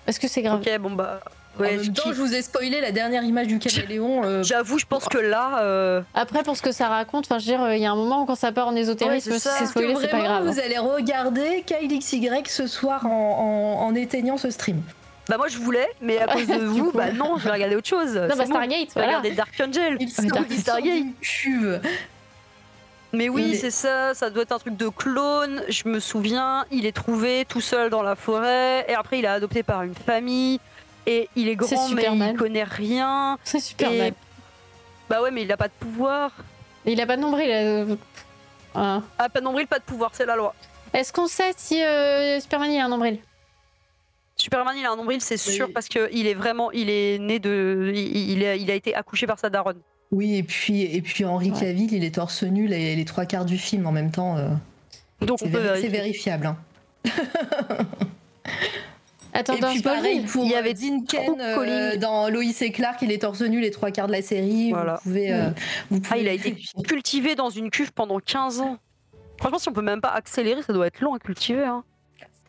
[0.06, 1.22] Est-ce que c'est grave Ok, bon bah.
[1.60, 4.24] Ouais, en même temps, je vous ai spoilé la dernière image du caméléon.
[4.24, 5.64] Euh, J'avoue, je pense que là.
[5.64, 7.96] Euh, Après, pour ce que ça raconte, enfin, je veux dire, il y a un
[7.96, 10.46] moment où quand ça part en ésotérisme, c'est spoilé, c'est pas grave.
[10.46, 14.84] Vous allez regarder KLXY ce soir en, éteignant ce stream.
[15.30, 17.88] Bah moi je voulais, mais à cause de vous, bah non, je vais regarder autre
[17.88, 18.16] chose.
[18.16, 19.08] Non, bah Stargate, voilà.
[19.20, 19.98] Regarder Dark Angel.
[20.00, 21.06] Il Stargate.
[23.14, 25.64] Mais oui, c'est ça, ça doit être un truc de clone.
[25.68, 29.30] Je me souviens, il est trouvé tout seul dans la forêt, et après il est
[29.30, 30.60] adopté par une famille,
[31.06, 33.38] et il est grand, mais il connaît rien.
[33.44, 34.14] C'est super mal.
[35.10, 36.32] Bah ouais, mais il a pas de pouvoir.
[36.86, 37.50] il a pas de nombril.
[37.52, 37.96] Euh,
[38.76, 39.02] ah.
[39.18, 40.56] ah, pas de nombril, pas de pouvoir, c'est la loi.
[40.94, 43.20] Est-ce qu'on sait si euh, Superman il a un nombril?
[44.38, 47.92] Superman il a un nombril, c'est sûr, parce qu'il est vraiment, il est né de,
[47.94, 49.82] il, a, il a été accouché par sa daronne.
[50.12, 53.46] Oui, et puis, et puis Henri Cavill, il est torse nu les, les trois quarts
[53.46, 54.38] du film en même temps.
[54.38, 54.50] Euh,
[55.26, 56.48] Donc c'est vérifiable.
[56.48, 56.58] Hein.
[59.34, 63.02] Attends, dans puis pareil pour il y avait Dean Ken euh, dans Lois et Clark,
[63.02, 64.72] il est torse nu les trois quarts de la série.
[64.72, 64.96] Voilà.
[64.96, 65.50] Vous pouvez, euh,
[65.90, 68.78] vous ah, il a été cultivé dans une cuve pendant 15 ans.
[69.38, 71.64] Franchement, si on peut même pas accélérer, ça doit être long à cultiver.
[71.64, 71.84] Hein.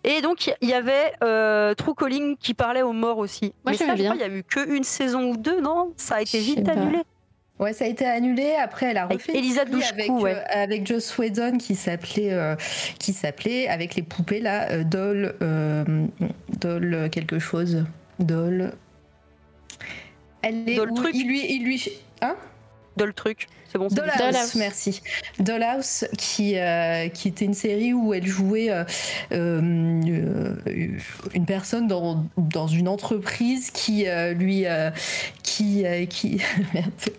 [0.05, 3.55] Et donc, il y avait euh, True Calling qui parlait aux morts aussi.
[3.65, 4.15] Moi, Mais ça, bien.
[4.15, 5.93] il y a eu qu'une saison ou deux, non?
[5.97, 6.99] Ça a été vite annulé.
[7.63, 8.57] Ouais, ça a été annulé.
[8.61, 10.35] Après, elle a refait Elisa avec, ouais.
[10.35, 12.57] euh, avec Joss Whedon qui s'appelait, euh,
[12.99, 15.37] qui s'appelait avec les poupées là, euh, Doll,
[16.59, 17.85] Doll quelque chose,
[18.19, 18.73] Doll.
[20.43, 21.13] Elle est Doll truc.
[21.15, 21.89] Il lui, il lui,
[22.21, 22.35] hein?
[22.97, 23.49] Doll truc.
[23.75, 25.03] Dollhouse, merci.
[25.39, 28.85] Dollhouse, qui, euh, qui était une série où elle jouait euh,
[29.33, 30.55] euh,
[31.35, 34.67] une personne dans, dans, une entreprise qui lui.
[35.43, 35.85] qui.
[36.09, 36.41] qui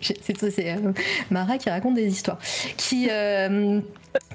[0.00, 0.76] c'est
[1.30, 2.38] Mara qui raconte des histoires.
[2.76, 3.08] Qui.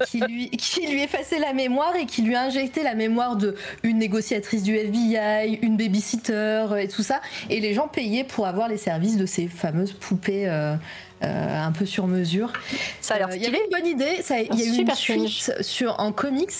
[0.06, 3.98] qui lui, qui lui effaçait la mémoire et qui lui injectait la mémoire de une
[3.98, 7.20] négociatrice du FBI, une babysitter et tout ça.
[7.48, 10.74] Et les gens payaient pour avoir les services de ces fameuses poupées euh,
[11.22, 12.52] un peu sur mesure.
[13.00, 14.22] Ça a l'air Il y avait une bonne idée.
[14.52, 16.50] Il y a eu une suite sur, en comics.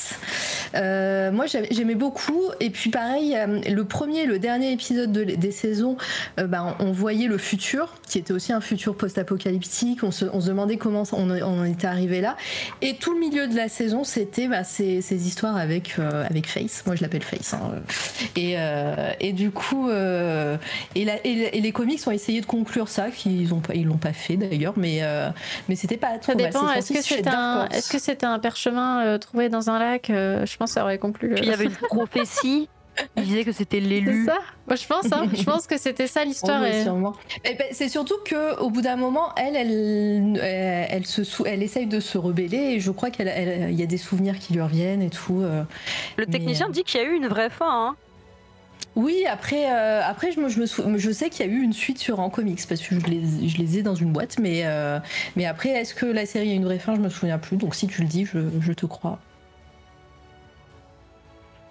[0.75, 2.43] Euh, moi, j'aimais beaucoup.
[2.61, 5.97] Et puis, pareil, euh, le premier, le dernier épisode de, des saisons,
[6.37, 10.03] ben, on voyait le futur, qui était aussi un futur post-apocalyptique.
[10.03, 12.37] On se, on se, demandait comment on, on, était arrivé là.
[12.83, 16.83] Et tout le milieu de la saison, c'était bah, ces, ces, histoires avec, avec Face.
[16.87, 17.55] Moi, je l'appelle Face.
[17.55, 17.73] Hein.
[18.37, 18.57] Et,
[19.21, 23.75] et, du coup, et, la, et, les comics ont essayé de conclure ça, qu'ils pas,
[23.75, 25.31] ils l'ont pas fait d'ailleurs, mais, euh,
[25.69, 26.33] mais c'était pas trop.
[26.33, 26.71] Ça dépend.
[26.73, 30.45] Est-ce que c'était un, est-ce que c'était un perchemin euh, trouvé dans un lac euh,
[30.47, 31.35] Je pense que ça aurait conclu.
[31.39, 32.69] il y avait une prophétie.
[33.17, 34.25] Il disait que c'était l'élu.
[34.25, 35.13] C'est ça Moi, je pense.
[35.13, 35.27] Hein.
[35.33, 36.63] je pense que c'était ça l'histoire.
[36.67, 36.85] et...
[36.85, 40.39] Ben, c'est surtout que au bout d'un moment, elle, elle,
[40.91, 44.39] elle, se elle essaye de se rebeller et je crois qu'il y a des souvenirs
[44.39, 45.43] qui lui reviennent et tout.
[46.19, 47.89] Le technicien dit qu'il y a eu une vraie fin.
[47.89, 47.97] Hein.
[48.97, 51.99] Oui, après, euh, après je, me, je, je sais qu'il y a eu une suite
[51.99, 54.99] sur en comics parce que je les, je les ai dans une boîte, mais, euh,
[55.37, 57.75] mais après, est-ce que la série a une vraie fin Je me souviens plus, donc
[57.75, 59.19] si tu le dis, je, je te crois.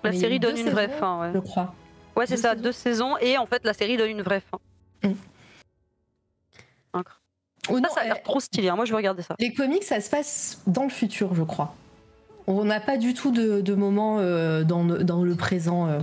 [0.03, 1.31] La série donne une vraie fin, ouais.
[1.33, 1.73] Je crois.
[2.15, 4.59] Ouais, c'est ça, deux saisons, et en fait, la série donne une vraie fin.
[5.03, 5.13] Mm.
[7.69, 8.75] Oh ça, ça a l'air trop stylé, hein.
[8.75, 9.35] moi je veux regarder ça.
[9.39, 11.75] Les comics, ça se passe dans le futur, je crois.
[12.47, 15.87] On n'a pas du tout de, de moment euh, dans, dans, le présent.
[15.87, 15.99] Euh,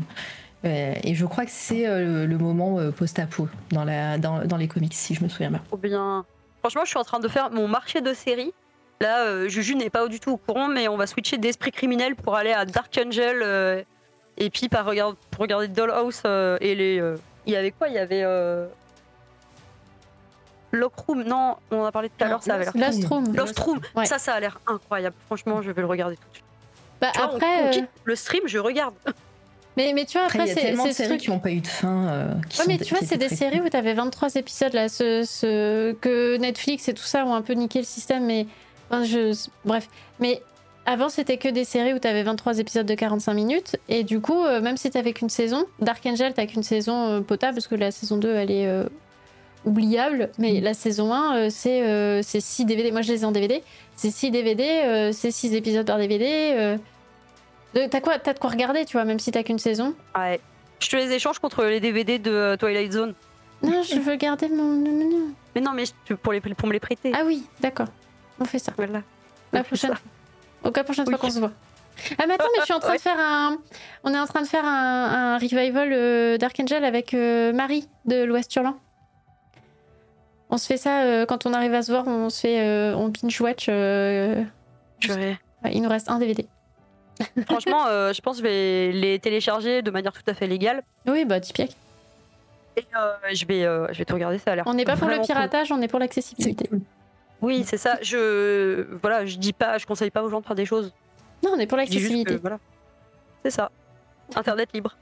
[0.68, 3.84] et je crois que c'est euh, le, moment euh, post-apo dans,
[4.18, 5.60] dans, les comics, si je me souviens bien.
[5.66, 6.24] Trop bien.
[6.60, 8.52] Franchement, je suis en train de faire mon marché de séries.
[9.00, 12.34] Là, Juju n'est pas du tout au courant, mais on va switcher d'esprit criminel pour
[12.34, 13.84] aller à Dark Angel.
[14.38, 16.22] et puis par regard, pour regarder Dollhouse
[16.60, 17.02] et les.
[17.46, 17.88] il y avait quoi?
[17.88, 18.24] Il y avait.
[20.72, 22.72] Lockroom, non, on en a parlé tout à l'heure, ça avait l'air.
[22.74, 23.36] Lost Room.
[23.36, 25.14] Lost Room, ça, ça a l'air incroyable.
[25.26, 26.44] Franchement, je vais le regarder tout de suite.
[27.00, 28.94] Bah, après, le stream, je regarde.
[29.76, 31.60] Mais, mais tu vois, après, il y a tellement de séries qui n'ont pas eu
[31.60, 32.08] de fin.
[32.08, 35.22] Euh, ouais, mais tu vois, c'est des séries où tu avais 23 épisodes là, ce,
[35.24, 38.24] ce, que Netflix et tout ça ont un peu niqué le système.
[38.24, 38.46] Mais
[38.90, 39.88] je, bref,
[40.18, 40.40] mais
[40.86, 43.76] avant c'était que des séries où tu avais 23 épisodes de 45 minutes.
[43.88, 47.08] Et du coup, euh, même si tu n'avais qu'une saison, Dark Angel, tu qu'une saison
[47.08, 48.68] euh, potable parce que la saison 2 elle est
[49.66, 50.30] oubliable.
[50.38, 50.64] Mais mm.
[50.64, 52.92] la saison 1, c'est 6 DVD.
[52.92, 53.62] Moi je les ai en DVD.
[53.94, 56.78] C'est 6 DVD, c'est 6 épisodes par DVD.
[57.90, 59.94] T'as quoi T'as de quoi regarder, tu vois, même si t'as qu'une saison.
[60.16, 60.40] Ouais.
[60.80, 63.14] Je te les échange contre les DVD de euh, Twilight Zone.
[63.62, 65.34] Non, je veux garder mon.
[65.54, 65.84] Mais non, mais
[66.22, 67.12] pour, les, pour me les prêter.
[67.14, 67.88] Ah oui, d'accord.
[68.38, 68.72] On fait ça.
[68.76, 69.02] Voilà.
[69.52, 69.94] La prochaine.
[70.62, 71.52] Au cas prochaine fois qu'on se voit.
[72.18, 73.56] Ah mais attends, mais je suis en train de faire un.
[74.04, 78.24] On est en train de faire un, revival euh, Dark Angel avec euh, Marie de
[78.24, 78.76] l'Ouest Hurlant.
[80.50, 83.40] On se fait ça quand on arrive à se voir, on se fait, on binge
[83.40, 83.66] watch.
[83.68, 84.52] il
[85.82, 86.46] nous reste un DVD.
[87.46, 90.82] Franchement, euh, je pense que je vais les télécharger de manière tout à fait légale.
[91.06, 91.76] Oui, bah typique.
[92.76, 94.64] Et euh, je, vais, euh, je vais tout regarder, ça a l'air.
[94.66, 96.68] On n'est pas pour le piratage, on est pour l'accessibilité.
[97.40, 97.98] Oui, c'est ça.
[98.02, 100.92] Je voilà, je dis pas, je conseille pas aux gens de faire des choses.
[101.42, 102.36] Non, on est pour l'accessibilité.
[102.36, 102.58] Voilà.
[103.42, 103.70] C'est ça.
[104.34, 104.96] Internet libre.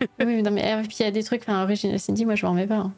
[0.00, 0.08] Ouais.
[0.24, 2.52] oui, non, mais puis il y a des trucs, enfin, Original Cindy, moi je m'en
[2.52, 2.76] remets pas.
[2.76, 2.92] Hein.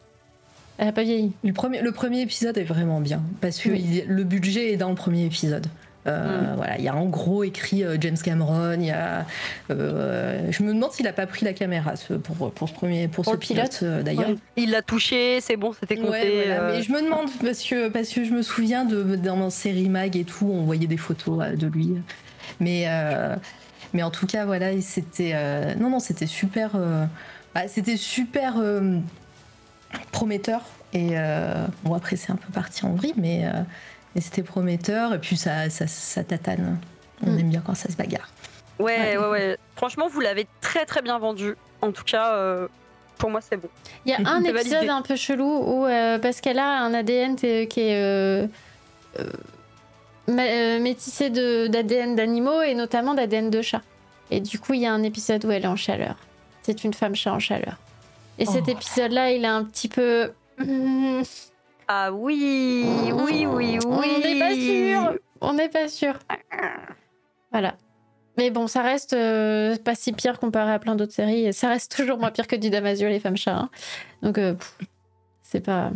[0.78, 1.32] Elle a pas vieilli.
[1.42, 4.94] Le premier, le premier épisode est vraiment bien parce que le budget est dans le
[4.94, 5.66] premier épisode.
[6.06, 6.56] Euh, mm.
[6.56, 8.74] Voilà, il y a en gros écrit euh, James Cameron.
[8.78, 9.26] Il y a,
[9.70, 13.24] euh, je me demande s'il a pas pris la caméra pour, pour ce premier pour,
[13.24, 14.30] ce pilote, d'ailleurs.
[14.56, 16.44] Il l'a touché, c'est bon, c'était compté.
[16.48, 20.16] Mais je me demande parce que parce que je me souviens de dans série mag
[20.16, 21.94] et tout, on voyait des photos de lui.
[22.60, 22.86] Mais
[23.92, 25.34] mais en tout cas, voilà, c'était
[25.76, 26.72] non non, c'était super.
[27.54, 28.54] Bah, c'était super
[30.12, 30.62] prometteur.
[30.92, 31.14] Et
[31.84, 33.44] bon après c'est un peu parti en vrille, mais
[34.16, 36.78] et c'était prometteur, et puis ça, ça, tatane.
[37.22, 37.38] On mm.
[37.38, 38.28] aime bien quand ça se bagarre.
[38.78, 39.58] Ouais, ouais, ouais.
[39.76, 41.54] Franchement, vous l'avez très très bien vendu.
[41.82, 42.66] En tout cas, euh,
[43.18, 43.68] pour moi, c'est bon.
[44.04, 47.36] Il y a un épisode un peu chelou où, euh, parce qu'elle a un ADN
[47.36, 48.46] qui est euh,
[50.26, 53.82] métissé d'ADN d'animaux et notamment d'ADN de chat.
[54.30, 56.16] Et du coup, il y a un épisode où elle est en chaleur.
[56.62, 57.76] C'est une femme chat en chaleur.
[58.38, 58.70] Et cet oh.
[58.70, 60.32] épisode-là, il est un petit peu.
[61.88, 63.78] Ah oui, oui, oui, oui.
[63.86, 65.18] On n'est pas sûr.
[65.40, 66.18] On n'est pas sûr.
[67.52, 67.76] Voilà.
[68.36, 71.52] Mais bon, ça reste euh, pas si pire comparé à plein d'autres séries.
[71.54, 73.56] Ça reste toujours moins pire que du Damasio, les femmes chats.
[73.56, 73.70] Hein.
[74.22, 74.54] Donc, euh,
[75.42, 75.90] c'est pas.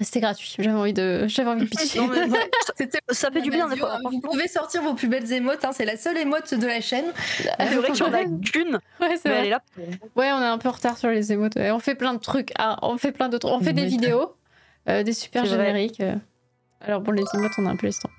[0.00, 0.54] C'était gratuit.
[0.58, 2.00] J'avais envie de, j'avais envie de pitcher.
[3.10, 3.98] ça fait du bien des fois.
[4.10, 5.64] Vous pouvez sortir vos plus belles émotes.
[5.64, 5.72] Hein.
[5.72, 7.06] C'est la seule émote de la chaîne.
[7.38, 8.78] C'est vrai que j'en ai qu'une.
[9.00, 9.52] Ouais, c'est vrai.
[10.14, 11.56] Ouais, on est un peu en retard sur les émotes.
[11.56, 12.52] On fait plein de trucs.
[12.58, 13.50] Ah, on fait plein d'autres.
[13.50, 14.34] On fait des vidéos,
[14.88, 16.02] euh, des super génériques.
[16.80, 18.10] Alors bon, les émotes, on a un peu les temps.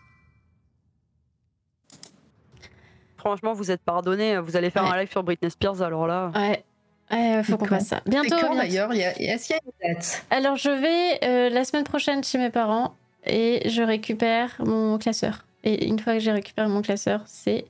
[3.28, 4.38] franchement, vous êtes pardonné.
[4.38, 6.32] Vous allez faire un live sur Britney Spears, alors là.
[6.34, 6.64] Ouais.
[7.12, 8.02] Ouais, faut qu'on fasse ça.
[8.06, 8.36] Bientôt.
[8.56, 10.26] d'ailleurs Est-ce qu'il y a une date?
[10.30, 12.96] Alors, je vais euh, la semaine prochaine chez mes parents
[13.26, 15.46] et je récupère mon classeur.
[15.64, 17.66] Et une fois que j'ai récupéré mon classeur, c'est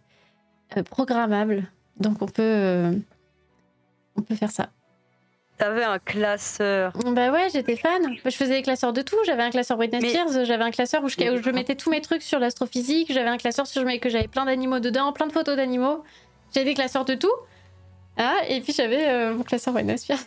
[0.75, 1.71] euh, programmable.
[1.99, 2.91] Donc, on peut, euh,
[4.15, 4.69] on peut faire ça.
[5.57, 6.93] T'avais un classeur.
[7.05, 8.15] Bah ouais, j'étais fan.
[8.23, 9.17] Je faisais des classeurs de tout.
[9.25, 12.39] J'avais un classeur Britney Spears, j'avais un classeur où je, mettais tous mes trucs sur
[12.39, 16.03] l'astrophysique, j'avais un classeur sur que j'avais plein d'animaux dedans, plein de photos d'animaux.
[16.53, 17.33] J'avais des classeurs de tout.
[18.17, 20.19] Ah, et puis j'avais euh, mon classeur Britney Spears.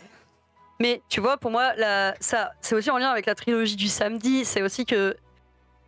[0.81, 1.73] Mais tu vois, pour moi,
[2.19, 4.43] ça, c'est aussi en lien avec la trilogie du samedi.
[4.43, 5.15] C'est aussi que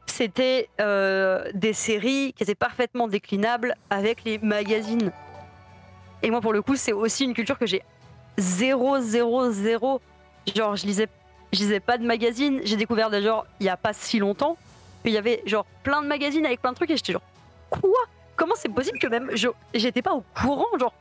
[0.06, 5.11] c'était euh, des séries qui étaient parfaitement déclinables avec les magazines.
[6.22, 7.82] Et moi, pour le coup, c'est aussi une culture que j'ai
[8.38, 10.01] 0, 0, 0.
[10.55, 11.07] Genre, je lisais,
[11.51, 12.61] je lisais pas de magazines.
[12.64, 14.57] J'ai découvert d'ailleurs il y a pas si longtemps
[15.03, 17.22] qu'il y avait genre plein de magazines avec plein de trucs et j'étais genre
[17.69, 17.99] quoi?
[18.35, 19.30] Comment c'est possible que même
[19.73, 20.93] j'étais pas au courant genre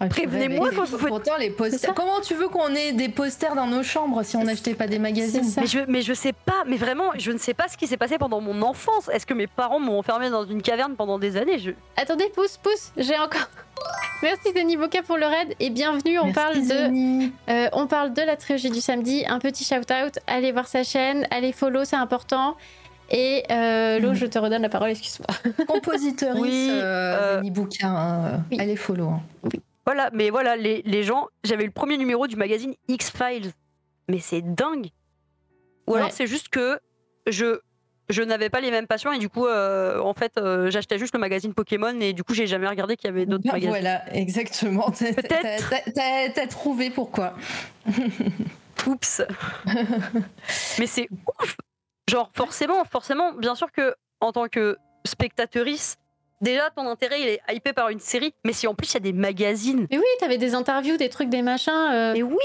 [0.00, 1.94] ah, Prévenez-moi quand vous Pourtant, les posters.
[1.94, 4.98] Comment tu veux qu'on ait des posters dans nos chambres si on n'achetait pas des
[4.98, 7.86] magazines mais je, mais je sais pas, mais vraiment, je ne sais pas ce qui
[7.86, 9.08] s'est passé pendant mon enfance.
[9.08, 11.58] Est-ce que mes parents m'ont enfermé dans une caverne pendant des années?
[11.58, 11.72] Je...
[11.96, 13.48] Attendez, pousse, pousse, j'ai encore.
[14.22, 16.18] Merci Denis Boca pour le raid et bienvenue.
[16.18, 19.24] On parle de, euh, on parle de la trilogie du samedi.
[19.26, 20.18] Un petit shout out.
[20.26, 22.56] Allez voir sa chaîne, allez follow, c'est important.
[23.10, 25.64] Et euh, Lo, je te redonne la parole, excuse-moi.
[25.66, 29.08] Compositeur oui, euh, euh, Denis Bouquin, hein, allez follow.
[29.08, 29.22] Hein.
[29.44, 29.60] Oui.
[29.88, 33.52] Voilà, mais voilà, les, les gens, j'avais le premier numéro du magazine X-Files.
[34.10, 34.88] Mais c'est dingue.
[35.86, 36.78] Ou alors c'est juste que
[37.26, 37.58] je,
[38.10, 41.14] je n'avais pas les mêmes passions et du coup, euh, en fait, euh, j'achetais juste
[41.14, 43.70] le magazine Pokémon et du coup, j'ai jamais regardé qu'il y avait d'autres bah, magazines.
[43.70, 44.92] Voilà, exactement.
[44.92, 47.32] T'as trouvé pourquoi.
[48.86, 49.22] Oups.
[50.78, 51.08] mais c'est
[51.40, 51.56] ouf.
[52.10, 55.96] Genre, forcément, forcément, bien sûr que en tant que spectatrice,
[56.40, 58.96] déjà ton intérêt il est hypé par une série, mais si en plus il y
[58.98, 59.86] a des magazines.
[59.90, 61.72] Mais oui, t'avais des interviews, des trucs, des machins.
[61.72, 62.12] Euh.
[62.14, 62.36] Mais oui,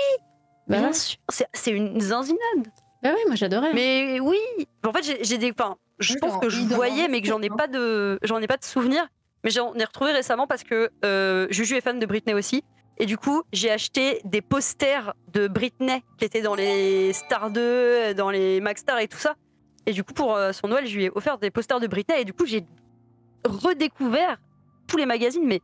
[0.68, 2.68] bah bien sûr, c'est une zinzinade.
[3.02, 3.74] Bah oui, moi j'adorais.
[3.74, 4.38] Mais oui,
[4.86, 7.68] en fait j'ai des, enfin, je pense que je voyais, mais que j'en ai pas
[7.68, 9.08] de, j'en ai pas de souvenirs.
[9.44, 12.64] Mais j'en ai retrouvé récemment parce que euh, Juju est fan de Britney aussi.
[12.98, 18.14] Et du coup, j'ai acheté des posters de Britney qui étaient dans les Star 2,
[18.14, 19.36] dans les Max Star et tout ça.
[19.86, 22.22] Et du coup, pour euh, son Noël, je lui ai offert des posters de Britney.
[22.22, 22.64] Et du coup, j'ai
[23.46, 24.38] redécouvert
[24.88, 25.62] tous les magazines, mais,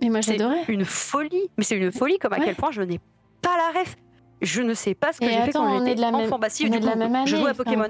[0.00, 1.50] mais moi c'est une folie.
[1.56, 3.00] Mais c'est une folie comme à quel point je n'ai
[3.42, 3.96] pas la ref.
[4.40, 6.38] Je ne sais pas ce que j'ai fait quand j'étais enfant.
[6.38, 6.86] Bah si, du coup,
[7.26, 7.88] je jouais à Pokémon.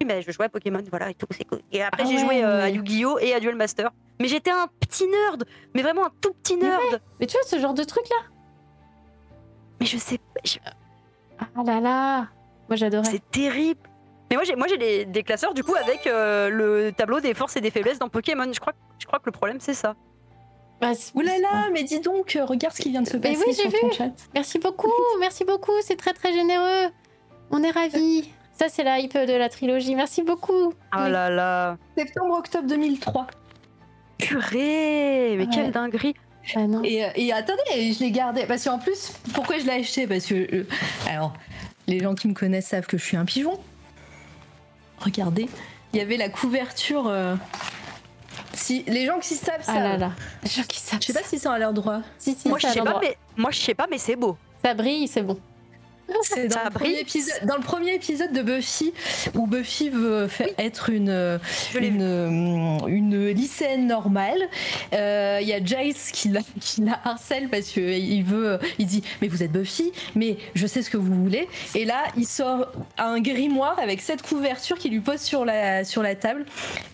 [0.00, 1.26] Oui, mais je jouais à Pokémon, voilà, et tout.
[1.70, 3.18] Et après, ah j'ai joué euh, à Yu-Gi-Oh!
[3.20, 3.90] et à Duel Master.
[4.20, 7.00] Mais j'étais un petit nerd, mais vraiment un tout petit nerd.
[7.20, 8.26] Mais, tu vois, ce genre de truc là
[9.80, 10.18] Mais je sais.
[11.38, 12.28] Ah là là
[12.68, 13.04] Moi j'adorais.
[13.04, 13.80] C'est terrible.
[14.30, 17.56] Mais moi j'ai moi j'ai des, classeurs du coup avec euh, le tableau des forces
[17.56, 18.50] et des faiblesses dans Pokémon.
[18.52, 19.94] Je crois je crois que le problème c'est ça.
[20.80, 23.70] Bah, Oulala, mais dis donc, euh, regarde ce qui vient de se passer oui, sur
[23.70, 24.10] ton chat.
[24.34, 24.90] Merci beaucoup,
[25.20, 26.90] merci beaucoup, c'est très très généreux.
[27.50, 28.30] On est ravis.
[28.52, 29.94] Ça c'est la hype de la trilogie.
[29.94, 30.72] Merci beaucoup.
[30.92, 31.76] Ah là là.
[31.96, 33.26] Septembre-octobre 2003.
[34.18, 36.14] Purée, mais quelle dinguerie.
[36.54, 40.06] Ah et, euh, et, attendez, je l'ai gardé parce qu'en plus, pourquoi je l'ai acheté?
[40.06, 40.66] Parce que
[41.08, 41.32] alors,
[41.86, 43.58] les gens qui me connaissent savent que je suis un pigeon.
[44.98, 45.48] Regardez,
[45.92, 47.06] il y avait la couverture.
[47.06, 47.36] Euh,
[48.52, 49.72] si les gens qui savent ça.
[49.76, 50.12] Ah là là.
[50.42, 51.00] Les gens qui savent.
[51.00, 52.00] Je sais pas s'ils sont à leur droit.
[52.46, 54.36] moi je sais pas, mais moi je sais pas, mais c'est beau.
[54.64, 55.38] Ça brille, c'est bon.
[56.22, 58.92] C'est dans, le premier épisode, dans le premier épisode de Buffy
[59.34, 61.38] où Buffy veut faire être une,
[61.80, 64.48] une, une, lycéenne normale.
[64.92, 69.02] Euh, il y a Jace qui la, qui la harcèle parce qu'il veut, il dit
[69.22, 71.48] mais vous êtes Buffy, mais je sais ce que vous voulez.
[71.74, 76.02] Et là, il sort un grimoire avec cette couverture qu'il lui pose sur la, sur
[76.02, 76.44] la table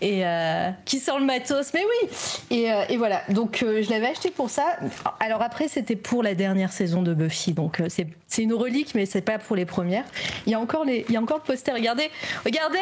[0.01, 1.73] et euh, qui sort le matos.
[1.73, 2.09] Mais oui.
[2.49, 3.23] Et, euh, et voilà.
[3.29, 4.77] Donc je l'avais acheté pour ça.
[5.19, 9.00] Alors après, c'était pour la dernière saison de Buffy, donc c'est c'est une relique, mais
[9.05, 10.05] c'est pas pour les premières.
[10.45, 11.71] Il y a encore les, il y a encore le poster.
[11.71, 12.09] Regardez,
[12.45, 12.79] regardez.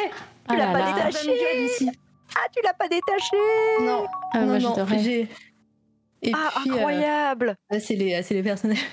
[0.49, 1.89] Tu l'as pas détaché.
[2.35, 3.37] Ah, tu l'as pas détaché.
[3.81, 4.75] Non, ah, non, non.
[6.21, 8.85] Et ah, puis, euh, incroyable C'est les, les personnages.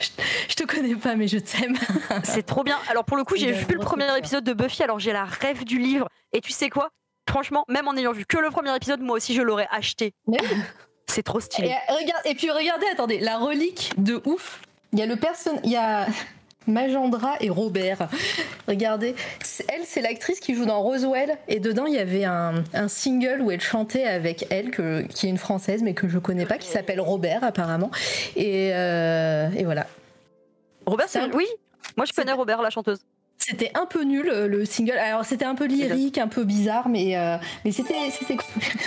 [0.48, 1.76] je, te connais pas, mais je t'aime.
[2.24, 2.78] c'est trop bien.
[2.88, 5.64] Alors pour le coup, j'ai vu le premier épisode de Buffy, alors j'ai la rêve
[5.64, 6.08] du livre.
[6.32, 6.88] Et tu sais quoi?
[7.28, 10.14] Franchement, même en ayant vu que le premier épisode, moi aussi je l'aurais acheté.
[11.08, 11.68] C'est trop stylé.
[11.68, 14.60] Et, regarde, et puis regardez, attendez, la relique de ouf
[14.92, 15.58] il y a le person...
[15.64, 16.06] il y a
[16.66, 18.08] Majandra et Robert.
[18.68, 19.14] Regardez,
[19.68, 21.36] elle, c'est l'actrice qui joue dans Roswell.
[21.48, 25.30] Et dedans, il y avait un, single où elle chantait avec elle, que, qui est
[25.30, 27.90] une française, mais que je connais pas, qui s'appelle Robert, apparemment.
[28.36, 29.86] Et, euh, et voilà.
[30.86, 31.22] Robert, c'est.
[31.34, 31.46] Oui,
[31.96, 33.00] moi je connais Robert, la chanteuse.
[33.48, 34.98] C'était un peu nul le single.
[34.98, 38.36] Alors c'était un peu lyrique, un peu bizarre, mais euh, mais c'était c'était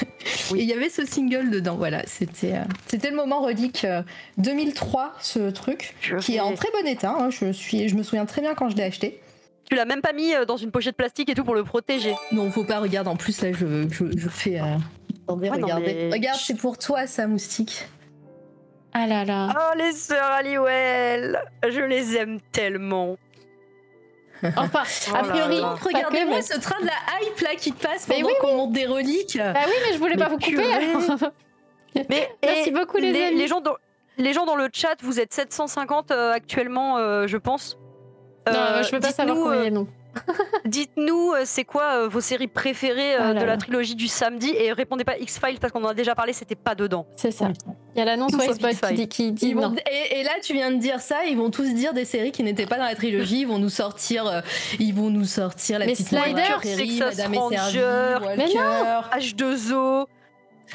[0.52, 1.76] il y avait ce single dedans.
[1.76, 3.86] Voilà, c'était euh, c'était le moment relique
[4.38, 7.14] 2003 euh, ce truc qui est en très bon état.
[7.20, 7.30] Hein.
[7.32, 9.20] Je suis je me souviens très bien quand je l'ai acheté.
[9.70, 12.16] Tu l'as même pas mis dans une pochette plastique et tout pour le protéger.
[12.32, 12.80] Non, faut pas.
[12.80, 14.60] Regarde, en plus là, je, je, fais.
[15.28, 16.10] Attendez, regardez.
[16.14, 17.88] Regarde, c'est pour toi, ça moustique.
[18.94, 19.54] Ah là là.
[19.54, 23.18] Oh les sœurs Aliwell, je les aime tellement.
[24.58, 24.84] Enfin,
[25.14, 28.74] a oh priori, regardez-moi ce train de la hype là qui passe pendant qu'on monte
[28.74, 29.38] des reliques.
[29.38, 30.66] Bah oui, mais je voulais pas vous couper.
[32.10, 33.76] mais merci beaucoup les, les, les gens dans
[34.18, 37.78] les gens dans le chat, vous êtes 750 euh, actuellement, euh, je pense.
[38.48, 39.88] non, euh, je peux pas savoir combien, non.
[40.66, 44.54] Dites-nous, euh, c'est quoi euh, vos séries préférées euh, oh de la trilogie du samedi
[44.58, 47.06] et répondez pas X-Files parce qu'on en a déjà parlé, c'était pas dedans.
[47.16, 47.50] C'est ça.
[47.96, 48.36] Il y a l'annonce
[49.10, 49.74] qui, dit, non.
[50.12, 52.66] Et, là, tu viens de dire ça, ils vont tous dire des séries qui n'étaient
[52.66, 54.44] pas dans la trilogie, ils vont nous sortir,
[54.80, 56.62] ils vont nous sortir la petite Sliders,
[57.00, 57.32] Madame
[58.38, 60.08] Mais non, H2O.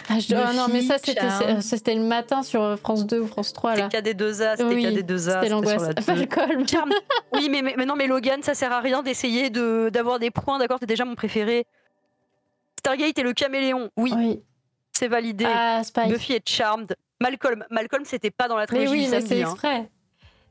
[0.09, 3.77] Ah, ah non, mais ça, c'était le matin sur France 2 ou France 3.
[3.77, 5.19] C'était KD2A, c'était oui, KD2A.
[5.19, 5.83] C'était l'angoisse.
[7.35, 10.79] oui, mais, mais, non, mais Logan, ça sert à rien d'essayer d'avoir des points, d'accord
[10.79, 11.67] T'es déjà mon préféré.
[12.79, 14.41] Stargate et le caméléon, oui.
[14.93, 15.47] C'est validé.
[15.47, 16.95] Ah, Buffy est charmed.
[17.21, 18.91] Malcolm, Malcolm, c'était pas dans la trilogie.
[18.91, 19.87] Mais oui, mais c'est hein.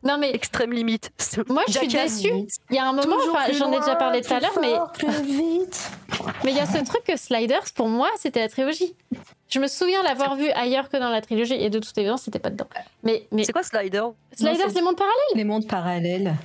[0.04, 1.12] Non mais extrême limite.
[1.50, 2.48] Moi je suis déçue.
[2.70, 3.18] Il y a un moment,
[3.52, 5.92] j'en ai déjà parlé tout à l'heure, mais plus vite.
[6.44, 8.96] Mais il y a ce truc que Sliders, pour moi, c'était la trilogie.
[9.50, 12.40] Je me souviens l'avoir vu ailleurs que dans la trilogie et de toute évidence, c'était
[12.40, 12.68] pas dedans.
[13.04, 13.44] Mais, mais...
[13.44, 14.04] c'est quoi Slider?
[14.34, 15.36] Sliders, les mondes parallèles?
[15.36, 16.36] Les mondes parallèles.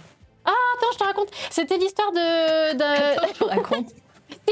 [0.44, 1.28] Ah attends, je te raconte.
[1.50, 2.72] C'était l'histoire de.
[2.74, 3.28] de...
[3.32, 3.88] je te raconte.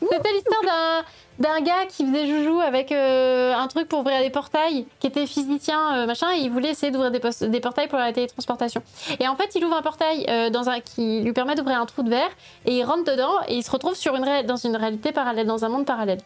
[0.00, 1.04] c'était l'histoire d'un
[1.38, 5.26] d'un gars qui faisait joujou avec euh, un truc pour ouvrir des portails, qui était
[5.26, 8.82] physicien, euh, machin, et il voulait essayer d'ouvrir des, portails pour la télétransportation.
[9.20, 11.86] Et en fait, il ouvre un portail euh, dans un, qui lui permet d'ouvrir un
[11.86, 12.30] trou de verre,
[12.66, 15.64] et il rentre dedans, et il se retrouve sur une dans une réalité parallèle, dans
[15.64, 16.20] un monde parallèle.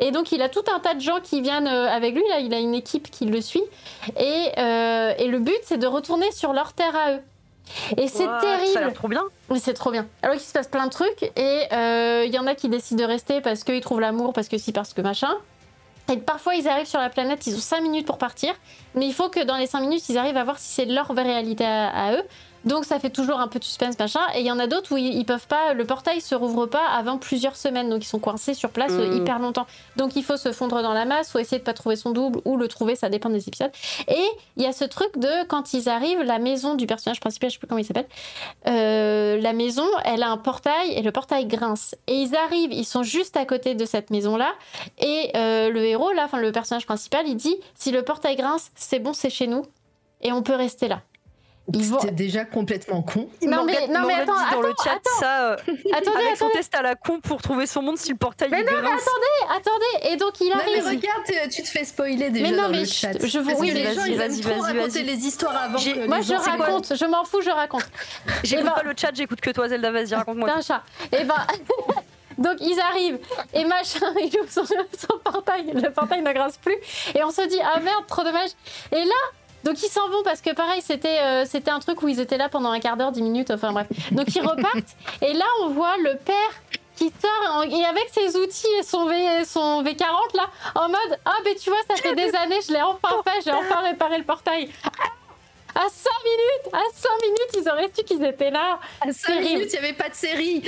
[0.00, 2.52] Et donc, il a tout un tas de gens qui viennent avec lui, là, il
[2.52, 3.62] a une équipe qui le suit,
[4.18, 7.20] et, et le but, c'est de retourner sur leur terre à eux.
[7.96, 8.72] Et c'est terrible.
[8.72, 9.24] Ça a trop bien.
[9.50, 10.06] Oui, c'est trop bien.
[10.22, 13.04] Alors il se passe plein de trucs et euh, il y en a qui décident
[13.04, 15.34] de rester parce qu'ils trouvent l'amour, parce que si, parce que machin.
[16.10, 18.54] Et parfois ils arrivent sur la planète, ils ont 5 minutes pour partir,
[18.94, 21.12] mais il faut que dans les 5 minutes ils arrivent à voir si c'est leur
[21.12, 22.22] vraie réalité à eux.
[22.64, 24.20] Donc ça fait toujours un peu de suspense, machin.
[24.34, 26.86] Et il y en a d'autres où ils, peuvent pas, le portail se rouvre pas
[26.86, 29.16] avant plusieurs semaines, donc ils sont coincés sur place euh, mmh.
[29.16, 29.66] hyper longtemps.
[29.96, 32.40] Donc il faut se fondre dans la masse ou essayer de pas trouver son double
[32.44, 33.70] ou le trouver, ça dépend des épisodes.
[34.08, 34.24] Et
[34.56, 37.54] il y a ce truc de quand ils arrivent, la maison du personnage principal, je
[37.54, 38.08] sais plus comment il s'appelle,
[38.66, 41.94] euh, la maison, elle a un portail et le portail grince.
[42.06, 44.52] Et ils arrivent, ils sont juste à côté de cette maison là,
[44.98, 48.70] et euh, le héros là, enfin le personnage principal, il dit si le portail grince,
[48.74, 49.64] c'est bon, c'est chez nous
[50.20, 51.02] et on peut rester là.
[51.74, 53.28] C'était déjà complètement con.
[53.42, 55.50] Non mais, non mais attends, dans le chat ça.
[55.50, 55.56] Euh,
[55.92, 58.62] attendez, avec son test à la con pour trouver son monde si le portail Mais
[58.62, 60.12] non, mais attendez, attendez.
[60.12, 60.84] Et donc il arrive.
[60.84, 63.12] Non, mais regarde, tu te fais spoiler déjà mais non, dans mais le chat.
[63.22, 65.78] Je vous oui, les gens ils aiment trop raconter les histoires avant.
[65.78, 67.88] Que Moi je raconte, je m'en fous, je raconte.
[68.44, 70.48] J'écoute ben- pas le chat, j'écoute que toi Zelda, vas-y raconte-moi.
[70.48, 70.82] T'es un chat.
[71.12, 71.36] Et eh ben.
[72.38, 73.18] Donc ils arrivent
[73.52, 76.76] et machin, ils ouvrent son, son portail, le portail ne grince plus
[77.14, 78.50] et on se dit ah merde trop dommage.
[78.92, 82.08] Et là donc ils s'en vont parce que pareil, c'était euh, c'était un truc où
[82.08, 83.86] ils étaient là pendant un quart d'heure, dix minutes, enfin bref.
[84.12, 86.34] Donc ils repartent et là on voit le père
[86.96, 91.36] qui sort et avec ses outils et son, v, son V40 là, en mode ah
[91.44, 94.24] ben tu vois ça fait des années, je l'ai enfin fait, j'ai enfin réparé le
[94.24, 94.68] portail.
[95.74, 99.68] À 5 minutes À 5 minutes, ils auraient su qu'ils étaient là À 5 minutes,
[99.72, 100.62] il n'y avait pas de série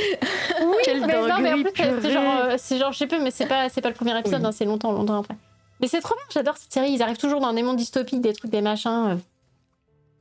[0.62, 3.46] Oui, mais non, mais en plus, c'est genre, euh, genre, je sais pas, mais c'est
[3.46, 5.34] pas, pas le premier épisode, hein, c'est longtemps, longtemps après.
[5.81, 8.32] Mais c'est trop bien, j'adore cette série, ils arrivent toujours dans des mondes dystopiques, des
[8.32, 9.19] trucs, des machins.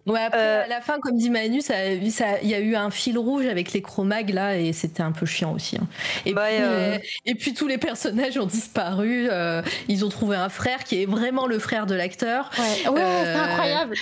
[0.10, 2.90] Ouais, après, euh, à la fin, comme dit Manu, il ça, y a eu un
[2.90, 5.78] fil rouge avec les chromags là, et c'était un peu chiant aussi.
[5.78, 5.88] Hein.
[6.26, 9.28] Et, puis, euh, et puis tous les personnages ont disparu.
[9.32, 12.50] Euh, ils ont trouvé un frère qui est vraiment le frère de l'acteur.
[12.58, 13.96] Ouais, c'est incroyable.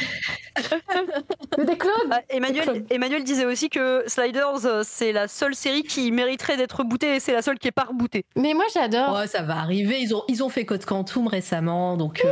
[1.57, 1.91] des clones.
[2.11, 7.17] Ah, Emmanuel, Emmanuel disait aussi que Sliders, c'est la seule série qui mériterait d'être bootée
[7.17, 8.23] et c'est la seule qui est pas rebootée.
[8.37, 9.17] Mais moi, j'adore.
[9.17, 9.99] Ouais, ça va arriver.
[9.99, 12.23] Ils ont, ils ont fait Code Quantum récemment, donc.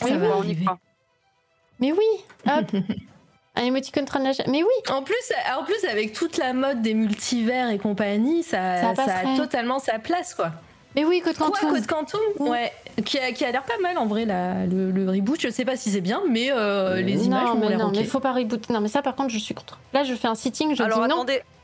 [0.00, 0.66] ça va arriver.
[1.80, 2.70] Mais oui, hop.
[3.58, 5.14] Un émoticône train de Mais oui En plus,
[5.58, 9.98] en plus, avec toute la mode des multivers et compagnie, ça, ça, a totalement sa
[9.98, 10.52] place, quoi.
[10.94, 11.70] Mais oui, Code Quantum.
[11.70, 12.72] Code Quantum Ouais.
[13.04, 15.38] Qui a, qui a l'air pas mal en vrai, la, le, reboot.
[15.40, 18.20] Je sais pas si c'est bien, mais euh, les images ont l'air Non, mais faut
[18.20, 18.68] pas reboot.
[18.70, 19.78] Non, mais ça, par contre, je suis contre.
[19.92, 21.34] Là, je fais un sitting, je Alors, dis attendez.
[21.34, 21.55] non.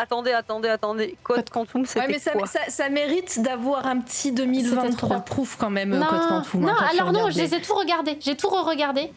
[0.00, 1.16] Attendez, attendez, attendez.
[1.24, 2.32] Code Quantum, c'est ouais, mais ça,
[2.68, 6.60] ça, mérite d'avoir un petit 2023 proof quand même, non, Code Quantum.
[6.60, 8.16] Non, hein, alors non, je les ai tout regardés.
[8.20, 9.12] J'ai tout re-regardé.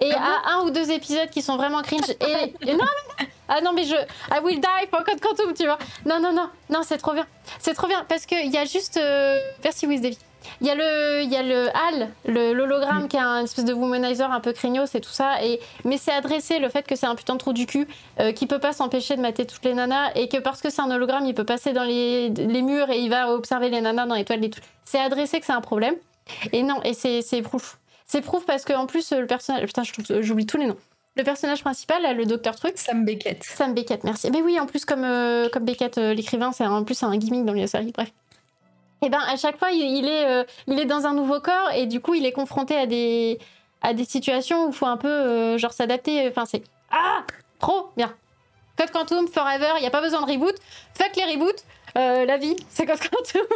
[0.00, 2.08] Et ah à un ou deux épisodes qui sont vraiment cringe.
[2.08, 3.94] Et, non, non, ah non, mais je.
[3.94, 5.78] I will die for Code Quantum, tu vois.
[6.06, 7.26] Non, non, non, non, c'est trop bien.
[7.58, 8.96] C'est trop bien parce qu'il y a juste.
[8.96, 9.38] Euh...
[9.62, 10.00] Merci, Wiz
[10.60, 13.08] Il y a le, il y a le HAL, l'hologramme mm.
[13.08, 15.42] qui est un espèce de womanizer un peu craignos et tout ça.
[15.44, 17.86] Et, mais c'est adressé le fait que c'est un putain de trou du cul
[18.20, 20.82] euh, qui peut pas s'empêcher de mater toutes les nanas et que parce que c'est
[20.82, 24.06] un hologramme, il peut passer dans les, les, murs et il va observer les nanas
[24.06, 24.60] dans les toiles et tout.
[24.84, 25.94] C'est adressé que c'est un problème.
[26.52, 27.78] Et non, et c'est proof.
[28.06, 29.66] C'est prouve parce qu'en plus, le personnage.
[29.66, 29.82] Putain,
[30.20, 30.76] j'oublie tous les noms.
[31.16, 32.74] Le personnage principal, le docteur Truc.
[32.76, 33.42] Sam Beckett.
[33.42, 34.30] Sam Beckett, merci.
[34.30, 37.44] Mais oui, en plus, comme, euh, comme Beckett, euh, l'écrivain, c'est en plus un gimmick
[37.44, 38.12] dans les séries, bref.
[39.02, 41.70] Et eh ben à chaque fois, il, est, euh, il est dans un nouveau corps
[41.74, 43.38] et du coup, il est confronté à des,
[43.82, 46.26] à des situations où il faut un peu genre s'adapter.
[46.28, 46.62] Enfin, c'est.
[46.90, 47.22] Ah
[47.58, 48.14] Trop bien
[48.78, 50.54] Code Quantum, Forever, il n'y a pas besoin de reboot.
[50.94, 51.64] Fuck les reboots.
[51.94, 53.46] la vie, c'est Code Quantum.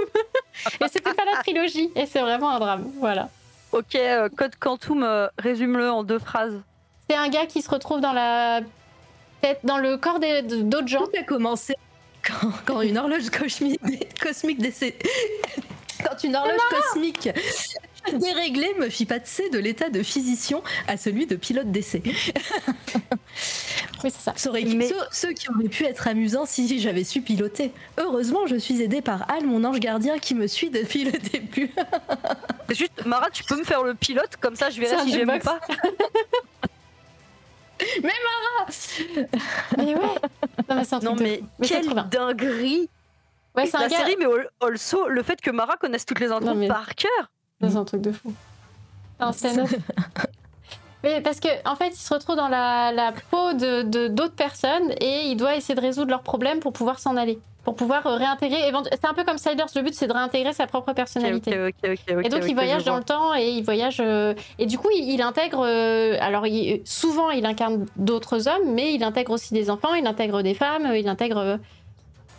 [0.80, 1.90] et c'était pas la trilogie.
[1.94, 2.90] Et c'est vraiment un drame.
[2.98, 3.28] Voilà.
[3.72, 6.60] Ok, euh, Code Quantum, euh, résume-le en deux phrases.
[7.08, 8.62] C'est un gars qui se retrouve dans la
[9.40, 11.04] tête, dans le corps d'autres gens.
[11.04, 11.76] Tout a commencé
[12.66, 13.80] quand, une horloge cosmique,
[14.20, 14.60] cosmique.
[16.02, 17.28] Quand une horloge cosmique
[18.14, 22.02] déréglée me fit passer de l'état de physicien à celui de pilote d'essai.
[24.02, 24.32] Oui, c'est ça.
[25.10, 27.70] ceux, qui auraient pu être amusants si j'avais su piloter.
[27.98, 31.70] Heureusement, je suis aidée par Al, mon ange gardien, qui me suit depuis le début.
[32.70, 35.38] juste, Mara, tu peux me faire le pilote, comme ça je verrai si j'aime ou
[35.38, 35.60] pas.
[38.02, 38.66] mais Mara
[39.78, 40.00] Mais ouais.
[40.68, 42.88] Non, mais, non, mais, quelle dinguerie.
[43.56, 44.26] Ouais, c'est La série, mais
[44.60, 47.30] also, le fait que Mara connaisse toutes les intros par cœur.
[47.60, 48.32] C'est un truc de fou.
[49.32, 49.66] C'est un
[51.02, 55.28] Mais parce que en fait, il se retrouve dans la, peau de d'autres personnes et
[55.28, 58.72] il doit essayer de résoudre leurs problèmes pour pouvoir s'en aller, pour pouvoir euh, réintégrer.
[58.92, 59.66] C'est un peu comme Siders.
[59.74, 61.50] Le but, c'est de réintégrer sa propre personnalité.
[61.82, 63.98] et donc, il voyage dans le temps et il voyage.
[64.00, 65.64] Euh, et du coup, il, intègre.
[65.66, 66.46] Euh, alors,
[66.84, 70.92] souvent, il incarne d'autres hommes, mais il intègre aussi des enfants, il intègre des femmes,
[70.94, 71.58] il intègre.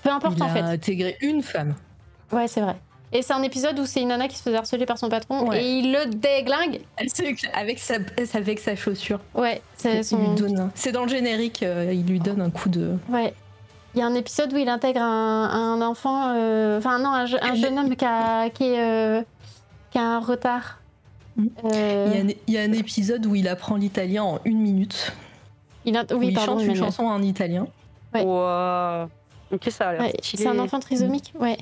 [0.03, 0.59] Peu importe en fait.
[0.59, 1.75] Il a intégré une femme.
[2.31, 2.75] Ouais, c'est vrai.
[3.13, 5.51] Et c'est un épisode où c'est une nana qui se fait harceler par son patron
[5.51, 6.79] et il le déglingue.
[7.53, 7.95] Avec sa,
[8.33, 9.19] avec sa chaussure.
[9.35, 10.35] Ouais, c'est son...
[10.75, 12.95] C'est dans le générique, euh, il lui donne un coup de.
[13.09, 13.33] Ouais.
[13.93, 17.77] Il y a un épisode où il intègre un, enfant, euh, enfin non, un, jeune
[17.77, 19.21] homme qui a, qui, est, euh,
[19.91, 20.79] qui a un retard.
[21.35, 21.47] Mm.
[21.73, 25.11] Il, y a un, épisode où il apprend l'italien en une minute.
[25.83, 26.05] Il, a...
[26.13, 27.67] oui, il chante une chanson en italien.
[28.13, 28.23] Ouais.
[29.51, 31.57] Ok, ça a l'air C'est un enfant trisomique, ouais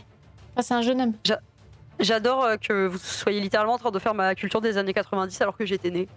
[0.62, 1.14] c'est un jeune homme.
[2.00, 5.42] J'adore euh, que vous soyez littéralement en train de faire ma culture des années 90
[5.42, 6.08] alors que j'étais née.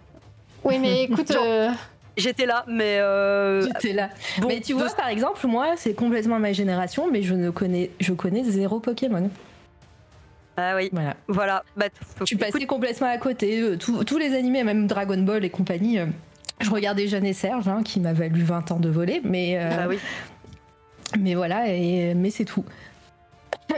[0.63, 1.31] Oui, mais écoute.
[1.31, 1.69] Euh,
[2.17, 2.99] j'étais là, mais.
[2.99, 4.09] Euh, j'étais là.
[4.47, 8.13] mais tu vois, par exemple, moi, c'est complètement ma génération, mais je ne connais, je
[8.13, 9.29] connais zéro Pokémon.
[10.57, 10.89] Ah oui.
[10.91, 11.15] Voilà.
[11.27, 11.63] Voilà.
[11.75, 11.87] Bah,
[12.25, 13.77] tu passais complètement à côté.
[13.79, 15.99] tous les animés, même Dragon Ball et compagnie.
[16.59, 19.57] je regardais Jeanne et Serge, hein, qui m'a valu 20 ans de voler, mais.
[19.57, 19.97] Ah oui.
[21.19, 22.65] Mais voilà, et, mais c'est tout.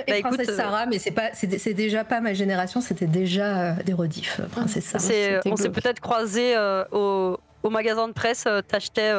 [0.07, 3.57] Et bah, Princesse euh, Sarah, mais c'est pas, c'est déjà pas ma génération, c'était déjà
[3.57, 4.39] euh, des rediffs.
[4.39, 5.41] Euh, Princesse Sarah.
[5.45, 6.55] on s'est peut-être croisé
[6.91, 8.47] au, au, magasin de presse.
[8.67, 9.11] t'achetais,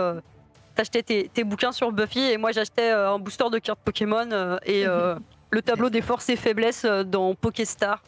[0.75, 4.85] t'achetais tes, tes, bouquins sur Buffy et moi j'achetais un booster de cartes Pokémon et
[5.51, 8.03] le tableau des forces et faiblesses dans Pokéstar,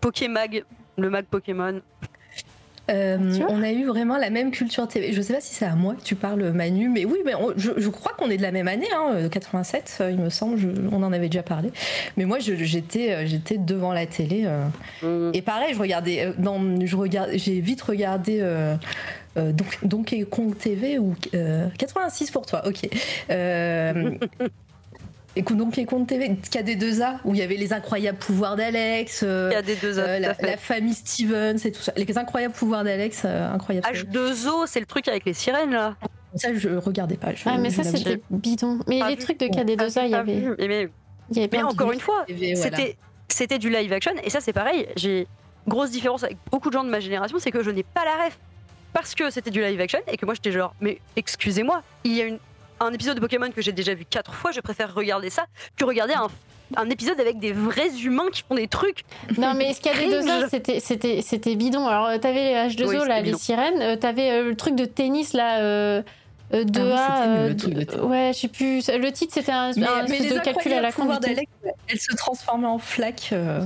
[0.00, 0.64] Pokémag,
[0.96, 1.80] le mag Pokémon.
[2.90, 5.12] On a eu vraiment la même culture TV.
[5.12, 7.88] Je sais pas si c'est à moi que tu parles, Manu, mais oui, mais je,
[7.88, 10.58] crois qu'on est de la même année, hein, 87, il me semble.
[10.92, 11.70] on en avait déjà parlé.
[12.16, 14.46] Mais moi, j'étais, j'étais devant la télé.
[15.02, 15.30] Mm.
[15.34, 16.32] Et pareil, je regardais.
[16.38, 18.42] dans, je regarde, j'ai vite regardé.
[19.36, 21.14] Euh, donc, Donkey Kong TV ou
[21.78, 22.88] 86 euh, pour toi, ok.
[23.30, 24.14] Euh,
[25.36, 30.56] Écoute, Donkey Kong TV, KD2A, où il y avait les incroyables pouvoirs d'Alex, KD2A, la,
[30.56, 31.92] famille Stevens et tout ça.
[31.96, 33.86] Les incroyables pouvoirs d'Alex, incroyable.
[33.86, 35.96] H2O, c'est le truc avec les sirènes là.
[36.34, 37.28] Ça, je regardais pas.
[37.44, 38.78] ah, mais ça, c'était bidon.
[38.86, 40.42] Mais les trucs de KD2A, il y avait.
[40.58, 40.88] Mais,
[41.32, 42.96] y avait mais encore une fois, c'était
[43.28, 44.86] c'était du live action, et ça, c'est pareil.
[44.96, 45.26] J'ai
[45.68, 48.24] grosse différence avec beaucoup de gens de ma génération, c'est que je n'ai pas la
[48.24, 48.38] ref
[48.92, 52.22] parce que c'était du live action et que moi j'étais genre, mais excusez-moi, il y
[52.22, 52.38] a une,
[52.80, 55.46] un épisode de Pokémon que j'ai déjà vu quatre fois, je préfère regarder ça
[55.76, 56.28] que regarder un
[56.76, 59.04] un épisode avec des vrais humains qui font des trucs.
[59.38, 61.86] Non, mais ce qu'il y avait deux ans, c'était, bidon.
[61.86, 63.80] Alors, euh, t'avais les H2O, là, les sirènes.
[63.80, 65.60] Euh, t'avais euh, le truc de tennis, là.
[65.60, 66.02] Euh,
[66.52, 67.54] de ah, euh,
[68.02, 68.88] ouais, je sais plus.
[68.88, 71.08] Le titre, c'était un, mais, un de calcul à la con.
[71.86, 73.30] Elle se transformait en flaque.
[73.32, 73.64] Euh,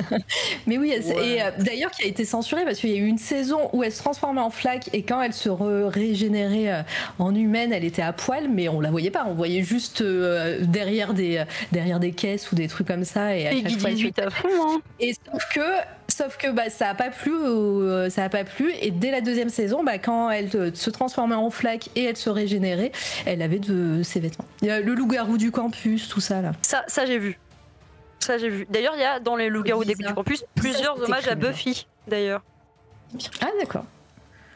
[0.66, 3.70] mais oui, et d'ailleurs, qui a été censurée parce qu'il y a eu une saison
[3.72, 6.84] où elle se transformait en flaque et quand elle se régénérait
[7.18, 9.24] en humaine, elle était à poil, mais on la voyait pas.
[9.26, 13.36] On voyait juste derrière, des, derrière des caisses ou des trucs comme ça.
[13.36, 14.80] Et, à chaque fois, à fond, hein.
[15.00, 15.60] Et sauf que
[16.14, 18.70] Sauf que bah, ça a pas plu, euh, ça a pas plu.
[18.82, 22.28] Et dès la deuxième saison, bah, quand elle se transformait en flaque et elle se
[22.28, 22.92] régénérait,
[23.24, 24.44] elle avait de ses vêtements.
[24.60, 26.52] Il y a le loup-garou du campus, tout ça là.
[26.60, 27.38] Ça, ça j'ai vu.
[28.18, 28.66] Ça j'ai vu.
[28.68, 31.86] D'ailleurs, il y a dans les loups-garous du campus plusieurs hommages à Buffy.
[32.06, 32.42] D'ailleurs.
[33.40, 33.86] Ah d'accord.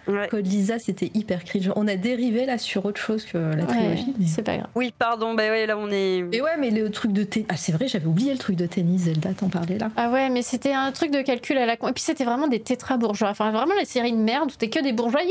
[0.07, 0.29] Ouais.
[0.41, 1.71] Lisa, c'était hyper cringe.
[1.77, 4.15] On a dérivé là sur autre chose que la trilogie.
[4.27, 4.69] C'est pas grave.
[4.75, 6.19] Oui, pardon, bah ouais, là on est.
[6.33, 7.49] Et ouais, mais le truc de tennis.
[7.51, 9.91] Ah, c'est vrai, j'avais oublié le truc de tennis, Zelda, t'en parlais là.
[9.97, 11.89] Ah ouais, mais c'était un truc de calcul à la con.
[11.89, 13.31] Et puis c'était vraiment des tétra-bourgeois.
[13.31, 15.23] Enfin, vraiment la série de merde où t'es que des bourgeois.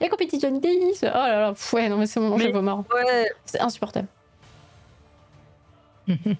[0.00, 1.00] Et compétition de tennis.
[1.02, 2.84] Oh là là, ouais, non, mais c'est mon jeu mort.
[2.94, 3.30] Ouais.
[3.46, 4.08] C'est insupportable.
[6.08, 6.36] Il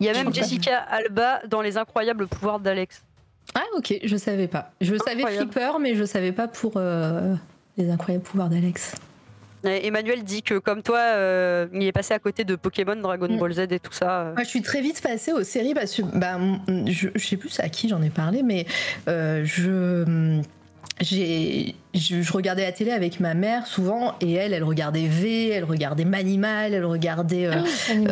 [0.00, 3.02] y a même Jessica Alba dans Les Incroyables Pouvoirs d'Alex.
[3.54, 4.72] Ah ok, je savais pas.
[4.80, 7.34] Je savais Flipper, mais je savais pas pour euh,
[7.76, 8.94] les incroyables pouvoirs d'Alex.
[9.64, 13.38] Emmanuel dit que comme toi, euh, il est passé à côté de Pokémon, Dragon mm.
[13.38, 14.32] Ball Z et tout ça.
[14.36, 16.38] Moi, je suis très vite passée aux séries parce que bah,
[16.86, 18.66] je, je sais plus à qui j'en ai parlé, mais
[19.08, 20.40] euh, je
[21.00, 25.62] j'ai je, regardais la télé avec ma mère souvent et elle elle regardait V elle
[25.62, 27.62] regardait Manimal elle regardait ah
[27.94, 28.04] oui,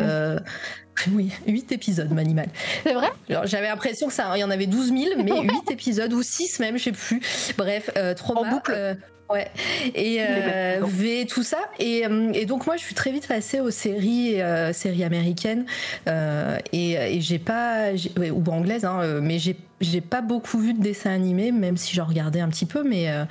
[1.47, 2.49] 8 épisodes, Manimal.
[2.83, 3.09] C'est vrai?
[3.45, 6.59] J'avais l'impression que ça, il y en avait 12 000, mais 8 épisodes ou 6
[6.59, 7.21] même, je sais plus.
[7.57, 8.73] Bref, euh, trop En boucle.
[8.75, 8.93] Euh,
[9.29, 9.47] ouais.
[9.95, 11.59] Et euh, V, tout ça.
[11.79, 14.39] Et, et, donc, moi, je suis très vite passée aux séries,
[14.73, 15.65] séries américaines.
[16.07, 17.91] et, et j'ai pas.
[17.91, 22.05] ou anglaises, hein, mais j'ai j'ai pas beaucoup vu de dessins animés, même si j'en
[22.05, 23.25] regardais un petit peu, mais, euh,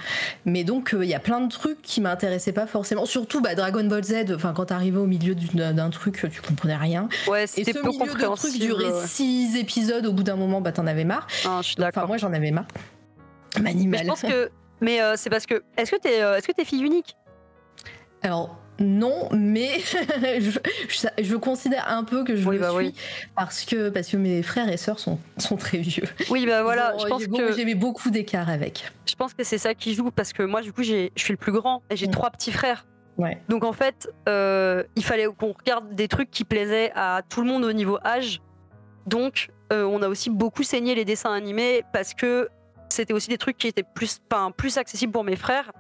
[0.45, 3.05] mais donc il euh, y a plein de trucs qui m'intéressaient pas forcément.
[3.07, 7.09] Surtout bah, Dragon Ball Z, enfin quand t'arrivais au milieu d'un truc, tu comprenais rien.
[7.27, 10.87] Ouais, c'était peu milieu de truc durait 6 épisodes, au bout d'un moment, bah t'en
[10.87, 11.27] avais marre.
[11.45, 12.05] Ah, je suis d'accord.
[12.05, 12.67] Enfin, moi j'en avais marre.
[13.61, 14.01] Manimal.
[14.03, 14.51] Je pense que.
[14.81, 15.63] Mais euh, c'est parce que.
[15.77, 17.17] Est-ce que t'es est -ce que es fille unique?
[18.23, 19.79] Alors, non, mais
[21.19, 22.95] je, considère un peu que je le bah suis
[23.35, 26.05] parce que parce que mes frères et sœurs sont, sont très vieux.
[26.31, 28.91] Oui, bah voilà, je pense que beaucoup d'écart avec.
[29.07, 31.39] Je pense que c'est ça qui joue parce que moi du coup je suis le
[31.39, 32.11] plus grand et j'ai mm.
[32.11, 32.87] trois petits frères.
[33.17, 33.41] Ouais.
[33.49, 37.49] Donc en fait, euh, il fallait qu'on regarde des trucs qui plaisaient à tout le
[37.49, 38.43] monde au niveau âge.
[39.07, 42.51] Donc euh, on a aussi beaucoup saigné les dessins animés parce que
[42.89, 44.21] c'était aussi des trucs qui étaient plus,
[44.57, 45.71] plus accessibles pour mes frères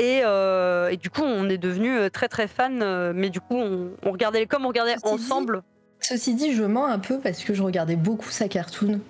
[0.00, 2.80] euh, et, du coup, on est devenu euh, très très fan.
[2.82, 5.62] Euh, mais du coup, on, regardait comme on regardait ensemble.
[6.00, 9.00] ceci dit, je mens un peu parce que je regardais beaucoup sa cartoon.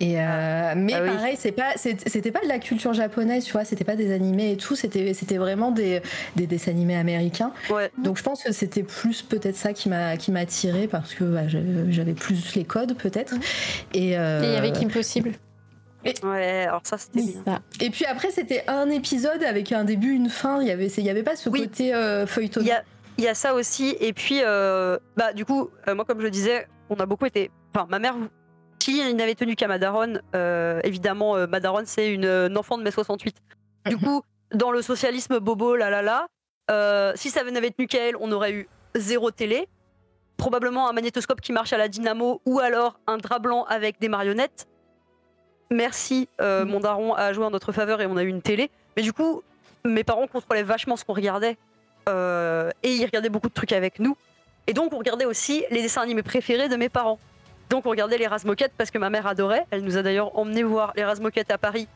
[0.00, 0.76] Et ah.
[0.76, 3.96] mais ah pareil, c'est pas, c'était pas de la culture japonaise, tu vois, c'était pas
[3.96, 6.02] des animés et tout, c'était, c'était vraiment des,
[6.36, 7.50] des, dessins animés américains.
[7.98, 11.24] Donc je pense que c'était plus peut-être ça qui m'a, qui m'a attiré parce que
[11.24, 13.34] bah, j'avais plus les codes peut-être.
[13.92, 15.32] Et il y avait Kim Possible.
[16.04, 17.62] Ouais, alors ça c'était bien.
[17.80, 20.60] Et puis après c'était un épisode avec un début, une fin.
[20.62, 22.60] Il y avait, il y avait pas ce côté euh, feuilleton.
[22.60, 23.96] Il y a, ça aussi.
[24.00, 27.50] Et puis euh, bah du coup, euh, moi comme je disais, on a beaucoup été.
[27.74, 28.14] Enfin, ma mère
[28.78, 30.20] qui n'avait tenu qu'à Madaron.
[30.84, 33.36] évidemment, Madaron c'est une, enfant de mai 68.
[33.86, 34.00] Du mhm.
[34.00, 34.22] coup,
[34.54, 38.52] dans le socialisme bobo, là là là, si ça n'avait tenu qu'à elle, on aurait
[38.52, 39.68] eu zéro télé
[40.36, 44.08] probablement un magnétoscope qui marche à la dynamo ou alors un drap blanc avec des
[44.08, 44.68] marionnettes
[45.70, 46.68] merci, euh, mm.
[46.68, 48.70] mon daron a joué en notre faveur et on a eu une télé.
[48.96, 49.42] Mais du coup,
[49.84, 51.56] mes parents contrôlaient vachement ce qu'on regardait.
[52.08, 54.16] Euh, et ils regardaient beaucoup de trucs avec nous.
[54.66, 57.18] Et donc, on regardait aussi les dessins animés préférés de mes parents.
[57.70, 59.66] Donc, on regardait les Razmoquettes parce que ma mère adorait.
[59.70, 61.86] Elle nous a d'ailleurs emmené voir les Razmoquettes à Paris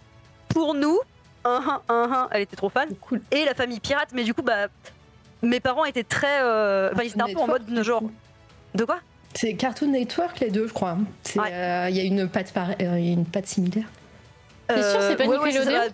[0.48, 0.98] pour nous,
[1.44, 2.88] un, un, elle était trop fan.
[3.30, 4.68] Et la famille pirate, mais du coup, bah,
[5.42, 6.42] mes parents étaient très.
[6.42, 8.02] Euh, enfin, ils étaient un peu en mode genre.
[8.74, 9.00] De quoi?
[9.34, 10.98] C'est Cartoon Network, les deux, je crois.
[11.36, 13.86] Euh, il y a une patte, une patte similaire.
[14.68, 15.92] C'est sûr, c'est pas Nickelodeon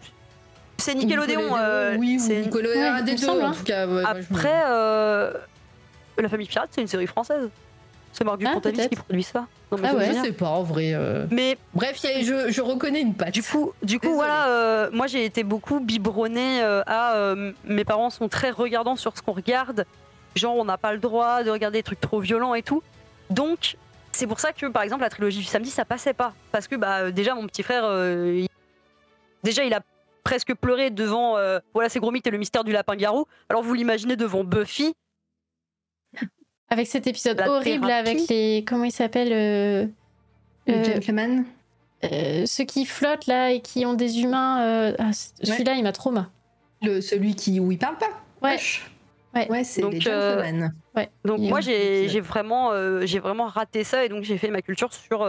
[0.77, 1.98] C'est Nickelodeon.
[1.98, 3.86] oui, c'est Nickelodeon, un des deux, en tout cas.
[4.05, 4.62] Après,
[6.19, 7.48] La famille pirate, c'est une série française.
[8.12, 8.59] C'est Marc ah,
[8.89, 9.47] qui produit ça.
[9.70, 10.93] Non, mais ah ouais, je sais pas en vrai.
[10.94, 11.27] Euh.
[11.31, 13.35] Mais bref, je, je, reconnais une patte.
[13.35, 17.35] Du coup, du coup voilà, euh, moi j'ai été beaucoup biberonnée euh, à.
[17.65, 19.85] mes parents sont très regardants sur ce qu'on regarde.
[20.36, 22.82] Genre, on n'a pas le droit de regarder des trucs trop violents et tout.
[23.31, 23.77] Donc,
[24.13, 26.35] c'est pour ça que par exemple la trilogie du samedi ça passait pas.
[26.53, 27.85] Parce que bah, déjà, mon petit frère,
[29.43, 29.81] déjà il a
[30.25, 31.37] presque pleuré devant
[31.75, 33.27] Voilà, c'est gros mythe et le mystère du lapin-garou.
[33.49, 34.95] Alors vous l'imaginez devant Buffy.
[36.71, 38.65] Avec cet épisode horrible avec les.
[38.67, 39.87] Comment il s'appelle euh,
[40.69, 41.47] euh, gentleman
[42.05, 44.95] euh, Ceux qui flottent là et qui ont des humains.
[44.99, 46.27] Ah, celui-là, il m'a trop mal.
[46.83, 48.11] Le, celui qui, où il parle pas
[48.43, 48.59] Ouais.
[49.35, 50.73] Ouais, ouais c'est des gentlemen.
[50.99, 51.11] Ouais.
[51.25, 52.73] Donc moi, j'ai vraiment,
[53.07, 55.27] j'ai vraiment raté ça et donc j'ai fait ma culture sur,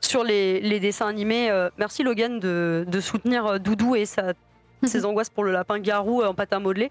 [0.00, 1.50] sur les, les, dessins animés.
[1.78, 4.32] merci Logan de, de soutenir Doudou et sa,
[4.84, 6.90] ses angoisses pour le lapin garou en pâte à modeler.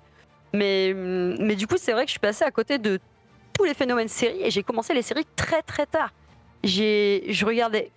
[0.53, 2.99] Mais, mais du coup, c'est vrai que je suis passée à côté de
[3.53, 6.11] tous les phénomènes séries et j'ai commencé les séries très très tard.
[6.63, 7.91] J'ai, je regardais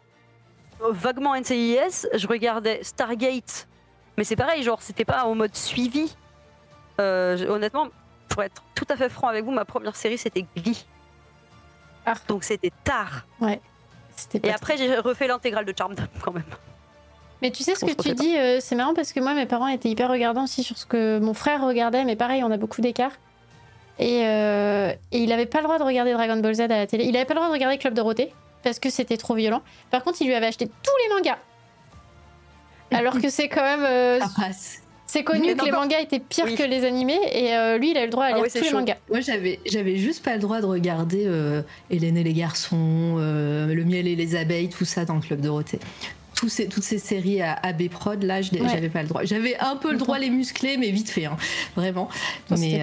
[0.80, 3.68] vaguement NCIS, je regardais Stargate,
[4.16, 6.16] mais c'est pareil, genre c'était pas en mode suivi.
[7.00, 7.88] Euh, honnêtement,
[8.30, 10.86] pour être tout à fait franc avec vous, ma première série c'était Glee.
[12.06, 12.14] Ah.
[12.28, 13.26] Donc c'était tard.
[13.40, 13.60] Ouais.
[14.42, 16.44] Et après j'ai refait l'intégrale de Charmed quand même.
[17.42, 19.68] Mais tu sais ce que tu dis, euh, c'est marrant parce que moi mes parents
[19.68, 22.80] étaient hyper regardants aussi sur ce que mon frère regardait, mais pareil on a beaucoup
[22.80, 23.12] d'écart.
[24.00, 27.04] Euh, et, il n'avait pas le droit de regarder Dragon Ball Z à la télé.
[27.04, 28.32] Il n'avait pas le droit de regarder Club Dorothée
[28.62, 29.62] parce que c'était trop violent.
[29.90, 31.38] Par contre, il lui avait acheté tous les mangas.
[32.90, 33.84] Alors que c'est quand même.
[33.84, 34.20] Euh,
[35.10, 38.02] c'est connu que les mangas étaient pires que les animés et euh, lui il a
[38.02, 38.96] eu le droit à ah lire tous les mangas.
[39.08, 41.28] Moi j'avais j'avais juste pas le droit de regarder
[41.90, 45.80] Hélène et les garçons, Le miel et les abeilles, tout ça dans le club Dorothée.
[46.34, 49.24] Tous ces, toutes ces séries à AB Prod là j'avais pas le droit.
[49.24, 51.36] J'avais un peu le droit les muscler mais vite fait hein,
[51.76, 52.08] vraiment.
[52.50, 52.80] mais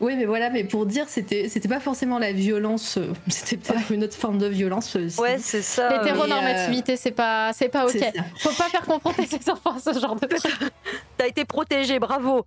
[0.00, 3.90] oui, mais voilà, mais pour dire, c'était, c'était pas forcément la violence, euh, c'était peut-être
[3.90, 4.96] une autre forme de violence.
[4.96, 5.96] Euh, ouais, c'est ça.
[5.96, 7.98] L'hétéronormativité, euh, c'est pas, c'est pas ok.
[8.38, 10.52] Faut pas faire confronter ses enfants à ce genre de trucs.
[11.18, 12.46] T'as été protégé, bravo.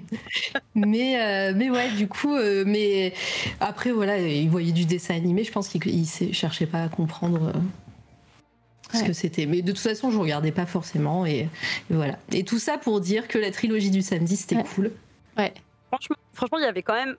[0.74, 3.12] mais, mais ouais, du coup, mais
[3.60, 7.52] après, voilà, il voyait du dessin animé, je pense qu'il cherchait pas à comprendre.
[8.92, 9.46] ce que c'était.
[9.46, 11.24] Mais de toute façon, je regardais pas forcément.
[11.24, 11.48] Et,
[11.88, 12.18] voilà.
[12.32, 14.90] Et tout ça pour dire que la trilogie du samedi, c'était cool.
[15.38, 15.52] Ouais
[16.32, 17.16] franchement, il y avait quand même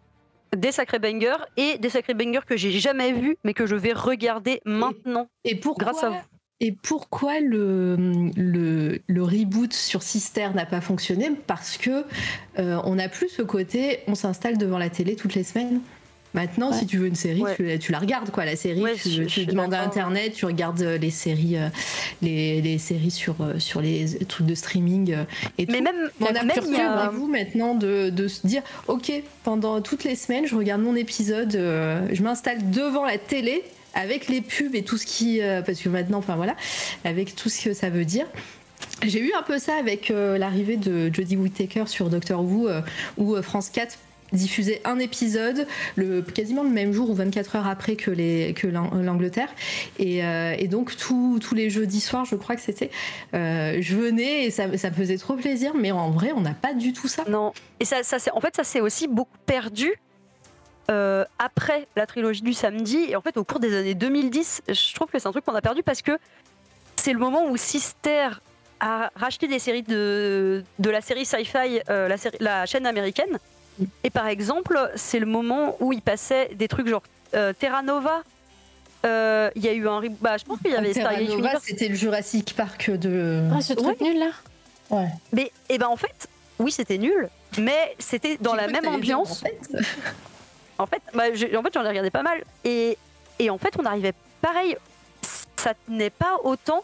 [0.56, 3.94] des sacrés bangers et des sacrés bangers que j'ai jamais vus, mais que je vais
[3.94, 5.28] regarder maintenant.
[5.44, 6.18] Et, pourquoi, grâce à vous.
[6.60, 7.98] Et pourquoi le,
[8.38, 11.32] le, reboot sur Sister n'a pas fonctionné?
[11.48, 12.06] Parce que
[12.60, 15.82] euh, on n'a plus ce côté, on s'installe devant la télé toutes les semaines.
[16.34, 17.44] Maintenant, si tu veux une série,
[17.80, 18.44] tu, la regardes quoi.
[18.46, 18.84] La série,
[19.28, 21.70] tu, demandes à internet, tu regardes euh, les séries, euh,
[22.24, 25.16] les, séries sur euh, sur les trucs de streaming
[25.60, 29.12] et Mais même, on a même vous maintenant de, de, se dire, ok,
[29.44, 34.42] pendant toutes les semaines, je regarde mon épisode, je m'installe devant la télé avec les
[34.42, 36.56] pubs et tout ce qui, parce que maintenant, enfin voilà,
[37.04, 38.26] avec tout ce que ça veut dire.
[39.06, 42.70] J'ai eu un peu ça avec l'arrivée de Jodie Whittaker sur Doctor Who,
[43.18, 43.98] où France 4
[44.34, 49.50] diffusé un épisode le, quasiment le même jour ou 24 heures après que, l'Angleterre.
[50.00, 52.90] Et, euh, donc tous les jeudis soirs, je crois que c'était,
[53.34, 56.54] euh, je venais et ça, ça, me faisait trop plaisir, mais en vrai, on n'a
[56.54, 57.24] pas du tout ça.
[57.30, 57.54] Non.
[57.80, 59.94] Et ça, ça en fait, ça s'est aussi beaucoup perdu.
[60.92, 64.94] Euh, après la trilogie du samedi et en fait au cours des années 2010 je
[64.94, 66.12] trouve que c'est un truc qu'on a perdu parce que
[66.98, 68.28] c'est le moment où Sister
[68.82, 73.40] a racheté des séries de, de la série Sci-Fi, la chaîne américaine,
[74.04, 78.24] et par exemple, c'est le moment où il passait des trucs genre euh, Terra Nova.
[79.06, 80.02] Euh, il y a eu un.
[80.22, 83.42] Bah, je pense qu'il y avait Terra Nova, c'était le Jurassic Park de.
[83.54, 84.32] Ah, ce truc nul là
[84.90, 85.08] Ouais.
[85.32, 86.28] Mais, et eh ben en fait,
[86.60, 89.44] oui, c'était nul, mais c'était dans la même ambiance.
[90.78, 92.44] en fait, bah, en fait j'en ai regardé pas mal.
[92.64, 92.98] Et,
[93.40, 94.78] et en fait, on arrivait pareil,
[95.56, 96.84] ça tenait pas autant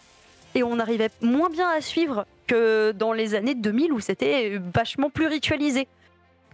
[0.56, 5.10] et on arrivait moins bien à suivre que dans les années 2000 où c'était vachement
[5.10, 5.88] plus ritualisé.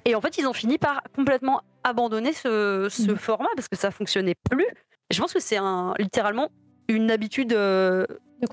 [0.05, 3.15] Et en fait, ils ont fini par complètement abandonner ce, mm.
[3.15, 4.67] format parce que ça fonctionnait plus.
[5.11, 6.49] je pense que c'est un, littéralement
[6.87, 8.05] une habitude euh,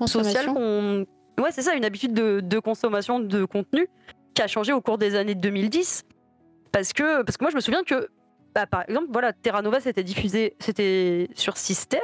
[0.05, 1.05] sociale qu'on.
[1.39, 3.87] Ouais, c'est ça, une habitude de, consommation de contenu
[4.33, 6.03] qui a changé au cours des années 2010.
[6.71, 8.09] Parce que, parce que moi, je me souviens que,
[8.55, 12.01] bah, par exemple, voilà, Terra Nova, c'était diffusé, c'était sur Sister.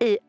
[0.00, 0.20] Et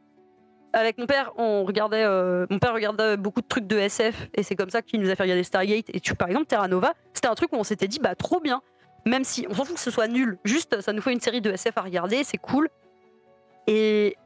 [0.74, 4.44] avec mon père, on regardait, euh, mon père regardait beaucoup de trucs de SF et
[4.44, 5.86] c'est comme ça qu'il nous a fait regarder Stargate.
[5.94, 8.40] Et tu, par exemple, Terra Nova, c'était un truc où on s'était dit, bah trop
[8.40, 8.62] bien.
[9.06, 11.42] Même si on s'en fout que ce soit nul, juste ça nous fait une série
[11.42, 12.70] de SF à regarder, c'est cool.
[13.68, 14.18] Et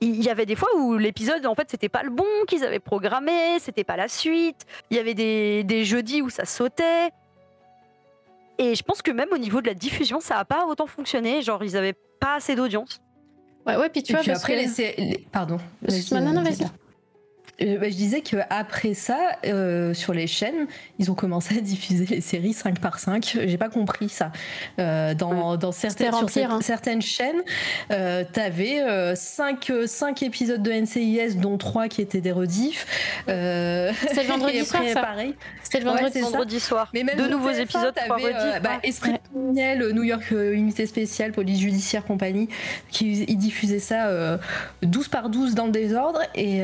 [0.00, 2.78] il y avait des fois où l'épisode, en fait, c'était pas le bon qu'ils avaient
[2.78, 4.66] programmé, c'était pas la suite.
[4.90, 7.10] Il y avait des, des jeudis où ça sautait.
[8.58, 11.42] Et je pense que même au niveau de la diffusion, ça a pas autant fonctionné.
[11.42, 13.00] Genre, ils avaient pas assez d'audience.
[13.66, 15.26] Ouais, ouais, puis tu vois, après, les...
[15.30, 15.58] pardon.
[16.12, 16.66] Non, non, vas-y.
[17.62, 20.66] Euh, bah, je disais qu'après ça, euh, sur les chaînes,
[20.98, 23.38] ils ont commencé à diffuser les séries 5 par 5.
[23.44, 24.32] J'ai pas compris ça.
[24.78, 26.60] Euh, dans, dans certaines, sur hein.
[26.62, 27.42] certaines chaînes,
[27.88, 32.86] tu avais 5, 5 épisodes de NCIS, dont 3 qui étaient des rediffs.
[33.26, 35.00] C'était le vendredi soir, ça.
[35.02, 35.34] pareil.
[35.62, 36.90] C'était le vendredi, soir.
[36.94, 42.04] Mais même de nouveaux épisodes, avais, bah, Esprit criminel, New York Unité Spéciale, Police Judiciaire,
[42.04, 42.48] compagnie,
[42.90, 44.38] qui ils diffusaient ça
[44.82, 46.20] 12 par 12 dans le désordre.
[46.34, 46.62] Et,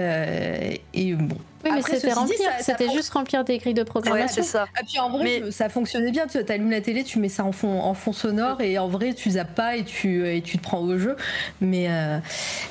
[0.97, 1.36] et bon.
[1.64, 4.43] Oui, mais c'était remplir, c'était juste remplir des grilles de programmation.
[4.43, 4.66] c'est ça.
[4.81, 6.27] Et puis en vrai, ça fonctionnait bien.
[6.27, 9.14] Tu allumes la télé, tu mets ça en fond, en fond sonore, et en vrai,
[9.14, 11.16] tu zappes pas et tu, et tu te prends au jeu.
[11.60, 12.18] Mais euh,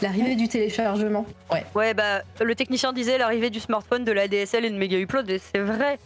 [0.01, 1.65] l'arrivée du téléchargement, ouais.
[1.75, 5.29] Ouais, bah, le technicien disait l'arrivée du smartphone, de la DSL et de Mega Upload,
[5.29, 5.99] et c'est vrai.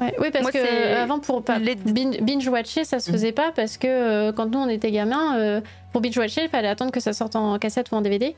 [0.00, 3.12] oui, parce que avant pour binge watcher, ça se mm.
[3.12, 5.60] faisait pas parce que euh, quand nous on était gamins, euh,
[5.92, 8.34] pour binge watcher, il fallait attendre que ça sorte en cassette ou en DVD.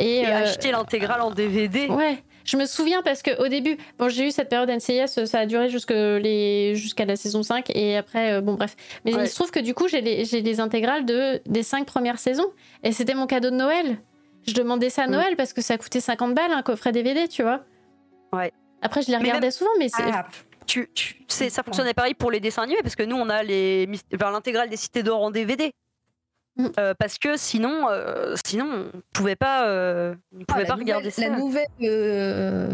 [0.00, 1.88] Et, acheter l'intégrale en DVD.
[1.88, 2.22] Ouais.
[2.48, 5.68] Je me souviens parce qu'au début, bon, j'ai eu cette période NCIS, ça a duré
[5.68, 8.74] jusqu'à la saison 5 et après, euh, bon, bref.
[9.04, 12.18] Mais il se trouve que du coup, j'ai les, les, intégrales de, des 5 premières
[12.18, 12.50] saisons
[12.84, 13.98] et c'était mon cadeau de Noël.
[14.46, 15.10] Je demandais ça à mm.
[15.10, 17.64] Noël parce que ça coûtait 50 balles un coffret DVD, tu vois.
[18.32, 18.50] Ouais.
[18.80, 20.04] Après, je les regardais souvent, mais c'est.
[20.10, 20.26] Ah,
[20.64, 24.70] tu, tu ça fonctionnait pareil pour les dessins animés parce que nous, on a l'intégrale
[24.70, 25.70] des Cités d'Or en DVD.
[26.58, 26.66] Mm.
[26.78, 30.14] Euh, parce que sinon, euh, sinon, on pouvait pas, euh,
[30.48, 31.28] pouvait ah, pas regarder ça.
[31.28, 31.68] La nouvelle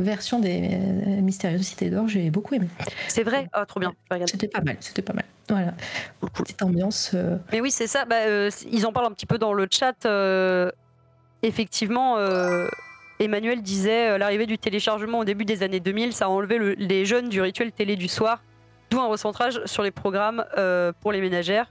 [0.02, 0.60] version des
[1.20, 2.68] Mystérieuses Cités d'Or, j'ai beaucoup aimé.
[3.08, 3.92] C'est vrai, oh, trop bien.
[4.26, 5.24] C'était pas mal, c'était pas mal.
[5.50, 5.74] Voilà,
[6.32, 7.14] petite ambiance.
[7.52, 8.06] Mais oui, c'est ça.
[8.06, 10.06] Bah, ils en parlent un petit peu dans le chat.
[11.42, 12.16] effectivement,
[13.20, 17.28] Emmanuel disait l'arrivée du téléchargement au début des années 2000, ça a enlevé les jeunes
[17.28, 18.42] du rituel télé du soir,
[18.88, 20.42] d'où un recentrage sur les programmes
[21.02, 21.68] pour les ménagères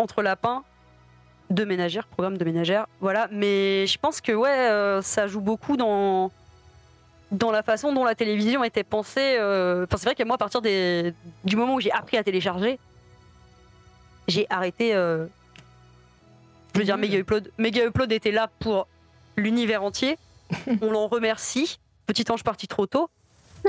[0.00, 0.64] entre lapins
[1.50, 3.28] de ménagères, programme de ménagères, voilà.
[3.32, 6.30] Mais je pense que ouais, euh, ça joue beaucoup dans
[7.30, 9.36] dans la façon dont la télévision était pensée.
[9.38, 11.14] Euh, enfin, c'est vrai que moi, à partir des...
[11.44, 12.78] du moment où j'ai appris à télécharger,
[14.26, 14.94] j'ai arrêté.
[14.94, 15.26] Euh,
[16.74, 17.50] je veux dire, Mega Upload.
[17.58, 18.86] Mega Upload était là pour
[19.36, 20.18] l'univers entier.
[20.82, 21.78] On l'en remercie.
[22.06, 23.08] Petit ange parti trop tôt.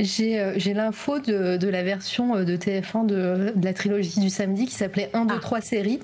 [0.00, 4.74] Euh, j'ai l'info de, la version euh, de TF1 de, la trilogie du samedi qui
[4.74, 6.00] s'appelait 1, 2, 3 séries.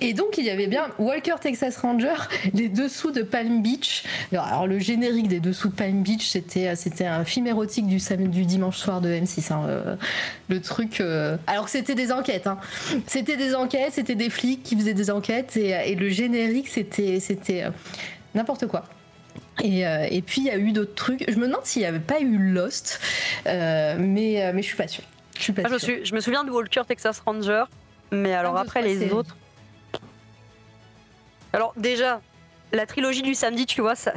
[0.00, 2.14] Et donc, il y avait bien Walker Texas Ranger,
[2.54, 4.04] les dessous de Palm Beach.
[4.32, 8.46] Alors, le générique des dessous de Palm Beach, c'était un film érotique du, samedi, du
[8.46, 9.52] dimanche soir de M6.
[9.52, 9.96] Hein, euh,
[10.48, 11.02] le truc.
[11.46, 12.46] alors que c'était des enquêtes.
[12.46, 12.58] Hein.
[13.06, 15.56] C'était des enquêtes, c'était des flics qui faisaient des enquêtes.
[15.56, 17.64] Et, et le générique, c'était
[18.34, 18.84] n'importe quoi.
[19.62, 21.24] Euh, et, puis il y a eu d'autres trucs.
[21.28, 23.00] Je me demande s'il n'y avait pas eu Lost,
[23.46, 25.04] euh, mais, euh, mais je suis pas sûre.
[25.36, 27.64] Je, suis pas ah, je, me souviens de Walker Texas Ranger,
[28.10, 29.36] mais alors après les autres.
[31.52, 32.20] Alors déjà,
[32.72, 34.12] la trilogie du samedi, tu vois, ça,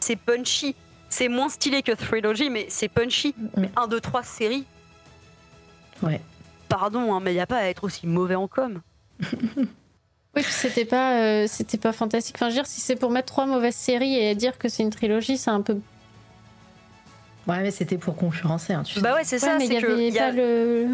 [0.00, 0.74] c'est punchy.
[1.10, 3.34] C'est moins stylé que Trilogy, mais c'est punchy.
[3.36, 3.48] Mm.
[3.56, 4.66] Mais 1, 2, 3 séries.
[6.02, 6.20] Ouais.
[6.68, 8.80] Pardon, hein, mais il n'y a pas à être aussi mauvais en com.
[10.36, 12.36] Oui, c'était pas, euh, c'était pas fantastique.
[12.36, 14.82] Enfin, je veux dire, si c'est pour mettre trois mauvaises séries et dire que c'est
[14.82, 15.78] une trilogie, c'est un peu.
[17.46, 19.56] Ouais, mais c'était pour concurrencer, hein, tu Bah ouais, c'est ça.
[19.56, 20.88] Mais il y avait pas le.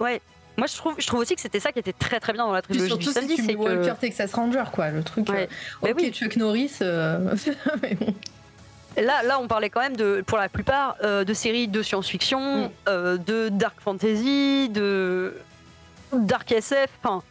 [0.00, 0.22] Ouais.
[0.56, 2.52] Moi, je trouve, je trouve aussi que c'était ça qui était très très bien dans
[2.52, 3.36] la trilogie surtout du samedi.
[3.36, 5.28] c'est que Walker Texas Ranger, quoi, le truc.
[5.28, 5.48] Ouais.
[5.84, 6.10] Euh, ok, oui.
[6.10, 6.78] Chuck Norris.
[6.80, 7.36] Euh,
[8.96, 13.18] là, là, on parlait quand même de, pour la plupart, de séries de science-fiction, mm.
[13.18, 15.34] de dark fantasy, de
[16.12, 16.90] dark SF.
[17.04, 17.22] Enfin,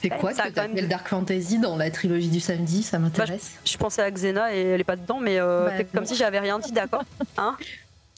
[0.00, 2.82] c'est quoi ça que le Dark Fantasy dans la trilogie du samedi?
[2.82, 3.52] Ça m'intéresse.
[3.54, 6.14] Bah, je, pensais à Xena et elle est pas dedans, mais euh, bah, comme si
[6.14, 7.04] j'avais rien dit, d'accord?
[7.36, 7.56] Hein?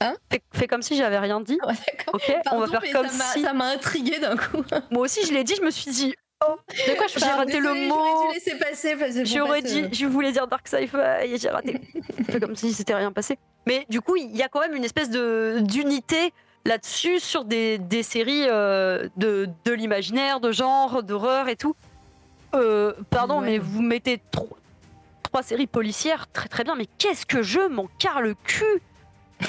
[0.01, 0.15] Hein?
[0.53, 1.59] Fais, comme si j'avais rien dit.
[2.13, 3.43] ok, on va faire comme ça si.
[3.43, 4.65] Ça m'a intrigué d'un coup.
[4.91, 6.15] Moi aussi, je l'ai dit, je me suis dit.
[6.49, 8.33] Oh, de quoi J'ai raté le mot.
[8.35, 9.25] Je passer.
[9.25, 11.81] J'aurais dit, je voulais dire Dark Sci-Fi et j'ai raté.
[12.29, 13.39] fais comme si c'était rien passé.
[13.67, 16.33] Mais du coup, il y a quand même une espèce de d'unité
[16.65, 21.75] là-dessus sur des, des séries euh, de, de l'imaginaire, de genre, d'horreur et tout.
[22.55, 24.21] Euh, pardon, mais vous mettez
[25.23, 28.83] trois séries policières, très très bien, mais qu'est-ce que je m'en carre le cul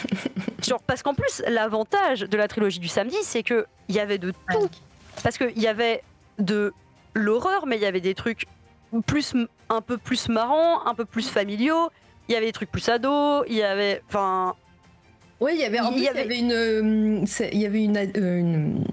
[0.64, 4.18] Genre, parce qu'en plus, l'avantage de la trilogie du samedi, c'est que il y avait
[4.18, 4.70] de tout.
[5.22, 6.04] Parce qu'il y avait
[6.40, 6.74] de
[7.14, 8.46] l'horreur, mais il y avait des trucs
[9.06, 9.34] plus,
[9.70, 11.90] un peu plus marrants, un peu plus familiaux.
[12.30, 13.44] Il y avait des trucs plus ados.
[13.48, 14.56] Il y avait, enfin.
[15.44, 15.82] Oui, il y avait.
[15.82, 18.86] En il y avait une, il y avait une, une,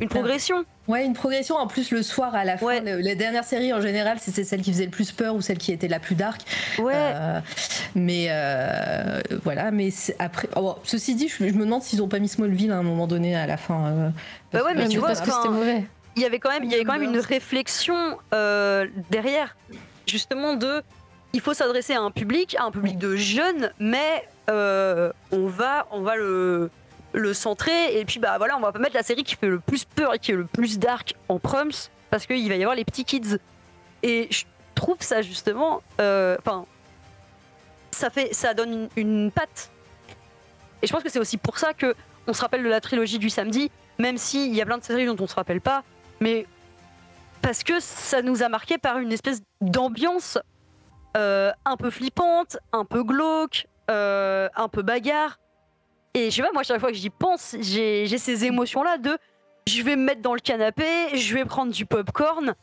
[0.00, 0.64] une progression.
[0.88, 1.56] Ouais, une progression.
[1.56, 4.72] En plus, le soir, à la fin, les dernières séries en général, c'était celle qui
[4.72, 6.40] faisait le plus peur ou celle qui était la plus dark.
[6.78, 6.94] Ouais.
[6.96, 7.40] Euh,
[7.94, 10.48] mais euh, voilà, mais après.
[10.56, 13.36] Oh, ceci dit, je, me demande s'ils ont pas mis Smallville à un moment donné
[13.36, 13.86] à la fin.
[13.86, 14.08] Euh,
[14.54, 15.84] bah ouais, mais tu vois, parce que c'était mauvais.
[16.16, 18.16] Il y avait quand même, il y avait quand même une réflexion
[19.10, 19.54] derrière,
[20.06, 20.82] justement de.
[21.32, 26.00] Il faut s'adresser à un public, à un public de jeunes, mais on va, on
[26.00, 26.70] va le
[27.12, 27.98] le centrer.
[27.98, 30.14] Et puis bah voilà on va pas mettre la série qui fait le plus peur
[30.14, 33.04] et qui est le plus dark en proms parce qu'il va y avoir les petits
[33.04, 33.38] kids.
[34.02, 34.44] Et je
[34.74, 36.66] trouve ça justement euh, enfin
[37.90, 39.70] ça fait ça donne une, patte.
[40.82, 41.94] Et je pense que c'est aussi pour ça que
[42.26, 45.06] on se rappelle de la trilogie du samedi même s'il y a plein de séries
[45.06, 45.82] dont on se rappelle pas
[46.20, 46.46] mais
[47.42, 50.40] parce que ça nous a marqué par une espèce d'ambiance euh,
[51.14, 55.38] un peu flippante un peu glauque euh, un peu bagarre
[56.14, 59.16] et je sais pas, moi, chaque fois que j'y pense, j'ai ces émotions-là de
[59.66, 60.84] je vais me mettre dans le canapé,
[61.14, 62.54] je vais prendre du popcorn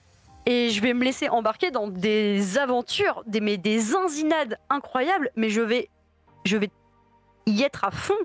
[0.46, 5.50] et je vais me laisser embarquer dans des aventures, des, mais des inzinades incroyables, mais
[5.50, 5.90] je vais,
[6.44, 6.70] je vais
[7.46, 8.18] y être à fond.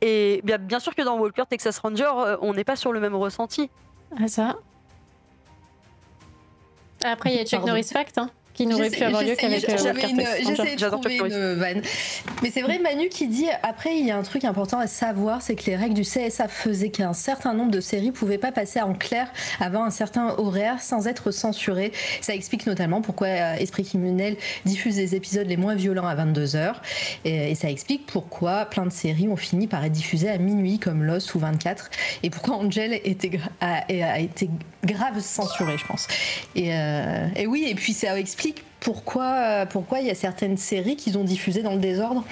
[0.00, 3.00] Et bien, bien sûr que dans Walker Texas Ranger, euh, on n'est pas sur le
[3.00, 3.70] même ressenti.
[4.18, 4.56] Ah ça.
[7.04, 8.16] Après, il y a Chuck Norris Fact.
[8.16, 9.76] Hein qui n'aurait pu avoir lieu qu'avec euh,
[10.44, 11.82] J'essaie de trouver une vanne.
[12.42, 15.42] Mais c'est vrai, Manu qui dit après, il y a un truc important à savoir,
[15.42, 18.80] c'est que les règles du CSA faisaient qu'un certain nombre de séries pouvaient pas passer
[18.80, 19.28] en clair
[19.60, 21.92] avant un certain horaire sans être censurées.
[22.20, 26.74] Ça explique notamment pourquoi euh, Esprit criminel diffuse les épisodes les moins violents à 22h.
[27.24, 31.04] Et, ça explique pourquoi plein de séries ont fini par être diffusées à minuit, comme
[31.04, 31.90] Lost ou 24.
[32.22, 34.48] Et pourquoi Angel était, a, a, été
[34.84, 36.08] grave censurée, je pense.
[36.54, 38.49] Et, euh, et oui, et puis ça explique
[38.80, 42.24] pourquoi pourquoi il y a certaines séries qu'ils ont diffusées dans le désordre.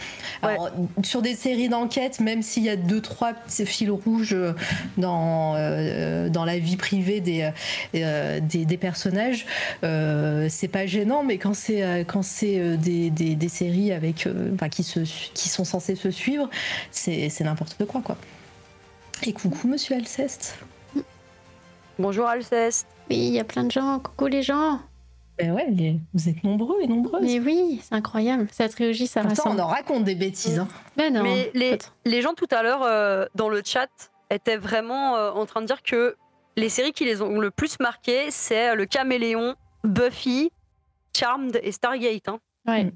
[1.02, 4.36] sur des séries d'enquête, même s'il y a deux trois fils rouges
[4.96, 7.50] dans euh, dans la vie privée des
[7.94, 9.46] euh, des, personnages,
[9.84, 14.28] euh, c'est pas gênant, mais quand c'est quand c'est des, des, séries avec
[14.70, 15.00] qui se
[15.34, 16.48] qui sont censées se suivre,
[16.90, 18.16] c'est n'importe quoi quoi.
[19.24, 20.58] Et coucou Monsieur Alceste.
[21.98, 22.86] Bonjour Alceste.
[23.10, 23.98] Oui, il y a plein de gens.
[23.98, 24.80] Coucou les gens.
[25.38, 27.22] Ben ouais, vous êtes nombreux et nombreuses.
[27.22, 28.48] Mais oui, c'est incroyable.
[28.50, 30.58] Cette trilogie, ça Pourtant, on en raconte des bêtises.
[30.58, 30.68] Hein.
[30.96, 31.22] Ben non.
[31.22, 33.88] Mais les, les, gens tout à l'heure euh, dans le chat
[34.30, 36.16] étaient vraiment euh, en train de dire que
[36.56, 39.54] les séries qui les ont le plus marquées, c'est Le Caméléon,
[39.84, 40.50] Buffy,
[41.16, 42.28] Charmed et Stargate.
[42.28, 42.40] Hein.
[42.66, 42.84] Ouais.
[42.84, 42.92] Mm.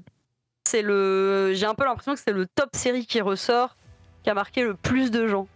[0.65, 1.53] C'est le.
[1.53, 3.77] J'ai un peu l'impression que c'est le top série qui ressort,
[4.23, 5.47] qui a marqué le plus de gens.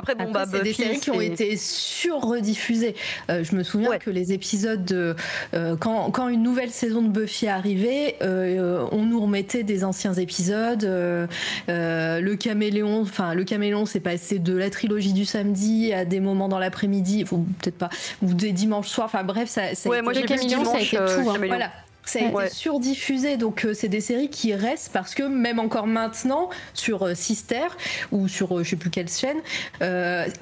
[0.00, 2.94] Après, bon, bah, c'est des séries qui ont été sur-rediffusées.
[3.28, 5.14] Euh, je me souviens que les épisodes de.
[5.52, 10.14] Euh, quand, quand, une nouvelle saison de Buffy arrivait, euh, on nous remettait des anciens
[10.14, 10.88] épisodes.
[11.68, 16.48] le caméléon, enfin, le caméléon, c'est passé de la trilogie du samedi à des moments
[16.48, 17.90] dans l'après-midi, ou peut-être pas,
[18.22, 19.06] ou des dimanches soirs.
[19.06, 21.28] Enfin, bref, ça, ça ouais, moi, le caméléon, ça a été tout.
[21.28, 21.36] Hein.
[21.46, 21.70] Voilà.
[22.04, 25.86] Ça a été surdiffusé, donc euh, c'est des séries qui restent parce que même encore
[25.86, 27.66] maintenant sur euh, Sister
[28.10, 29.38] ou sur euh, je sais plus quelle chaîne,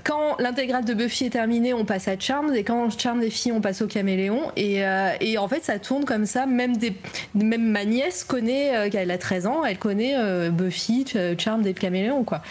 [0.05, 3.53] quand l'intégrale de Buffy est terminée, on passe à Charmed et quand Charmed des filles,
[3.53, 4.83] on passe au Caméléon et,
[5.21, 6.47] et, en fait ça tourne comme ça.
[6.47, 6.95] Même des,
[7.35, 11.05] même ma nièce connaît, elle a 13 ans, elle connaît Buffy,
[11.39, 12.43] Charmed et Caméléon quoi.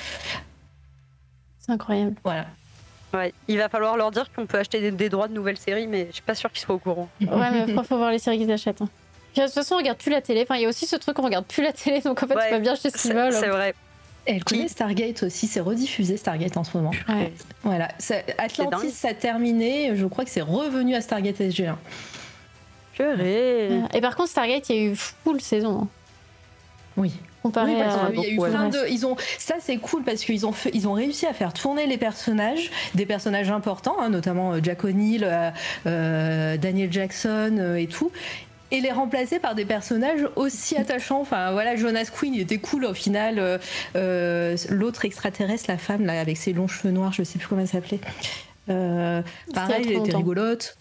[1.59, 2.15] C'est incroyable.
[2.23, 2.47] Voilà.
[3.13, 6.07] Ouais, il va falloir leur dire qu'on peut acheter des, droits de nouvelles séries, mais
[6.09, 7.09] je suis pas sûre qu'ils soient au courant.
[7.21, 8.81] Ouais, mais il faut voir les séries qu'ils achètent.
[8.81, 8.89] Hein.
[9.35, 10.41] De toute façon, on regarde plus la télé.
[10.43, 12.35] Enfin, il y a aussi ce truc, on regarde plus la télé, donc en fait,
[12.35, 13.34] ouais, tu peux bien acheter ce qu'ils veulent.
[13.34, 13.73] C'est vrai.
[14.25, 16.91] Elle connaît Stargate aussi, c'est rediffusé Stargate en ce moment.
[17.07, 17.31] Ouais.
[17.63, 17.88] Voilà,
[18.38, 21.75] Atlantis, ça a terminé, je crois que c'est revenu à Stargate SG1.
[22.93, 23.79] Purée.
[23.93, 25.84] Et par contre, Stargate, il y a eu full saison.
[25.84, 25.88] Hein.
[26.97, 27.13] Oui.
[27.47, 28.09] Comparé oui, à...
[28.11, 30.69] il y a eu plein de, ils ont, ça c'est cool parce qu'ils ont, fait,
[30.73, 34.83] ils ont réussi à faire tourner les personnages, des personnages importants, hein, notamment euh, Jack
[34.83, 35.49] O'Neill, euh,
[35.85, 38.11] euh, Daniel Jackson et tout,
[38.71, 41.21] et les remplacer par des personnages aussi attachants.
[41.21, 43.59] Enfin voilà, Jonas Quinn il était cool au final.
[43.95, 47.61] Euh, l'autre extraterrestre, la femme là avec ses longs cheveux noirs, je sais plus comment
[47.61, 48.01] elle s'appelait.
[48.69, 49.21] Euh,
[49.53, 50.77] pareil, elle était rigolote.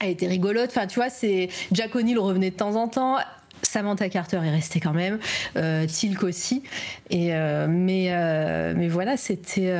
[0.00, 0.68] Elle était rigolote.
[0.68, 3.16] Enfin tu vois, c'est Jack O'Neill revenait de temps en temps.
[3.62, 5.18] Samantha Carter est restée quand même,
[5.86, 6.62] Tilk aussi.
[7.10, 7.30] Et
[7.68, 9.72] mais mais voilà, c'était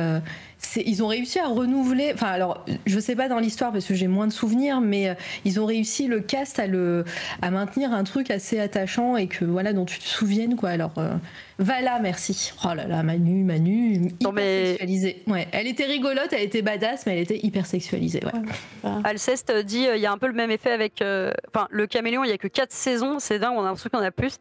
[0.75, 2.11] ils ont réussi à renouveler.
[2.13, 5.13] Enfin, alors, je sais pas dans l'histoire parce que j'ai moins de souvenirs, mais euh,
[5.45, 7.05] ils ont réussi le cast à le
[7.41, 10.69] à maintenir un truc assez attachant et que voilà dont tu te souviennes quoi.
[10.69, 11.13] Alors, euh,
[11.57, 12.53] Vala, merci.
[12.63, 15.23] Oh là là, Manu, Manu, hyper sexualisée.
[15.27, 18.21] Ouais, elle était rigolote, elle était badass, mais elle était hyper sexualisée.
[18.23, 18.91] Ouais.
[19.03, 21.01] Alceste dit il y a un peu le même effet avec.
[21.01, 23.99] Enfin, le caméléon, il y a que 4 saisons, c'est dingue, on a l'impression qu'il
[23.99, 24.37] y en a plus.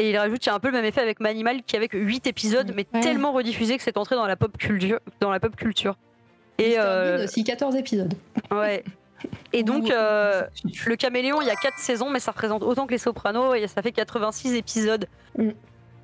[0.00, 1.88] Et il rajoute qu'il y a un peu le même effet avec Manimal qui avait
[1.88, 4.98] que 8 épisodes, mais tellement rediffusé que c'est entré dans la pop culture.
[5.20, 5.96] Dans la pop culture.
[6.58, 7.24] Et euh...
[7.24, 8.14] aussi 14 épisodes.
[8.50, 8.82] Ouais.
[9.52, 10.42] Et donc, euh,
[10.86, 13.66] le caméléon, il y a 4 saisons, mais ça représente autant que les sopranos, et
[13.68, 15.06] ça fait 86 épisodes.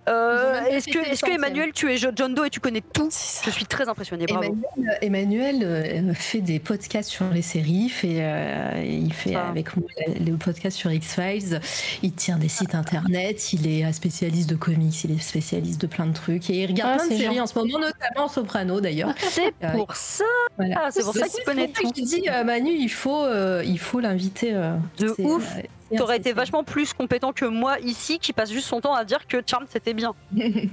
[0.08, 3.10] Euh, est-ce que, est que, Emmanuel, tu es John Doe et tu connais tout
[3.44, 4.26] Je suis très impressionnée.
[4.26, 4.56] Bravo.
[5.00, 9.88] Emmanuel, euh, fait des podcasts sur les séries, fait, euh, il fait avec moi
[10.18, 11.60] les podcasts sur X-Files.
[12.02, 16.06] Il tient des sites internet, il est spécialiste de comics, il est spécialiste de plein
[16.06, 19.14] de trucs et il regarde ah, plein de séries en ce moment, notamment Soprano d'ailleurs.
[19.18, 20.24] C'est pour ça.
[20.58, 21.90] Ah, c'est pour ça qu'il connaît tout.
[21.96, 23.26] Je dis Manu, il faut,
[23.64, 24.52] il faut l'inviter.
[24.98, 25.56] de ouf.
[25.96, 29.26] T'aurais été vachement plus compétent que moi ici, qui passe juste son temps à dire
[29.26, 30.14] que Charm c'était bien.
[30.36, 30.70] Et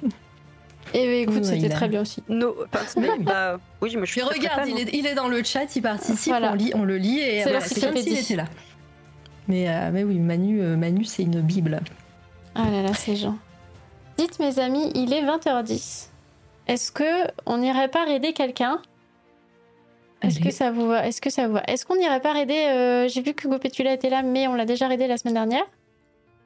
[0.94, 2.24] eh ben, écoute, c'était très bien aussi.
[2.30, 2.56] No,
[3.20, 4.22] bah, oui, je me suis.
[4.22, 7.44] Mais regarde, il, est, dans le chat, il participe, on, lit, on le lit et
[7.62, 8.46] c'est comme s'il était là.
[9.48, 11.82] Mais, euh, mais oui, Manu, euh, Manu c'est une bible.
[12.56, 13.38] Ah là là, c'est gens.
[14.18, 16.08] Dites mes amis, il est 20h10.
[16.68, 18.82] Est-ce que on n'irait pas aider quelqu'un?
[20.24, 21.64] Est-ce que ça vous va Est-ce que ça vous va?
[21.68, 24.66] Est-ce qu'on n'irait pas aider euh, J'ai vu que Gopetula était là, mais on l'a
[24.66, 25.66] déjà aidé la semaine dernière.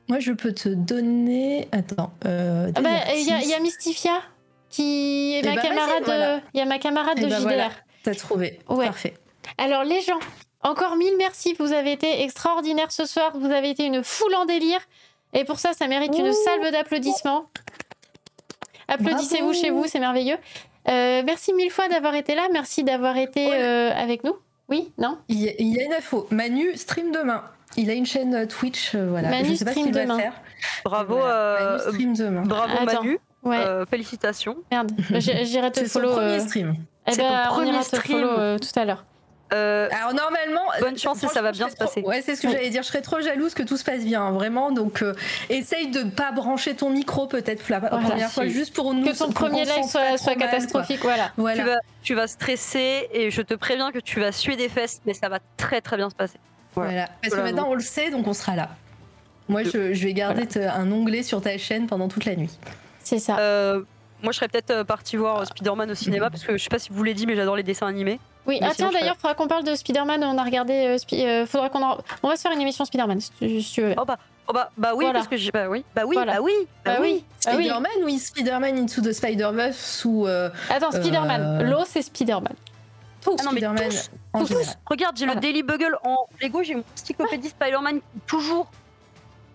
[0.09, 1.67] Moi, je peux te donner.
[1.71, 2.11] Attends.
[2.25, 4.21] Euh, ah bah, il y, a Mystifia
[4.69, 6.41] qui est eh ma bah, camarade.
[6.53, 7.71] Il y a ma camarade de bah, JDR.
[8.03, 8.59] T'as trouvé.
[8.67, 9.13] Parfait.
[9.57, 10.19] Alors les gens,
[10.61, 11.55] encore mille merci.
[11.59, 13.37] Vous avez été extraordinaires ce soir.
[13.37, 14.79] Vous avez été une foule en délire.
[15.33, 17.49] Et pour ça, ça mérite une salve d'applaudissements.
[18.87, 20.37] Applaudissez-vous chez vous, c'est merveilleux.
[20.89, 22.47] Euh, merci mille fois d'avoir été là.
[22.51, 24.35] Merci d'avoir été euh, avec nous.
[24.69, 25.17] Oui, non?
[25.29, 26.27] Il y, a, une info.
[26.31, 27.43] Manu stream demain.
[27.77, 28.95] Il a une chaîne euh, Twitch.
[28.95, 29.29] voilà.
[29.29, 30.17] Manu sais stream pas demain.
[30.83, 32.43] Bravo, Manu stream demain.
[32.43, 33.19] Bravo Manu.
[33.89, 34.57] félicitations.
[34.71, 36.09] Merde, j'irai te follow.
[36.09, 36.75] C'est son premier stream.
[37.09, 38.57] Eh ben, premier stream.
[38.59, 39.05] tout à l'heure.
[39.53, 42.01] Euh, Alors normalement, bonne chance et ça va bien se passer.
[42.01, 42.83] Ouais, c'est ce que j'allais dire.
[42.83, 44.71] Je serais trop jalouse que tout se passe bien, hein, vraiment.
[44.71, 45.13] Donc, euh,
[45.49, 49.05] essaye de pas brancher ton micro peut-être la première fois, juste pour nous.
[49.05, 51.31] Que ton premier live soit, soit catastrophique, voilà.
[51.35, 55.01] Tu, vas, tu vas stresser et je te préviens que tu vas suer des fesses,
[55.05, 56.39] mais ça va très très bien se passer.
[56.75, 57.07] Voilà.
[57.21, 58.69] Parce que maintenant on le sait, donc on sera là.
[59.49, 62.51] Moi, je, vais garder un onglet sur ta chaîne pendant toute la nuit.
[63.03, 63.39] C'est ça.
[63.39, 63.81] Euh,
[64.21, 66.89] moi, je serais peut-être parti voir Spider-Man au cinéma parce que je sais pas si
[66.91, 68.19] vous l'avez dit, mais j'adore les dessins animés.
[68.47, 70.23] Oui, ah tiens, d'ailleurs, il faudra qu'on parle de Spider-Man.
[70.23, 70.73] On a regardé.
[70.73, 71.81] Euh, euh, faudra qu'on
[72.23, 73.93] On va se faire une émission Spider-Man, si tu veux.
[73.97, 74.17] Oh bah,
[74.47, 75.51] oh bah, bah oui, parce que j'ai.
[75.51, 76.53] Bah oui, bah oui, bah oui,
[76.85, 77.25] bah, bah oui.
[77.39, 80.27] Spider-Man oui, Spider-Man Into the Spider-Verse ou.
[80.27, 81.69] Euh, Attends, Spider-Man.
[81.69, 82.55] L'eau, c'est Spider-Man.
[83.21, 83.35] Tout.
[83.39, 84.77] Ah non, mais tous, tous.
[84.85, 88.71] Regarde, j'ai le Daily Bugle en Lego, j'ai mon encyclopédie Spider-Man toujours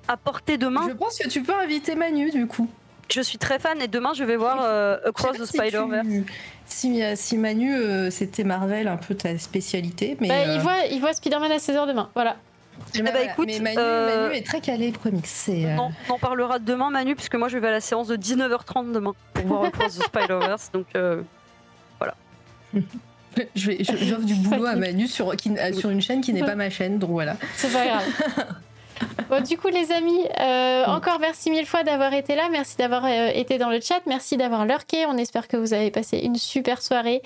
[0.09, 0.86] à portée de main.
[0.89, 2.69] Je pense que tu peux inviter Manu, du coup.
[3.10, 4.60] Je suis très fan et demain je vais voir
[5.05, 6.23] Across the Spider-Verse si, euh,
[6.72, 10.16] si Manu, euh, c'était Marvel, un peu ta spécialité.
[10.20, 12.10] Mais, bah, il, euh, voit, il voit Spider-Man à 16h demain.
[12.14, 12.36] Voilà.
[12.94, 15.26] Eh ben, bah, écoute, mais Manu, est très calé comics.
[15.48, 19.14] On, en parlera demain, Manu, puisque moi je vais à la séance de 19h30 demain
[19.34, 20.70] pour voir Across the Spider-Verse.
[20.72, 20.86] Donc
[21.98, 22.14] voilà.
[23.54, 25.32] je vais, j'offre du boulot à Manu sur,
[25.78, 27.36] sur une chaîne qui n'est pas ma chaîne, donc voilà.
[27.54, 28.04] C'est pas grave.
[29.28, 32.48] Bon, du coup, les amis, euh, encore merci mille fois d'avoir été là.
[32.50, 34.00] Merci d'avoir euh, été dans le chat.
[34.06, 35.06] Merci d'avoir lurké.
[35.06, 37.22] On espère que vous avez passé une super soirée.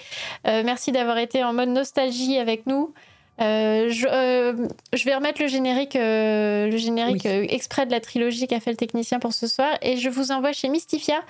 [0.46, 2.92] Euh, merci d'avoir été en mode nostalgie avec nous.
[3.38, 9.18] Je, vais remettre le générique, le générique exprès de la trilogie qu'a fait le technicien
[9.18, 9.76] pour ce soir.
[9.82, 11.22] Et je vous envoie chez Mystifia,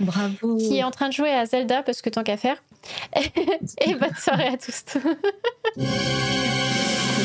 [0.59, 2.63] qui est en train de jouer à Zelda, parce que tant qu'à faire.
[3.17, 4.85] et bonne soirée à tous.